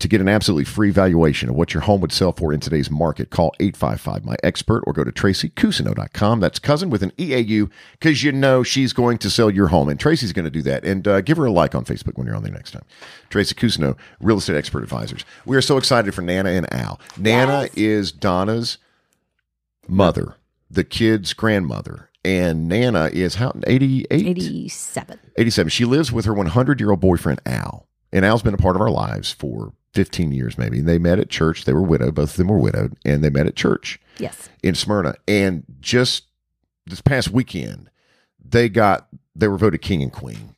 To 0.00 0.06
get 0.06 0.20
an 0.20 0.28
absolutely 0.28 0.64
free 0.64 0.90
valuation 0.90 1.48
of 1.48 1.56
what 1.56 1.74
your 1.74 1.80
home 1.80 2.00
would 2.02 2.12
sell 2.12 2.30
for 2.30 2.52
in 2.52 2.60
today's 2.60 2.88
market, 2.88 3.30
call 3.30 3.52
855 3.58 4.24
My 4.24 4.36
Expert 4.44 4.84
or 4.86 4.92
go 4.92 5.02
to 5.02 5.10
tracycousineau.com. 5.10 6.38
That's 6.38 6.60
cousin 6.60 6.88
with 6.88 7.02
an 7.02 7.10
EAU 7.18 7.68
because 7.98 8.22
you 8.22 8.30
know 8.30 8.62
she's 8.62 8.92
going 8.92 9.18
to 9.18 9.28
sell 9.28 9.50
your 9.50 9.66
home. 9.68 9.88
And 9.88 9.98
Tracy's 9.98 10.32
going 10.32 10.44
to 10.44 10.52
do 10.52 10.62
that. 10.62 10.84
And 10.84 11.08
uh, 11.08 11.20
give 11.22 11.36
her 11.36 11.46
a 11.46 11.50
like 11.50 11.74
on 11.74 11.84
Facebook 11.84 12.16
when 12.16 12.28
you're 12.28 12.36
on 12.36 12.44
there 12.44 12.52
next 12.52 12.70
time. 12.70 12.84
Tracy 13.28 13.56
Cousineau, 13.56 13.96
Real 14.20 14.38
Estate 14.38 14.56
Expert 14.56 14.84
Advisors. 14.84 15.24
We 15.44 15.56
are 15.56 15.60
so 15.60 15.76
excited 15.78 16.14
for 16.14 16.22
Nana 16.22 16.50
and 16.50 16.72
Al. 16.72 17.00
Nana 17.16 17.62
Yes. 17.62 17.70
is 17.74 18.12
Donna's 18.12 18.78
mother, 19.88 20.36
the 20.70 20.84
kid's 20.84 21.32
grandmother. 21.32 22.08
And 22.24 22.68
Nana 22.68 23.06
is 23.12 23.36
how 23.36 23.52
88? 23.66 24.06
87. 24.12 25.18
87. 25.36 25.70
She 25.70 25.84
lives 25.84 26.12
with 26.12 26.24
her 26.24 26.34
100 26.34 26.78
year 26.78 26.90
old 26.90 27.00
boyfriend, 27.00 27.40
Al. 27.46 27.88
And 28.12 28.24
Al's 28.24 28.42
been 28.42 28.54
a 28.54 28.58
part 28.58 28.76
of 28.76 28.82
our 28.82 28.90
lives 28.90 29.32
for 29.32 29.72
15 29.94 30.32
years, 30.32 30.58
maybe. 30.58 30.78
And 30.80 30.88
they 30.88 30.98
met 30.98 31.18
at 31.18 31.28
church. 31.30 31.64
They 31.64 31.72
were 31.72 31.82
widowed. 31.82 32.14
Both 32.14 32.30
of 32.32 32.36
them 32.36 32.48
were 32.48 32.58
widowed. 32.58 32.96
And 33.04 33.22
they 33.24 33.30
met 33.30 33.46
at 33.46 33.56
church 33.56 34.00
Yes. 34.18 34.48
in 34.62 34.74
Smyrna. 34.74 35.14
And 35.26 35.64
just 35.80 36.24
this 36.86 37.00
past 37.00 37.30
weekend, 37.30 37.90
they 38.44 38.68
got, 38.68 39.08
they 39.34 39.48
were 39.48 39.58
voted 39.58 39.82
king 39.82 40.02
and 40.02 40.12
queen 40.12 40.54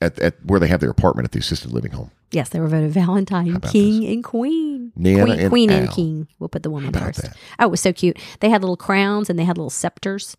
at, 0.00 0.18
at 0.18 0.44
where 0.44 0.58
they 0.60 0.68
have 0.68 0.80
their 0.80 0.90
apartment 0.90 1.24
at 1.26 1.32
the 1.32 1.38
assisted 1.38 1.72
living 1.72 1.92
home. 1.92 2.10
Yes, 2.32 2.48
they 2.48 2.60
were 2.60 2.68
voted 2.68 2.90
Valentine, 2.92 3.60
King, 3.60 4.06
and 4.06 4.24
Queen. 4.24 4.90
Nana 4.96 5.24
queen, 5.26 5.38
and 5.38 5.48
queen 5.50 5.70
and 5.70 5.90
King. 5.90 6.28
We'll 6.38 6.48
put 6.48 6.62
the 6.62 6.70
woman 6.70 6.90
first. 6.92 7.20
that? 7.22 7.36
Oh, 7.58 7.66
it 7.66 7.70
was 7.70 7.80
so 7.82 7.92
cute. 7.92 8.18
They 8.40 8.48
had 8.48 8.62
little 8.62 8.76
crowns 8.78 9.28
and 9.28 9.38
they 9.38 9.44
had 9.44 9.58
little 9.58 9.68
scepters, 9.70 10.34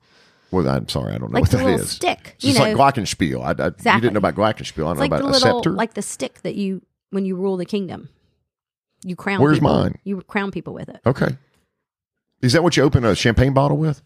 Well, 0.50 0.68
I'm 0.68 0.90
sorry. 0.90 1.14
I 1.14 1.20
don't 1.20 1.32
know 1.32 1.36
like 1.36 1.42
what 1.44 1.52
the 1.52 1.58
that 1.58 1.66
little 1.66 1.80
is. 1.82 1.92
stick. 1.92 2.34
It's 2.38 2.46
You 2.46 2.54
know, 2.56 2.74
like 2.76 2.96
Glockenspiel. 2.96 3.42
I, 3.44 3.64
I, 3.64 3.96
You 3.96 4.02
didn't 4.02 4.14
know 4.14 4.18
about 4.18 4.34
Glockenspiel. 4.36 4.86
I 4.86 4.94
don't 4.94 4.98
like 4.98 5.12
know 5.12 5.18
the 5.18 5.24
about 5.24 5.30
a 5.30 5.46
little, 5.46 5.60
scepter. 5.60 5.70
like 5.72 5.94
the 5.94 6.02
stick 6.02 6.42
that 6.42 6.56
you 6.56 6.82
when 7.12 7.26
you 7.26 7.36
rule 7.36 7.58
the 7.58 7.66
kingdom. 7.66 8.10
You 9.04 9.16
crown. 9.16 9.42
Where's 9.42 9.60
people. 9.60 9.74
mine? 9.74 10.00
You 10.04 10.22
crown 10.22 10.52
people 10.52 10.74
with 10.74 10.90
it. 10.90 11.00
okay. 11.06 11.38
Is 12.42 12.54
that 12.54 12.64
what 12.64 12.76
you 12.76 12.84
open 12.84 13.06
a 13.06 13.16
champagne 13.16 13.54
bottle 13.54 13.78
with? 13.78 14.02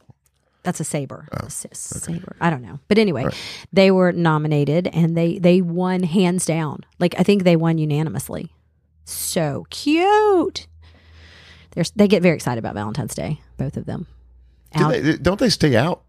That's 0.63 0.79
a 0.79 0.83
saber. 0.83 1.27
Oh, 1.31 1.43
A 1.43 1.45
s- 1.45 1.65
saber. 1.71 2.35
I 2.41 2.49
don't 2.49 2.61
know. 2.61 2.79
But 2.87 2.97
anyway, 2.97 3.25
they 3.73 3.89
were 3.89 4.11
nominated 4.11 4.87
and 4.93 5.15
they 5.17 5.39
they 5.39 5.61
won 5.61 6.03
hands 6.03 6.45
down. 6.45 6.85
Like 6.99 7.15
I 7.17 7.23
think 7.23 7.43
they 7.43 7.55
won 7.55 7.77
unanimously. 7.77 8.51
So 9.05 9.65
cute. 9.69 10.67
They're, 11.71 11.85
they 11.95 12.07
get 12.07 12.21
very 12.23 12.35
excited 12.35 12.59
about 12.59 12.73
Valentine's 12.75 13.15
Day, 13.15 13.39
both 13.57 13.77
of 13.77 13.85
them. 13.85 14.07
Do 14.75 14.89
they, 14.89 15.17
don't 15.17 15.39
they 15.39 15.49
stay 15.49 15.75
out? 15.75 16.01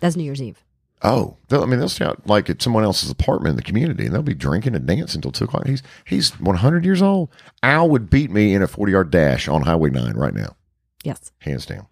that's 0.00 0.16
New 0.16 0.24
Year's 0.24 0.42
Eve. 0.42 0.62
Oh, 1.02 1.38
they'll- 1.48 1.62
I 1.62 1.66
mean, 1.66 1.78
they'll 1.78 1.88
stay 1.88 2.04
out 2.04 2.26
like 2.26 2.50
at 2.50 2.60
someone 2.60 2.84
else's 2.84 3.10
apartment 3.10 3.50
in 3.52 3.56
the 3.56 3.62
community, 3.62 4.04
and 4.06 4.14
they'll 4.14 4.22
be 4.22 4.34
drinking 4.34 4.74
and 4.74 4.86
dancing 4.86 5.18
until 5.18 5.32
two 5.32 5.44
o'clock. 5.44 5.66
He's 5.66 5.82
he's 6.04 6.30
one 6.40 6.56
hundred 6.56 6.84
years 6.84 7.00
old. 7.02 7.30
Al 7.62 7.88
would 7.88 8.10
beat 8.10 8.30
me 8.30 8.54
in 8.54 8.62
a 8.62 8.66
forty 8.66 8.92
yard 8.92 9.10
dash 9.10 9.48
on 9.48 9.62
Highway 9.62 9.90
nine 9.90 10.14
right 10.14 10.34
now, 10.34 10.56
Yes. 11.02 11.32
hands 11.38 11.64
down. 11.66 11.86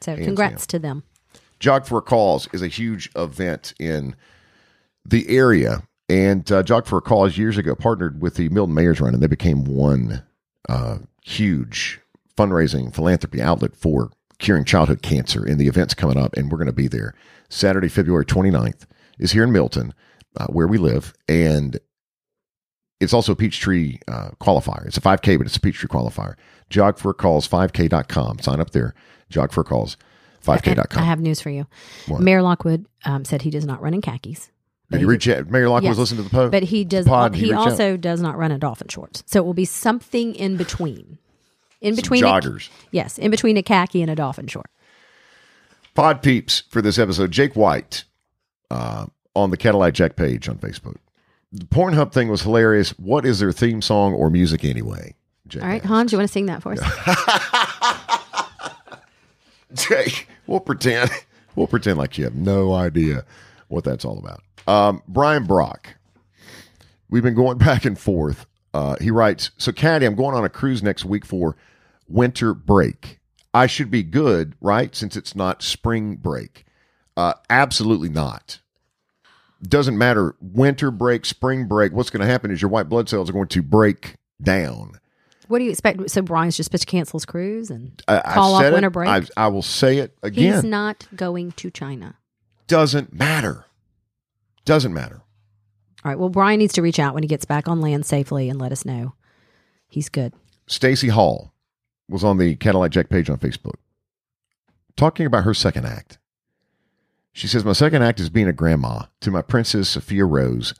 So 0.00 0.12
Hands 0.12 0.26
congrats 0.26 0.66
to 0.68 0.78
them. 0.78 1.04
Jog 1.60 1.86
for 1.86 1.98
a 1.98 2.02
Cause 2.02 2.48
is 2.52 2.62
a 2.62 2.68
huge 2.68 3.10
event 3.16 3.74
in 3.78 4.14
the 5.04 5.28
area, 5.28 5.82
and 6.08 6.50
uh, 6.52 6.62
Jog 6.62 6.86
for 6.86 6.98
a 6.98 7.02
Cause 7.02 7.38
years 7.38 7.56
ago 7.56 7.74
partnered 7.74 8.20
with 8.20 8.34
the 8.34 8.48
Milton 8.50 8.74
Mayor's 8.74 9.00
Run, 9.00 9.14
and 9.14 9.22
they 9.22 9.26
became 9.28 9.64
one 9.64 10.22
uh, 10.68 10.98
huge 11.24 12.00
fundraising 12.36 12.92
philanthropy 12.94 13.40
outlet 13.40 13.74
for 13.76 14.10
curing 14.38 14.64
childhood 14.64 15.02
cancer. 15.02 15.44
And 15.44 15.58
the 15.60 15.68
event's 15.68 15.94
coming 15.94 16.16
up, 16.16 16.34
and 16.36 16.50
we're 16.50 16.58
going 16.58 16.66
to 16.66 16.72
be 16.72 16.88
there 16.88 17.14
Saturday, 17.48 17.88
February 17.88 18.24
29th. 18.24 18.86
Is 19.18 19.32
here 19.32 19.44
in 19.44 19.52
Milton, 19.52 19.94
uh, 20.36 20.46
where 20.48 20.66
we 20.66 20.76
live, 20.76 21.14
and 21.26 21.78
it's 23.00 23.14
also 23.14 23.32
a 23.32 23.36
Peachtree 23.36 23.98
uh, 24.08 24.30
qualifier. 24.40 24.86
It's 24.86 24.98
a 24.98 25.00
5K, 25.00 25.38
but 25.38 25.46
it's 25.46 25.56
a 25.56 25.60
Peachtree 25.60 25.88
qualifier. 25.88 26.34
Jog 26.68 26.98
for 26.98 27.14
Cause 27.14 27.48
5K.com. 27.48 28.40
Sign 28.40 28.60
up 28.60 28.70
there. 28.70 28.94
Jog 29.30 29.52
for 29.52 29.64
Cause 29.64 29.96
5K.com. 30.44 31.02
I 31.02 31.06
have 31.06 31.20
news 31.20 31.40
for 31.40 31.50
you. 31.50 31.66
What? 32.08 32.20
Mayor 32.20 32.42
Lockwood 32.42 32.86
um, 33.04 33.24
said 33.24 33.42
he 33.42 33.50
does 33.50 33.64
not 33.64 33.80
run 33.80 33.94
in 33.94 34.00
khakis. 34.02 34.50
Did 34.90 35.00
you 35.00 35.08
reach 35.08 35.26
out? 35.28 35.48
Mayor 35.50 35.68
Lockwood 35.68 35.84
Yes. 35.84 35.90
was 35.90 35.98
listening 35.98 36.24
to 36.24 36.30
the 36.30 36.34
post. 36.36 36.52
But 36.52 36.62
he 36.62 36.84
does. 36.84 37.06
pod, 37.06 37.34
he 37.34 37.46
you 37.46 37.52
reach 37.52 37.58
out? 37.58 37.68
also 37.68 37.96
does 37.96 38.20
not 38.20 38.36
run 38.38 38.52
in 38.52 38.60
dolphin 38.60 38.88
shorts. 38.88 39.24
So 39.26 39.40
it 39.40 39.46
will 39.46 39.54
be 39.54 39.64
something 39.64 40.34
in 40.34 40.56
between. 40.56 41.18
In 41.86 41.94
Some 41.94 42.02
between 42.02 42.24
a- 42.24 42.26
joggers. 42.26 42.68
yes, 42.90 43.18
in 43.18 43.30
between 43.30 43.56
a 43.56 43.62
khaki 43.62 44.02
and 44.02 44.10
a 44.10 44.14
dolphin 44.14 44.46
short. 44.48 44.66
Pod 45.94 46.22
peeps 46.22 46.62
for 46.68 46.82
this 46.82 46.98
episode. 46.98 47.30
Jake 47.30 47.54
White 47.54 48.04
uh, 48.70 49.06
on 49.34 49.50
the 49.50 49.56
Cadillac 49.56 49.94
Jack 49.94 50.16
page 50.16 50.48
on 50.48 50.56
Facebook. 50.58 50.96
The 51.52 51.64
Pornhub 51.66 52.12
thing 52.12 52.28
was 52.28 52.42
hilarious. 52.42 52.90
What 52.98 53.24
is 53.24 53.38
their 53.38 53.52
theme 53.52 53.80
song 53.80 54.12
or 54.14 54.28
music 54.30 54.64
anyway? 54.64 55.14
Jake 55.48 55.62
All 55.62 55.68
right, 55.68 55.76
asked. 55.76 55.86
Hans, 55.86 56.12
you 56.12 56.18
want 56.18 56.28
to 56.28 56.32
sing 56.32 56.46
that 56.46 56.62
for 56.62 56.72
us? 56.76 56.80
Jake, 59.74 60.28
we'll 60.46 60.60
pretend. 60.60 61.10
We'll 61.54 61.66
pretend 61.66 61.98
like 61.98 62.18
you 62.18 62.24
have 62.24 62.34
no 62.34 62.74
idea 62.74 63.24
what 63.68 63.84
that's 63.84 64.04
all 64.04 64.18
about. 64.18 64.42
Um, 64.66 65.02
Brian 65.08 65.44
Brock. 65.44 65.94
We've 67.08 67.22
been 67.22 67.34
going 67.34 67.58
back 67.58 67.84
and 67.84 67.98
forth. 67.98 68.46
Uh, 68.74 68.96
he 69.00 69.10
writes, 69.10 69.50
So, 69.56 69.72
Caddy, 69.72 70.04
I'm 70.04 70.16
going 70.16 70.34
on 70.36 70.44
a 70.44 70.48
cruise 70.50 70.82
next 70.82 71.04
week 71.04 71.24
for 71.24 71.56
winter 72.08 72.54
break. 72.54 73.20
I 73.54 73.66
should 73.66 73.90
be 73.90 74.02
good, 74.02 74.54
right? 74.60 74.94
Since 74.94 75.16
it's 75.16 75.34
not 75.34 75.62
spring 75.62 76.16
break. 76.16 76.64
Uh, 77.16 77.34
absolutely 77.48 78.08
not. 78.10 78.60
Doesn't 79.62 79.96
matter. 79.96 80.36
Winter 80.40 80.90
break, 80.90 81.24
spring 81.24 81.66
break. 81.66 81.92
What's 81.92 82.10
going 82.10 82.20
to 82.20 82.26
happen 82.30 82.50
is 82.50 82.60
your 82.60 82.70
white 82.70 82.88
blood 82.88 83.08
cells 83.08 83.30
are 83.30 83.32
going 83.32 83.48
to 83.48 83.62
break 83.62 84.16
down. 84.42 85.00
What 85.48 85.58
do 85.58 85.64
you 85.64 85.70
expect? 85.70 86.10
So 86.10 86.22
Brian's 86.22 86.56
just 86.56 86.66
supposed 86.66 86.82
to 86.86 86.90
cancel 86.90 87.18
his 87.18 87.24
cruise 87.24 87.70
and 87.70 88.02
I, 88.08 88.20
call 88.34 88.54
off 88.54 88.62
said 88.62 88.72
winter 88.72 88.88
it. 88.88 88.92
break. 88.92 89.08
I, 89.08 89.22
I 89.36 89.48
will 89.48 89.62
say 89.62 89.98
it 89.98 90.16
again. 90.22 90.54
He's 90.54 90.64
not 90.64 91.06
going 91.14 91.52
to 91.52 91.70
China. 91.70 92.16
doesn't 92.66 93.12
matter. 93.12 93.64
Doesn't 94.64 94.92
matter. 94.92 95.22
All 96.04 96.10
right. 96.10 96.18
Well, 96.18 96.28
Brian 96.28 96.58
needs 96.58 96.74
to 96.74 96.82
reach 96.82 96.98
out 96.98 97.14
when 97.14 97.22
he 97.22 97.28
gets 97.28 97.44
back 97.44 97.68
on 97.68 97.80
land 97.80 98.04
safely 98.04 98.48
and 98.50 98.60
let 98.60 98.72
us 98.72 98.84
know. 98.84 99.14
He's 99.88 100.08
good. 100.08 100.34
Stacy 100.66 101.08
Hall 101.08 101.52
was 102.08 102.24
on 102.24 102.38
the 102.38 102.56
Cadillac 102.56 102.90
Jack 102.92 103.08
page 103.08 103.28
on 103.28 103.38
Facebook 103.38 103.76
talking 104.96 105.26
about 105.26 105.44
her 105.44 105.54
second 105.54 105.86
act. 105.86 106.18
She 107.32 107.46
says, 107.46 107.64
My 107.64 107.72
second 107.72 108.02
act 108.02 108.18
is 108.18 108.30
being 108.30 108.48
a 108.48 108.52
grandma 108.52 109.02
to 109.20 109.30
my 109.30 109.42
princess 109.42 109.90
Sophia 109.90 110.24
Rose. 110.24 110.74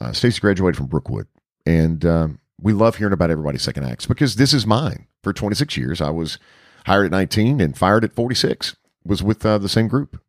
Uh, 0.00 0.12
Stacy 0.12 0.40
graduated 0.40 0.76
from 0.76 0.86
Brookwood, 0.86 1.26
and 1.66 2.04
um, 2.04 2.38
we 2.60 2.72
love 2.72 2.96
hearing 2.96 3.12
about 3.12 3.30
everybody's 3.30 3.62
second 3.62 3.84
acts 3.84 4.06
because 4.06 4.36
this 4.36 4.52
is 4.52 4.66
mine. 4.66 5.06
For 5.22 5.32
26 5.32 5.76
years, 5.76 6.00
I 6.00 6.10
was 6.10 6.38
hired 6.86 7.06
at 7.06 7.12
19 7.12 7.60
and 7.60 7.76
fired 7.76 8.04
at 8.04 8.12
46. 8.12 8.76
Was 9.04 9.22
with 9.22 9.44
uh, 9.44 9.58
the 9.58 9.68
same 9.68 9.88
group, 9.88 10.20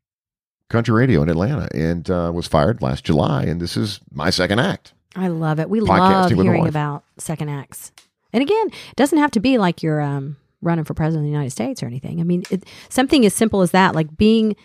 Country 0.69 0.95
Radio 0.95 1.21
in 1.21 1.29
Atlanta, 1.29 1.67
and 1.75 2.09
uh, 2.09 2.31
was 2.33 2.47
fired 2.47 2.81
last 2.81 3.03
July. 3.03 3.43
And 3.43 3.61
this 3.61 3.77
is 3.77 3.99
my 4.11 4.31
second 4.31 4.59
act. 4.59 4.93
I 5.15 5.27
love 5.27 5.59
it. 5.59 5.69
We 5.69 5.79
Podcasting 5.79 6.37
love 6.37 6.45
hearing 6.45 6.67
about 6.67 7.03
second 7.19 7.49
acts. 7.49 7.91
And 8.33 8.41
again, 8.41 8.67
it 8.67 8.95
doesn't 8.95 9.19
have 9.19 9.31
to 9.31 9.39
be 9.39 9.57
like 9.57 9.83
you're 9.83 10.01
um, 10.01 10.37
running 10.61 10.85
for 10.85 10.93
president 10.93 11.25
of 11.25 11.27
the 11.27 11.31
United 11.31 11.51
States 11.51 11.83
or 11.83 11.85
anything. 11.85 12.19
I 12.19 12.23
mean, 12.23 12.43
it, 12.49 12.65
something 12.89 13.25
as 13.25 13.33
simple 13.33 13.61
as 13.61 13.71
that, 13.71 13.95
like 13.95 14.17
being 14.17 14.55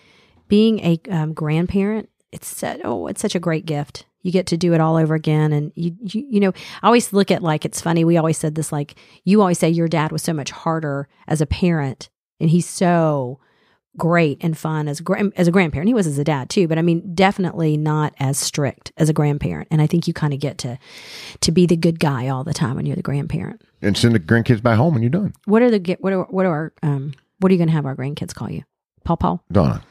being 0.49 0.81
a 0.81 1.01
um, 1.11 1.35
grandparent. 1.35 2.09
It's 2.33 2.59
so, 2.59 2.79
oh, 2.85 3.07
it's 3.07 3.23
such 3.23 3.35
a 3.35 3.41
great 3.41 3.67
gift. 3.67 4.05
You 4.23 4.33
get 4.33 4.47
to 4.49 4.57
do 4.57 4.75
it 4.75 4.81
all 4.81 4.97
over 4.97 5.15
again, 5.15 5.53
and 5.53 5.73
you, 5.75 5.97
you 6.01 6.27
you 6.29 6.41
know, 6.41 6.53
I 6.83 6.87
always 6.87 7.13
look 7.13 7.31
at 7.31 7.43
like 7.43 7.65
it's 7.65 7.81
funny. 7.81 8.05
We 8.05 8.17
always 8.17 8.37
said 8.37 8.55
this, 8.55 8.73
like 8.73 8.97
you 9.25 9.41
always 9.41 9.59
say 9.59 9.69
your 9.69 9.89
dad 9.89 10.13
was 10.13 10.23
so 10.23 10.33
much 10.33 10.51
harder 10.51 11.09
as 11.27 11.41
a 11.41 11.47
parent, 11.47 12.09
and 12.41 12.51
he's 12.51 12.67
so 12.67 13.39
great 13.99 14.39
and 14.41 14.57
fun 14.57 14.89
as 14.89 15.01
a, 15.01 15.33
as 15.37 15.49
a 15.49 15.51
grandparent. 15.51 15.89
He 15.89 15.95
was 15.95 16.07
as 16.07 16.19
a 16.19 16.25
dad 16.25 16.49
too, 16.49 16.69
but 16.69 16.79
I 16.79 16.83
mean, 16.83 17.15
definitely 17.15 17.77
not 17.77 18.15
as 18.19 18.39
strict 18.39 18.93
as 18.97 19.09
a 19.09 19.13
grandparent. 19.13 19.69
And 19.71 19.83
I 19.83 19.87
think 19.87 20.07
you 20.07 20.15
kind 20.15 20.33
of 20.33 20.41
get 20.41 20.57
to 20.59 20.79
to 21.41 21.53
be 21.53 21.67
the 21.67 21.77
good 21.77 22.01
guy 22.01 22.29
all 22.29 22.45
the 22.45 22.55
time 22.55 22.77
when 22.77 22.87
you're 22.87 22.97
the 22.97 23.03
grandparent. 23.03 23.63
And 23.83 23.97
send 23.97 24.15
the 24.15 24.21
grandkids 24.21 24.63
back 24.63 24.77
home, 24.77 24.95
and 24.95 25.03
you're 25.03 25.11
done. 25.11 25.35
What 25.45 25.63
are 25.63 25.71
the? 25.71 25.97
What 26.01 26.13
are 26.13 26.25
what 26.25 26.47
are 26.47 26.53
our 26.55 26.73
um? 26.83 27.13
What 27.41 27.51
are 27.51 27.53
you 27.53 27.59
going 27.59 27.69
to 27.69 27.75
have 27.75 27.87
our 27.87 27.95
grandkids 27.95 28.35
call 28.35 28.51
you? 28.51 28.65
Paw 29.05 29.17
Paw, 29.17 29.39
Donna, 29.53 29.83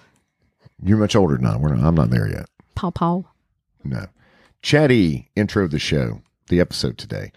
you're 0.84 0.98
much 0.98 1.16
older 1.16 1.38
than 1.38 1.46
I. 1.46 1.58
We're 1.58 1.74
not, 1.74 1.86
I'm 1.86 1.96
not 1.96 2.10
there 2.10 2.30
yet. 2.30 2.48
Paw 2.76 2.92
Paw. 2.92 3.22
No. 3.84 4.06
Chatty 4.62 5.30
intro 5.36 5.64
of 5.64 5.72
the 5.72 5.80
show, 5.80 6.22
the 6.50 6.60
episode 6.60 6.98
today. 6.98 7.32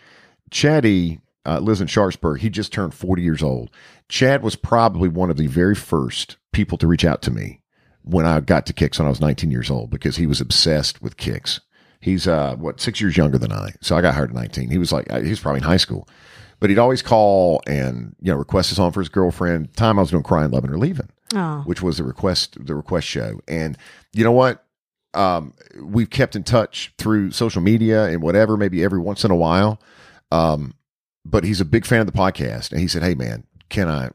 Chatty 0.50 1.20
uh, 1.46 1.58
lives 1.58 1.80
in 1.80 1.86
Sharpsburg. 1.86 2.40
He 2.40 2.50
just 2.50 2.72
turned 2.72 2.94
40 2.94 3.22
years 3.22 3.42
old. 3.42 3.70
Chad 4.08 4.42
was 4.42 4.56
probably 4.56 5.08
one 5.08 5.30
of 5.30 5.36
the 5.36 5.46
very 5.46 5.74
first 5.74 6.36
people 6.52 6.78
to 6.78 6.86
reach 6.86 7.04
out 7.04 7.22
to 7.22 7.30
me 7.30 7.62
when 8.02 8.26
I 8.26 8.40
got 8.40 8.66
to 8.66 8.72
Kicks 8.72 8.98
when 8.98 9.06
I 9.06 9.10
was 9.10 9.20
19 9.20 9.50
years 9.50 9.70
old 9.70 9.90
because 9.90 10.16
he 10.16 10.26
was 10.26 10.40
obsessed 10.40 11.02
with 11.02 11.16
Kicks. 11.16 11.60
He's, 12.00 12.26
uh, 12.26 12.56
what, 12.56 12.80
six 12.80 13.00
years 13.00 13.16
younger 13.16 13.38
than 13.38 13.52
I. 13.52 13.72
So 13.82 13.96
I 13.96 14.00
got 14.00 14.14
hired 14.14 14.30
at 14.30 14.36
19. 14.36 14.70
He 14.70 14.78
was 14.78 14.90
like, 14.90 15.10
he 15.10 15.28
was 15.28 15.40
probably 15.40 15.58
in 15.58 15.64
high 15.64 15.76
school. 15.76 16.08
But 16.58 16.70
he'd 16.70 16.78
always 16.78 17.02
call 17.02 17.62
and, 17.66 18.14
you 18.20 18.32
know, 18.32 18.38
request 18.38 18.72
a 18.72 18.74
song 18.74 18.92
for 18.92 19.00
his 19.00 19.08
girlfriend. 19.08 19.74
Time 19.76 19.98
I 19.98 20.02
was 20.02 20.10
doing 20.10 20.22
Crying, 20.22 20.50
Loving, 20.50 20.70
or 20.70 20.78
Leaving 20.78 21.08
Oh, 21.34 21.62
which 21.64 21.82
was 21.82 21.98
the 21.98 22.04
request 22.04 22.56
the 22.64 22.74
request 22.74 23.06
show. 23.06 23.40
And 23.46 23.78
you 24.12 24.24
know 24.24 24.32
what? 24.32 24.64
Um, 25.14 25.54
we've 25.80 26.10
kept 26.10 26.36
in 26.36 26.44
touch 26.44 26.92
through 26.98 27.32
social 27.32 27.62
media 27.62 28.04
and 28.06 28.22
whatever, 28.22 28.56
maybe 28.56 28.82
every 28.82 28.98
once 28.98 29.24
in 29.24 29.30
a 29.30 29.36
while. 29.36 29.80
Um, 30.30 30.74
but 31.24 31.44
he's 31.44 31.60
a 31.60 31.64
big 31.64 31.84
fan 31.86 32.00
of 32.00 32.06
the 32.06 32.12
podcast, 32.12 32.72
and 32.72 32.80
he 32.80 32.88
said, 32.88 33.02
"Hey, 33.02 33.14
man, 33.14 33.44
can 33.68 33.88
I 33.88 34.10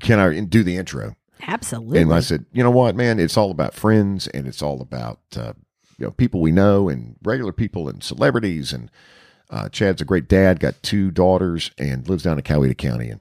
can 0.00 0.18
I 0.18 0.38
do 0.40 0.62
the 0.62 0.76
intro?" 0.76 1.16
Absolutely. 1.46 2.00
And 2.00 2.12
I 2.12 2.20
said, 2.20 2.44
"You 2.52 2.62
know 2.62 2.70
what, 2.70 2.96
man? 2.96 3.18
It's 3.18 3.36
all 3.36 3.50
about 3.50 3.74
friends, 3.74 4.26
and 4.28 4.46
it's 4.46 4.62
all 4.62 4.80
about 4.80 5.20
uh, 5.36 5.52
you 5.98 6.06
know 6.06 6.10
people 6.10 6.40
we 6.40 6.52
know, 6.52 6.88
and 6.88 7.16
regular 7.22 7.52
people, 7.52 7.88
and 7.88 8.02
celebrities." 8.02 8.72
And 8.72 8.90
uh, 9.50 9.68
Chad's 9.68 10.00
a 10.00 10.04
great 10.04 10.28
dad, 10.28 10.60
got 10.60 10.82
two 10.82 11.10
daughters, 11.10 11.70
and 11.78 12.08
lives 12.08 12.22
down 12.24 12.38
in 12.38 12.42
Coweta 12.44 12.76
County, 12.76 13.10
and 13.10 13.20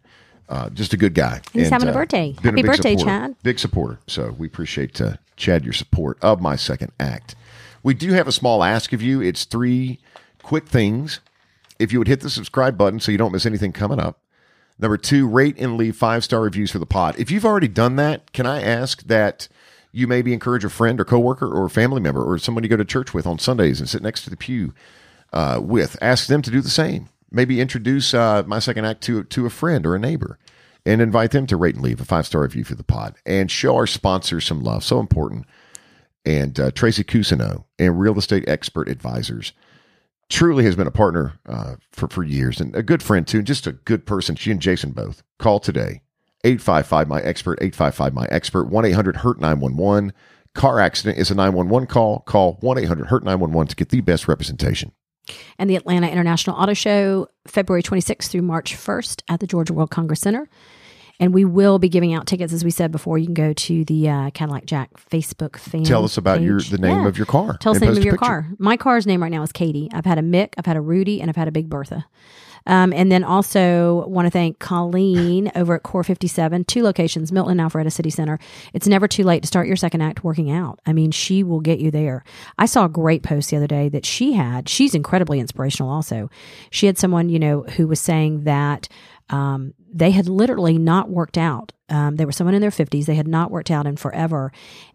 uh, 0.49 0.69
just 0.69 0.93
a 0.93 0.97
good 0.97 1.13
guy. 1.13 1.41
He's 1.53 1.63
And, 1.63 1.73
having 1.73 1.87
a 1.89 1.91
uh, 1.91 1.95
birthday. 1.95 2.35
a 2.37 2.41
Happy 2.41 2.55
big 2.61 2.65
birthday, 2.65 2.95
supporter. 2.97 3.05
Chad. 3.27 3.35
Big 3.43 3.59
supporter. 3.59 3.99
So 4.07 4.31
we 4.37 4.47
appreciate 4.47 4.99
uh, 4.99 5.17
Chad 5.37 5.63
your 5.63 5.73
support 5.73 6.17
of 6.23 6.41
my 6.41 6.55
second 6.55 6.91
act. 6.99 7.35
We 7.83 7.93
do 7.93 8.13
have 8.13 8.27
a 8.27 8.31
small 8.31 8.63
ask 8.63 8.93
of 8.93 9.01
you. 9.03 9.21
It's 9.21 9.45
three 9.45 9.99
quick 10.41 10.67
things. 10.67 11.19
If 11.79 11.91
you 11.91 11.99
would 11.99 12.07
hit 12.07 12.21
the 12.21 12.29
subscribe 12.29 12.77
button 12.77 12.99
so 12.99 13.11
you 13.11 13.17
don't 13.17 13.31
miss 13.31 13.45
anything 13.45 13.71
coming 13.71 13.99
up. 13.99 14.19
Number 14.77 14.97
two, 14.97 15.27
rate 15.27 15.57
and 15.57 15.77
leave 15.77 15.95
five 15.95 16.23
star 16.23 16.41
reviews 16.41 16.71
for 16.71 16.79
the 16.79 16.85
pod. 16.85 17.15
If 17.17 17.31
you've 17.31 17.45
already 17.45 17.67
done 17.67 17.95
that, 17.95 18.33
can 18.33 18.45
I 18.45 18.61
ask 18.61 19.03
that 19.03 19.47
you 19.91 20.07
maybe 20.07 20.33
encourage 20.33 20.65
a 20.65 20.69
friend 20.69 20.99
or 20.99 21.05
coworker 21.05 21.49
or 21.49 21.69
family 21.69 22.01
member 22.01 22.21
or 22.21 22.37
someone 22.37 22.63
you 22.63 22.69
go 22.69 22.75
to 22.75 22.83
church 22.83 23.13
with 23.13 23.25
on 23.25 23.39
Sundays 23.39 23.79
and 23.79 23.87
sit 23.87 24.03
next 24.03 24.23
to 24.23 24.29
the 24.29 24.35
pew 24.35 24.73
uh, 25.31 25.59
with? 25.63 25.97
Ask 26.01 26.27
them 26.27 26.41
to 26.41 26.51
do 26.51 26.59
the 26.59 26.69
same. 26.69 27.07
Maybe 27.31 27.61
introduce 27.61 28.13
uh, 28.13 28.43
my 28.45 28.59
second 28.59 28.85
act 28.85 29.01
to 29.03 29.23
to 29.23 29.45
a 29.45 29.49
friend 29.49 29.85
or 29.85 29.95
a 29.95 29.99
neighbor, 29.99 30.37
and 30.85 31.01
invite 31.01 31.31
them 31.31 31.47
to 31.47 31.57
rate 31.57 31.75
and 31.75 31.83
leave 31.83 32.01
a 32.01 32.05
five 32.05 32.25
star 32.25 32.41
review 32.41 32.63
for 32.63 32.75
the 32.75 32.83
pod, 32.83 33.15
and 33.25 33.49
show 33.49 33.75
our 33.75 33.87
sponsors 33.87 34.45
some 34.45 34.61
love. 34.61 34.83
So 34.83 34.99
important. 34.99 35.45
And 36.25 36.59
uh, 36.59 36.71
Tracy 36.71 37.03
Cousineau 37.03 37.65
and 37.77 37.99
Real 37.99 38.17
Estate 38.17 38.45
Expert 38.47 38.89
Advisors 38.89 39.53
truly 40.29 40.63
has 40.63 40.75
been 40.75 40.87
a 40.87 40.91
partner 40.91 41.39
uh, 41.47 41.75
for, 41.91 42.07
for 42.07 42.23
years 42.23 42.59
and 42.59 42.75
a 42.75 42.83
good 42.83 43.03
friend 43.03 43.27
too, 43.27 43.41
just 43.41 43.67
a 43.67 43.73
good 43.73 44.05
person. 44.05 44.35
She 44.35 44.51
and 44.51 44.61
Jason 44.61 44.91
both. 44.91 45.23
Call 45.39 45.59
today 45.59 46.01
855 46.43 47.07
My 47.07 47.21
Expert, 47.21 47.57
855 47.61 48.13
My 48.13 48.27
Expert, 48.31 48.65
1 48.65 48.85
800 48.85 49.17
Hurt 49.17 49.39
911. 49.39 50.13
Car 50.53 50.79
accident 50.79 51.17
is 51.17 51.29
a 51.31 51.35
911 51.35 51.87
call. 51.87 52.19
Call 52.21 52.57
1 52.61 52.77
800 52.77 53.07
Hurt 53.07 53.23
911 53.23 53.67
to 53.69 53.75
get 53.75 53.89
the 53.89 54.01
best 54.01 54.27
representation. 54.27 54.91
and 55.57 55.69
the 55.69 55.75
Atlanta 55.75 56.07
International 56.07 56.55
Auto 56.55 56.73
Show, 56.73 57.27
February 57.47 57.81
26th 57.83 58.29
through 58.29 58.43
March 58.43 58.75
1st 58.75 59.23
at 59.27 59.39
the 59.39 59.47
Georgia 59.47 59.73
World 59.73 59.89
Congress 59.89 60.21
Center. 60.21 60.47
And 61.19 61.33
we 61.33 61.45
will 61.45 61.79
be 61.79 61.87
giving 61.89 62.13
out 62.13 62.27
tickets, 62.27 62.51
as 62.51 62.63
we 62.65 62.71
said 62.71 62.91
before. 62.91 63.17
You 63.17 63.25
can 63.25 63.33
go 63.33 63.53
to 63.53 63.85
the 63.85 64.09
uh, 64.09 64.29
Cadillac 64.31 64.65
Jack 64.65 64.89
Facebook 65.09 65.57
fan. 65.57 65.83
Tell 65.83 66.03
us 66.03 66.17
about 66.17 66.41
your 66.41 66.59
the 66.59 66.77
name 66.77 67.01
Yeah. 67.03 67.07
of 67.07 67.17
your 67.17 67.25
car. 67.25 67.57
Tell 67.57 67.71
us 67.73 67.79
the 67.79 67.85
name 67.85 67.97
of 67.97 68.03
your 68.03 68.17
car. 68.17 68.49
My 68.59 68.75
car's 68.77 69.07
name 69.07 69.21
right 69.23 69.31
now 69.31 69.41
is 69.43 69.51
Katie. 69.51 69.89
I've 69.93 70.05
had 70.05 70.17
a 70.17 70.21
Mick, 70.21 70.53
I've 70.57 70.65
had 70.65 70.75
a 70.77 70.81
Rudy, 70.81 71.21
and 71.21 71.29
I've 71.29 71.35
had 71.35 71.47
a 71.47 71.51
Big 71.51 71.69
Bertha. 71.69 72.05
Um, 72.67 72.91
and 72.93 73.11
then 73.11 73.23
also 73.23 74.07
want 74.07 74.25
to 74.25 74.31
thank 74.31 74.57
Colleen 74.57 75.51
over 75.55 75.75
at 75.75 75.83
Core 75.83 76.03
57, 76.03 76.63
two 76.65 76.81
locations, 76.81 77.31
Milton 77.31 77.59
and 77.59 77.69
Alpharetta 77.71 77.91
City 77.91 78.09
Center. 78.09 78.39
It's 78.73 78.87
never 78.87 79.07
too 79.07 79.23
late 79.23 79.43
to 79.43 79.47
start 79.47 79.67
your 79.67 79.75
second 79.75 80.01
act 80.01 80.23
working 80.23 80.49
out. 80.49 80.79
I 80.83 80.91
mean, 80.91 81.11
she 81.11 81.43
will 81.43 81.59
get 81.59 81.77
you 81.77 81.91
there. 81.91 82.23
I 82.57 82.65
saw 82.65 82.85
a 82.85 82.89
great 82.89 83.21
post 83.21 83.51
the 83.51 83.57
other 83.57 83.67
day 83.67 83.87
that 83.89 84.03
she 84.03 84.33
had. 84.33 84.67
She's 84.67 84.95
incredibly 84.95 85.39
inspirational 85.39 85.91
also. 85.91 86.31
She 86.71 86.87
had 86.87 86.97
someone, 86.97 87.29
you 87.29 87.37
know, 87.37 87.61
who 87.77 87.87
was 87.87 87.99
saying 87.99 88.45
that 88.45 88.89
um, 89.29 89.73
they 89.91 90.11
had 90.11 90.27
literally 90.27 90.77
not 90.77 91.09
worked 91.09 91.37
out. 91.37 91.71
Um, 91.89 92.15
they 92.15 92.25
were 92.25 92.31
someone 92.31 92.55
in 92.55 92.61
their 92.61 92.71
50s. 92.71 93.05
They 93.05 93.15
had 93.15 93.27
not 93.27 93.51
worked 93.51 93.69
out 93.69 93.85
in 93.85 93.95
forever. 93.95 94.51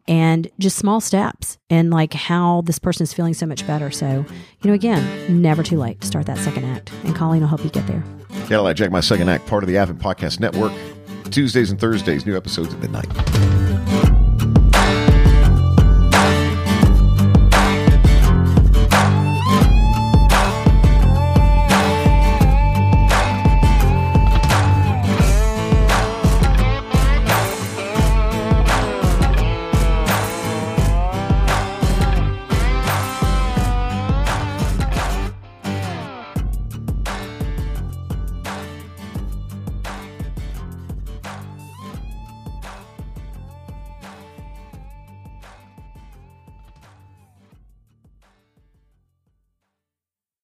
And 0.08 0.50
just 0.58 0.76
small 0.76 1.00
steps 1.00 1.58
and 1.68 1.90
like 1.90 2.14
how 2.14 2.62
this 2.62 2.78
person 2.78 3.04
is 3.04 3.12
feeling 3.12 3.34
so 3.34 3.46
much 3.46 3.66
better. 3.66 3.90
So, 3.90 4.24
you 4.62 4.68
know, 4.68 4.72
again, 4.72 5.40
never 5.40 5.62
too 5.62 5.78
late 5.78 6.00
to 6.00 6.06
start 6.06 6.26
that 6.26 6.38
second 6.38 6.64
act. 6.64 6.92
And 7.04 7.14
Colleen 7.14 7.42
will 7.42 7.48
help 7.48 7.62
you 7.64 7.70
get 7.70 7.86
there. 7.86 8.02
Cadillac 8.46 8.76
Jack, 8.76 8.90
my 8.90 9.00
second 9.00 9.28
act, 9.28 9.46
part 9.46 9.62
of 9.62 9.68
the 9.68 9.76
Advent 9.76 10.00
Podcast 10.00 10.40
Network. 10.40 10.72
Tuesdays 11.30 11.70
and 11.70 11.80
Thursdays, 11.80 12.26
new 12.26 12.36
episodes 12.36 12.74
at 12.74 12.80
midnight. 12.80 13.59